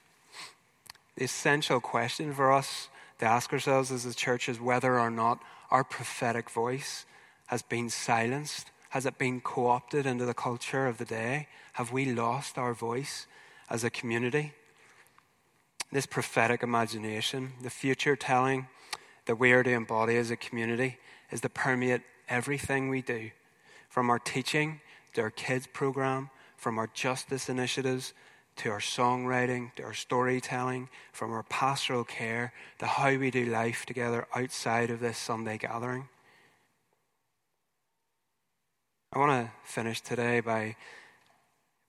The 1.17 1.23
essential 1.23 1.79
question 1.79 2.31
for 2.31 2.53
us 2.53 2.89
to 3.17 3.25
ask 3.25 3.51
ourselves 3.51 3.91
as 3.91 4.05
a 4.05 4.13
church 4.13 4.47
is 4.47 4.61
whether 4.61 4.99
or 4.99 5.09
not 5.09 5.41
our 5.71 5.83
prophetic 5.83 6.47
voice 6.47 7.05
has 7.47 7.63
been 7.63 7.89
silenced. 7.89 8.69
Has 8.89 9.07
it 9.07 9.17
been 9.17 9.41
co 9.41 9.65
opted 9.65 10.05
into 10.05 10.25
the 10.25 10.35
culture 10.35 10.85
of 10.85 10.99
the 10.99 11.05
day? 11.05 11.47
Have 11.73 11.91
we 11.91 12.05
lost 12.05 12.59
our 12.59 12.75
voice 12.75 13.25
as 13.67 13.83
a 13.83 13.89
community? 13.89 14.53
This 15.91 16.05
prophetic 16.05 16.61
imagination, 16.61 17.53
the 17.63 17.71
future 17.71 18.15
telling 18.15 18.67
that 19.25 19.39
we 19.39 19.53
are 19.53 19.63
to 19.63 19.71
embody 19.71 20.17
as 20.17 20.29
a 20.29 20.37
community, 20.37 20.97
is 21.31 21.41
to 21.41 21.49
permeate 21.49 22.01
everything 22.29 22.89
we 22.89 23.01
do, 23.01 23.31
from 23.89 24.11
our 24.11 24.19
teaching 24.19 24.81
to 25.15 25.21
our 25.21 25.31
kids' 25.31 25.65
program, 25.65 26.29
from 26.57 26.77
our 26.77 26.87
justice 26.93 27.49
initiatives 27.49 28.13
to 28.57 28.69
our 28.69 28.79
songwriting, 28.79 29.73
to 29.75 29.83
our 29.83 29.93
storytelling, 29.93 30.89
from 31.11 31.31
our 31.31 31.43
pastoral 31.43 32.03
care 32.03 32.53
to 32.79 32.85
how 32.85 33.15
we 33.15 33.31
do 33.31 33.45
life 33.45 33.85
together 33.85 34.27
outside 34.35 34.89
of 34.89 34.99
this 34.99 35.17
Sunday 35.17 35.57
gathering. 35.57 36.09
I 39.13 39.19
want 39.19 39.47
to 39.47 39.51
finish 39.63 40.01
today 40.01 40.41
by 40.41 40.75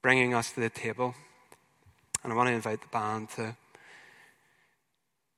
bringing 0.03 0.35
us 0.35 0.53
to 0.53 0.61
the 0.61 0.71
table, 0.71 1.15
and 2.23 2.33
I 2.33 2.37
want 2.37 2.49
to 2.49 2.55
invite 2.55 2.81
the 2.81 2.89
band 2.89 3.31
to 3.31 3.57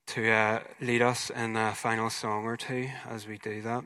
to 0.09 0.28
uh, 0.28 0.61
lead 0.81 1.03
us 1.03 1.31
in 1.31 1.57
a 1.57 1.72
final 1.72 2.11
song 2.11 2.45
or 2.45 2.57
two 2.57 2.89
as 3.09 3.28
we 3.28 3.39
do 3.39 3.62
that. 3.62 3.85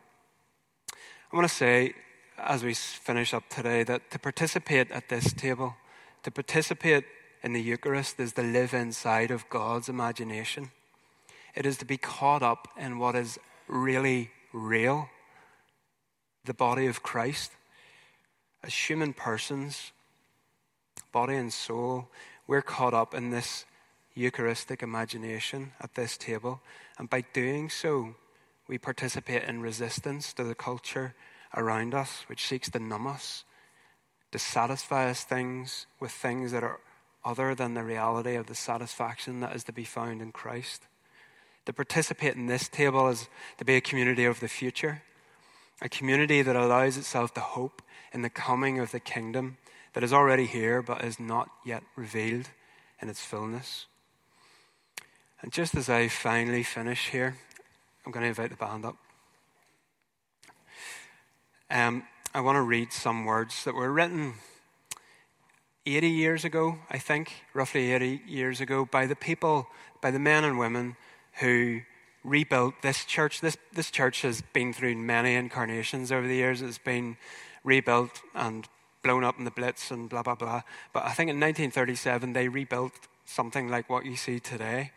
I 1.31 1.37
want 1.37 1.47
to 1.47 1.55
say, 1.55 1.93
as 2.39 2.65
we 2.65 2.73
finish 2.73 3.35
up 3.35 3.47
today, 3.51 3.83
that 3.83 4.11
to 4.11 4.19
participate 4.19 4.91
at 4.91 5.11
this 5.11 5.35
table, 5.35 5.75
to 6.23 6.31
participate 6.31 7.05
in 7.45 7.53
the 7.53 7.63
Eucharist, 7.63 8.19
is 8.19 8.33
to 8.33 8.43
live 8.43 8.73
inside 8.73 9.31
of 9.31 9.49
God's 9.51 9.91
imagination. 9.91 10.71
It 11.55 11.67
is 11.67 11.77
to 11.77 11.85
be 11.85 11.99
caught 11.99 12.43
up 12.43 12.69
in 12.77 12.99
what 12.99 13.15
is 13.15 13.39
really 13.69 14.31
real 14.53 15.11
the 16.47 16.55
body 16.55 16.87
of 16.87 17.03
Christ. 17.03 17.53
As 18.63 18.75
human 18.75 19.13
persons, 19.13 19.93
body 21.13 21.37
and 21.37 21.53
soul, 21.53 22.09
we're 22.47 22.63
caught 22.63 22.95
up 22.95 23.15
in 23.15 23.31
this 23.31 23.67
Eucharistic 24.15 24.83
imagination 24.83 25.73
at 25.81 25.95
this 25.95 26.17
table. 26.17 26.61
And 26.99 27.11
by 27.11 27.25
doing 27.33 27.69
so, 27.69 28.15
we 28.69 28.79
participate 28.79 29.45
in 29.45 29.61
resistance 29.61 30.33
to 30.35 30.45
the 30.45 30.55
culture 30.55 31.15
around 31.55 31.95
us, 31.95 32.25
which 32.27 32.47
seeks 32.47 32.71
to 32.71 32.79
numb 32.79 33.07
us, 33.07 33.45
to 34.33 34.39
satisfy 34.39 35.11
us 35.11 35.25
things 35.25 35.87
with 36.01 36.11
things 36.11 36.53
that 36.53 36.63
are 36.63 36.81
other 37.25 37.55
than 37.55 37.75
the 37.75 37.83
reality 37.83 38.35
of 38.35 38.47
the 38.47 38.55
satisfaction 38.55 39.41
that 39.41 39.55
is 39.57 39.65
to 39.65 39.73
be 39.73 39.85
found 39.85 40.21
in 40.21 40.33
Christ. 40.33 40.87
To 41.67 41.73
participate 41.73 42.35
in 42.35 42.47
this 42.47 42.69
table 42.69 43.09
is 43.09 43.29
to 43.59 43.65
be 43.65 43.77
a 43.77 43.81
community 43.81 44.25
of 44.25 44.41
the 44.41 44.49
future, 44.49 45.03
a 45.81 45.89
community 45.89 46.43
that 46.43 46.57
allows 46.57 46.97
itself 46.97 47.33
to 47.35 47.41
hope 47.41 47.83
in 48.13 48.23
the 48.23 48.31
coming 48.31 48.79
of 48.79 48.91
the 48.91 49.01
kingdom 49.01 49.57
that 49.95 50.05
is 50.05 50.13
already 50.13 50.47
here 50.47 50.83
but 50.83 51.03
is 51.05 51.19
not 51.19 51.49
yet 51.65 51.83
revealed 51.97 52.51
in 53.01 53.09
its 53.09 53.21
fullness. 53.21 53.87
And 55.41 55.53
just 55.53 55.75
as 55.75 55.89
I 55.89 56.09
finally 56.09 56.63
finish 56.63 57.09
here, 57.09 57.37
I'm 58.05 58.13
going 58.13 58.23
to 58.23 58.29
invite 58.29 58.51
the 58.51 58.57
band 58.57 58.85
up. 58.85 58.97
Um, 61.71 62.05
I 62.35 62.41
want 62.41 62.57
to 62.57 62.63
read 62.63 62.93
some 62.93 63.25
words 63.25 63.65
that 63.65 63.75
were 63.75 63.93
written 63.93 64.35
80 65.87 66.09
years 66.09 66.45
ago, 66.45 66.79
I 66.91 66.99
think, 66.99 67.33
roughly 67.53 67.93
80 67.93 68.23
years 68.27 68.61
ago, 68.61 68.87
by 68.87 69.07
the 69.07 69.17
people, 69.17 69.67
by 70.01 70.11
the 70.11 70.19
men 70.19 70.45
and 70.45 70.59
women 70.59 70.97
who 71.41 71.83
rebuilt 72.25 72.75
this 72.83 73.05
church. 73.05 73.41
This, 73.41 73.57
this 73.73 73.91
church 73.91 74.23
has 74.23 74.43
been 74.53 74.73
through 74.73 74.97
many 74.97 75.35
incarnations 75.35 76.11
over 76.11 76.27
the 76.27 76.35
years. 76.35 76.63
It's 76.63 76.79
been 76.79 77.17
rebuilt 77.65 78.23
and 78.35 78.67
blown 79.03 79.25
up 79.25 79.39
in 79.39 79.45
the 79.45 79.51
Blitz 79.51 79.91
and 79.91 80.09
blah, 80.09 80.23
blah, 80.23 80.35
blah. 80.35 80.63
But 80.93 81.05
I 81.05 81.13
think 81.13 81.29
in 81.29 81.39
1937, 81.39 82.33
they 82.33 82.49
rebuilt 82.49 82.93
something 83.27 83.69
like 83.69 83.91
what 83.91 84.07
you 84.07 84.17
see 84.17 84.41
today. 84.41 84.93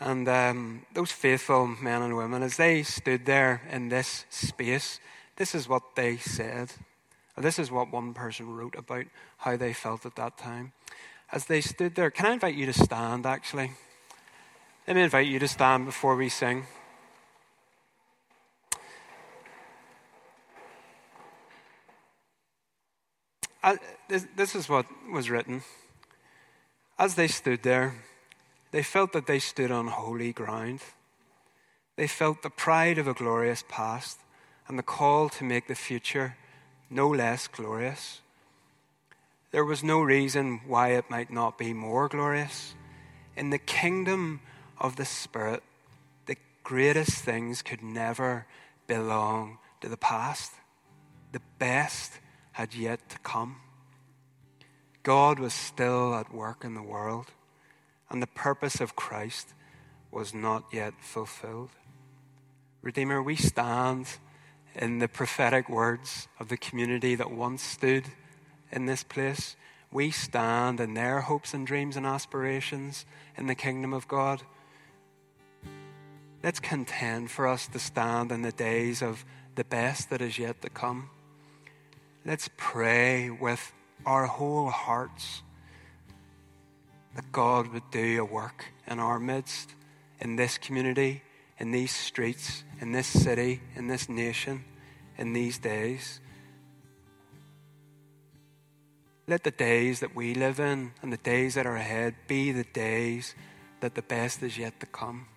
And 0.00 0.28
um, 0.28 0.86
those 0.92 1.12
faithful 1.12 1.68
men 1.68 2.02
and 2.02 2.16
women, 2.16 2.42
as 2.42 2.56
they 2.56 2.82
stood 2.82 3.26
there 3.26 3.62
in 3.70 3.88
this 3.88 4.24
space, 4.28 4.98
this 5.36 5.54
is 5.54 5.68
what 5.68 5.94
they 5.94 6.16
said. 6.16 6.72
This 7.36 7.58
is 7.58 7.70
what 7.70 7.92
one 7.92 8.14
person 8.14 8.54
wrote 8.54 8.76
about 8.76 9.06
how 9.38 9.56
they 9.56 9.72
felt 9.72 10.06
at 10.06 10.14
that 10.16 10.38
time. 10.38 10.72
As 11.32 11.46
they 11.46 11.60
stood 11.60 11.96
there, 11.96 12.10
can 12.10 12.26
I 12.26 12.32
invite 12.32 12.54
you 12.54 12.66
to 12.66 12.72
stand 12.72 13.26
actually? 13.26 13.72
Let 14.86 14.96
me 14.96 15.02
invite 15.02 15.26
you 15.26 15.38
to 15.40 15.48
stand 15.48 15.86
before 15.86 16.14
we 16.14 16.28
sing. 16.28 16.66
Uh, 23.62 23.76
this, 24.08 24.26
this 24.36 24.54
is 24.54 24.68
what 24.68 24.86
was 25.10 25.30
written. 25.30 25.62
As 26.98 27.14
they 27.14 27.26
stood 27.26 27.62
there, 27.62 27.94
they 28.70 28.82
felt 28.82 29.12
that 29.14 29.26
they 29.26 29.38
stood 29.38 29.70
on 29.70 29.88
holy 29.88 30.32
ground. 30.32 30.80
They 31.96 32.06
felt 32.06 32.42
the 32.42 32.50
pride 32.50 32.98
of 32.98 33.08
a 33.08 33.14
glorious 33.14 33.64
past 33.68 34.20
and 34.68 34.78
the 34.78 34.82
call 34.82 35.28
to 35.30 35.44
make 35.44 35.66
the 35.66 35.74
future 35.74 36.36
no 36.90 37.08
less 37.08 37.48
glorious. 37.48 38.20
There 39.50 39.64
was 39.64 39.84
no 39.84 40.02
reason 40.02 40.60
why 40.66 40.88
it 40.88 41.10
might 41.10 41.30
not 41.30 41.58
be 41.58 41.72
more 41.72 42.08
glorious. 42.08 42.74
In 43.36 43.50
the 43.50 43.58
kingdom 43.58 44.40
of 44.78 44.96
the 44.96 45.04
Spirit, 45.04 45.62
the 46.26 46.36
greatest 46.62 47.22
things 47.22 47.62
could 47.62 47.82
never 47.82 48.46
belong 48.86 49.58
to 49.80 49.88
the 49.88 49.96
past. 49.96 50.52
The 51.32 51.42
best 51.58 52.18
had 52.52 52.74
yet 52.74 53.08
to 53.10 53.18
come. 53.20 53.56
God 55.02 55.38
was 55.38 55.52
still 55.52 56.14
at 56.14 56.34
work 56.34 56.64
in 56.64 56.74
the 56.74 56.82
world 56.82 57.26
and 58.10 58.22
the 58.22 58.26
purpose 58.28 58.80
of 58.80 58.96
Christ 58.96 59.54
was 60.10 60.32
not 60.32 60.64
yet 60.72 60.94
fulfilled. 61.00 61.70
Redeemer, 62.80 63.22
we 63.22 63.34
stand 63.34 64.06
in 64.74 64.98
the 64.98 65.08
prophetic 65.08 65.68
words 65.68 66.28
of 66.40 66.48
the 66.48 66.56
community 66.56 67.14
that 67.14 67.30
once 67.30 67.62
stood 67.62 68.04
in 68.72 68.86
this 68.86 69.02
place. 69.02 69.56
We 69.92 70.10
stand 70.10 70.80
in 70.80 70.94
their 70.94 71.20
hopes 71.20 71.54
and 71.54 71.66
dreams 71.66 71.96
and 71.96 72.04
aspirations 72.04 73.06
in 73.36 73.46
the 73.46 73.54
kingdom 73.54 73.92
of 73.92 74.08
God. 74.08 74.42
Let's 76.42 76.60
contend 76.60 77.30
for 77.30 77.46
us 77.46 77.68
to 77.68 77.78
stand 77.78 78.32
in 78.32 78.42
the 78.42 78.52
days 78.52 79.00
of 79.00 79.24
the 79.54 79.64
best 79.64 80.10
that 80.10 80.20
is 80.20 80.38
yet 80.38 80.60
to 80.62 80.68
come. 80.68 81.10
Let's 82.26 82.50
pray 82.56 83.30
with 83.30 83.72
our 84.04 84.26
whole 84.26 84.70
hearts 84.70 85.42
that 87.14 87.30
God 87.30 87.68
would 87.68 87.90
do 87.90 88.20
a 88.20 88.24
work 88.24 88.64
in 88.88 88.98
our 88.98 89.20
midst, 89.20 89.74
in 90.20 90.36
this 90.36 90.58
community, 90.58 91.22
in 91.58 91.70
these 91.70 91.92
streets, 91.92 92.63
in 92.84 92.92
this 92.92 93.06
city, 93.06 93.62
in 93.76 93.86
this 93.88 94.10
nation, 94.10 94.62
in 95.16 95.32
these 95.32 95.56
days. 95.56 96.20
Let 99.26 99.42
the 99.42 99.50
days 99.50 100.00
that 100.00 100.14
we 100.14 100.34
live 100.34 100.60
in 100.60 100.92
and 101.00 101.10
the 101.10 101.16
days 101.16 101.54
that 101.54 101.64
are 101.64 101.76
ahead 101.76 102.14
be 102.28 102.52
the 102.52 102.64
days 102.74 103.34
that 103.80 103.94
the 103.94 104.02
best 104.02 104.42
is 104.42 104.58
yet 104.58 104.80
to 104.80 104.86
come. 104.86 105.28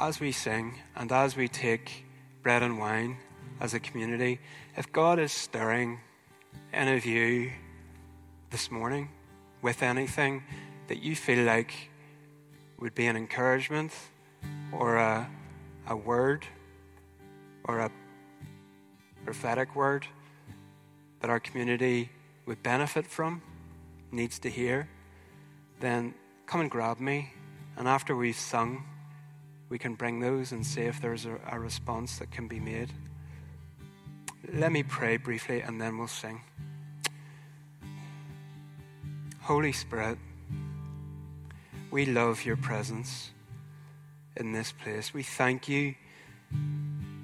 As 0.00 0.18
we 0.18 0.32
sing 0.32 0.80
and 0.96 1.12
as 1.12 1.36
we 1.36 1.46
take 1.46 2.06
bread 2.42 2.62
and 2.62 2.78
wine 2.78 3.18
as 3.60 3.74
a 3.74 3.80
community, 3.80 4.40
if 4.78 4.90
God 4.92 5.18
is 5.18 5.30
stirring 5.30 6.00
any 6.72 6.96
of 6.96 7.04
you 7.04 7.52
this 8.48 8.70
morning 8.70 9.10
with 9.60 9.82
anything 9.82 10.42
that 10.88 11.02
you 11.02 11.14
feel 11.14 11.44
like 11.44 11.90
would 12.78 12.94
be 12.94 13.06
an 13.06 13.16
encouragement 13.16 13.92
or 14.72 14.96
a, 14.96 15.28
a 15.88 15.96
word 15.96 16.46
or 17.64 17.80
a 17.80 17.90
prophetic 19.24 19.74
word 19.74 20.06
that 21.20 21.30
our 21.30 21.40
community 21.40 22.10
would 22.46 22.62
benefit 22.62 23.06
from, 23.06 23.40
needs 24.12 24.38
to 24.38 24.50
hear, 24.50 24.88
then 25.80 26.14
come 26.46 26.60
and 26.60 26.70
grab 26.70 27.00
me. 27.00 27.32
And 27.76 27.88
after 27.88 28.14
we've 28.14 28.36
sung, 28.36 28.84
we 29.68 29.78
can 29.78 29.94
bring 29.94 30.20
those 30.20 30.52
and 30.52 30.64
see 30.64 30.82
if 30.82 31.00
there's 31.00 31.26
a, 31.26 31.38
a 31.50 31.58
response 31.58 32.18
that 32.18 32.30
can 32.30 32.46
be 32.46 32.60
made. 32.60 32.92
Let 34.52 34.70
me 34.72 34.82
pray 34.82 35.16
briefly 35.16 35.62
and 35.62 35.80
then 35.80 35.96
we'll 35.96 36.06
sing. 36.06 36.42
Holy 39.40 39.72
Spirit, 39.72 40.18
we 41.94 42.04
love 42.04 42.44
your 42.44 42.56
presence 42.56 43.30
in 44.36 44.50
this 44.50 44.72
place. 44.72 45.14
We 45.14 45.22
thank 45.22 45.68
you 45.68 45.94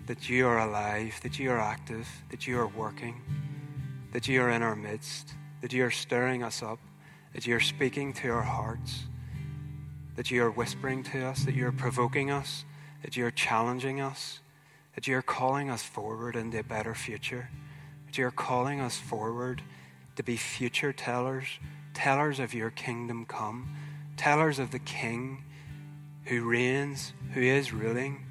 that 0.07 0.31
you 0.31 0.47
are 0.47 0.61
alive, 0.61 1.19
that 1.25 1.41
you 1.41 1.51
are 1.51 1.59
active, 1.59 2.07
that 2.31 2.47
you 2.47 2.57
are 2.57 2.69
working, 2.69 3.21
that 4.13 4.29
you 4.29 4.41
are 4.41 4.49
in 4.49 4.63
our 4.63 4.77
midst, 4.77 5.35
that 5.61 5.73
you 5.73 5.85
are 5.85 5.91
stirring 5.91 6.45
us 6.45 6.63
up, 6.63 6.79
that 7.35 7.49
you 7.49 7.57
are 7.57 7.61
speaking 7.61 8.13
to 8.13 8.29
our 8.29 8.43
hearts, 8.43 9.07
that 10.15 10.31
you 10.31 10.41
are 10.45 10.53
whispering 10.53 11.03
to 11.03 11.27
us, 11.27 11.43
that 11.43 11.57
you 11.57 11.67
are 11.67 11.73
provoking 11.73 12.31
us, 12.31 12.65
that 13.03 13.17
you 13.17 13.27
are 13.27 13.33
challenging 13.33 14.01
us, 14.01 14.39
that 14.95 15.09
you 15.09 15.17
are 15.17 15.23
calling 15.23 15.69
us 15.69 15.83
forward 15.83 16.37
into 16.37 16.61
a 16.61 16.63
better 16.63 16.95
future, 16.95 17.51
that 18.07 18.17
you 18.17 18.25
are 18.25 18.31
calling 18.31 18.81
us 18.81 18.97
forward 18.97 19.63
to 20.15 20.23
be 20.23 20.37
future 20.37 20.93
tellers, 20.93 21.59
tellers 21.93 22.39
of 22.39 22.55
your 22.55 22.71
kingdom 22.71 23.25
come, 23.25 23.75
tellers 24.21 24.59
of 24.59 24.71
the 24.71 24.79
King 24.79 25.43
who 26.27 26.47
reigns, 26.47 27.15
who 27.33 27.41
is 27.41 27.73
ruling, 27.73 28.27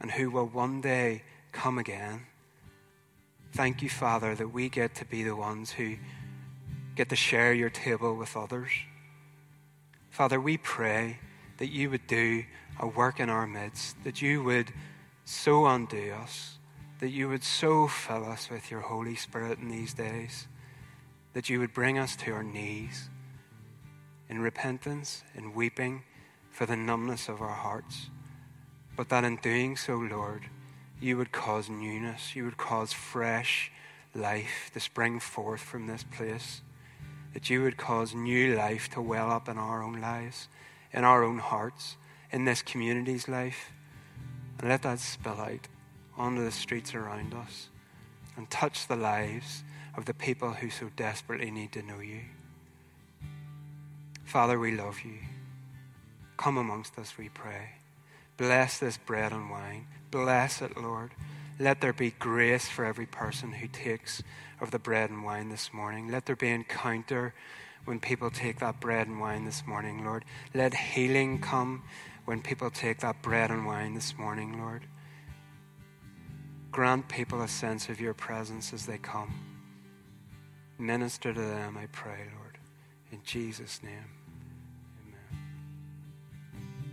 and 0.00 0.10
who 0.10 0.28
will 0.28 0.46
one 0.46 0.80
day 0.80 1.22
come 1.52 1.78
again. 1.78 2.26
Thank 3.52 3.80
you, 3.80 3.88
Father, 3.88 4.34
that 4.34 4.48
we 4.48 4.68
get 4.68 4.96
to 4.96 5.04
be 5.04 5.22
the 5.22 5.36
ones 5.36 5.70
who 5.70 5.98
get 6.96 7.10
to 7.10 7.14
share 7.14 7.52
your 7.52 7.70
table 7.70 8.16
with 8.16 8.36
others. 8.36 8.72
Father, 10.10 10.40
we 10.40 10.56
pray 10.56 11.20
that 11.58 11.68
you 11.68 11.90
would 11.90 12.08
do 12.08 12.42
a 12.80 12.88
work 12.88 13.20
in 13.20 13.30
our 13.30 13.46
midst, 13.46 14.02
that 14.02 14.20
you 14.20 14.42
would 14.42 14.72
so 15.24 15.66
undo 15.66 16.10
us, 16.10 16.58
that 16.98 17.10
you 17.10 17.28
would 17.28 17.44
so 17.44 17.86
fill 17.86 18.24
us 18.24 18.50
with 18.50 18.68
your 18.68 18.80
Holy 18.80 19.14
Spirit 19.14 19.60
in 19.60 19.68
these 19.68 19.94
days, 19.94 20.48
that 21.34 21.48
you 21.48 21.60
would 21.60 21.72
bring 21.72 22.00
us 22.00 22.16
to 22.16 22.32
our 22.32 22.42
knees 22.42 23.10
in 24.28 24.40
repentance, 24.40 25.22
in 25.34 25.54
weeping 25.54 26.02
for 26.50 26.66
the 26.66 26.76
numbness 26.76 27.28
of 27.28 27.40
our 27.40 27.54
hearts, 27.54 28.10
but 28.96 29.08
that 29.08 29.24
in 29.24 29.36
doing 29.36 29.76
so, 29.76 29.96
Lord, 29.96 30.42
you 31.00 31.16
would 31.16 31.32
cause 31.32 31.70
newness, 31.70 32.34
you 32.34 32.44
would 32.44 32.56
cause 32.56 32.92
fresh 32.92 33.70
life 34.14 34.70
to 34.74 34.80
spring 34.80 35.20
forth 35.20 35.60
from 35.60 35.86
this 35.86 36.02
place, 36.02 36.62
that 37.32 37.48
you 37.48 37.62
would 37.62 37.76
cause 37.76 38.14
new 38.14 38.56
life 38.56 38.88
to 38.90 39.00
well 39.00 39.30
up 39.30 39.48
in 39.48 39.56
our 39.56 39.82
own 39.82 40.00
lives, 40.00 40.48
in 40.92 41.04
our 41.04 41.22
own 41.22 41.38
hearts, 41.38 41.96
in 42.32 42.44
this 42.44 42.62
community's 42.62 43.28
life, 43.28 43.72
and 44.58 44.68
let 44.68 44.82
that 44.82 44.98
spill 44.98 45.40
out 45.40 45.68
onto 46.16 46.44
the 46.44 46.50
streets 46.50 46.94
around 46.94 47.32
us 47.32 47.68
and 48.36 48.50
touch 48.50 48.88
the 48.88 48.96
lives 48.96 49.62
of 49.96 50.04
the 50.04 50.14
people 50.14 50.50
who 50.50 50.70
so 50.70 50.90
desperately 50.96 51.50
need 51.50 51.72
to 51.72 51.82
know 51.82 52.00
you. 52.00 52.22
Father, 54.28 54.58
we 54.58 54.72
love 54.76 55.00
you. 55.06 55.20
Come 56.36 56.58
amongst 56.58 56.98
us, 56.98 57.16
we 57.16 57.30
pray. 57.30 57.70
Bless 58.36 58.78
this 58.78 58.98
bread 58.98 59.32
and 59.32 59.48
wine. 59.48 59.86
Bless 60.10 60.60
it, 60.60 60.76
Lord. 60.76 61.12
Let 61.58 61.80
there 61.80 61.94
be 61.94 62.10
grace 62.10 62.68
for 62.68 62.84
every 62.84 63.06
person 63.06 63.52
who 63.52 63.68
takes 63.68 64.22
of 64.60 64.70
the 64.70 64.78
bread 64.78 65.08
and 65.08 65.24
wine 65.24 65.48
this 65.48 65.72
morning. 65.72 66.08
Let 66.10 66.26
there 66.26 66.36
be 66.36 66.50
encounter 66.50 67.32
when 67.86 68.00
people 68.00 68.30
take 68.30 68.58
that 68.58 68.80
bread 68.80 69.06
and 69.06 69.18
wine 69.18 69.46
this 69.46 69.66
morning, 69.66 70.04
Lord. 70.04 70.26
Let 70.52 70.74
healing 70.74 71.40
come 71.40 71.84
when 72.26 72.42
people 72.42 72.70
take 72.70 73.00
that 73.00 73.22
bread 73.22 73.50
and 73.50 73.64
wine 73.64 73.94
this 73.94 74.18
morning, 74.18 74.58
Lord. 74.58 74.84
Grant 76.70 77.08
people 77.08 77.40
a 77.40 77.48
sense 77.48 77.88
of 77.88 77.98
your 77.98 78.12
presence 78.12 78.74
as 78.74 78.84
they 78.84 78.98
come. 78.98 79.32
Minister 80.76 81.32
to 81.32 81.40
them, 81.40 81.78
I 81.78 81.86
pray, 81.86 82.26
Lord. 82.36 82.58
In 83.10 83.22
Jesus' 83.24 83.82
name. 83.82 84.17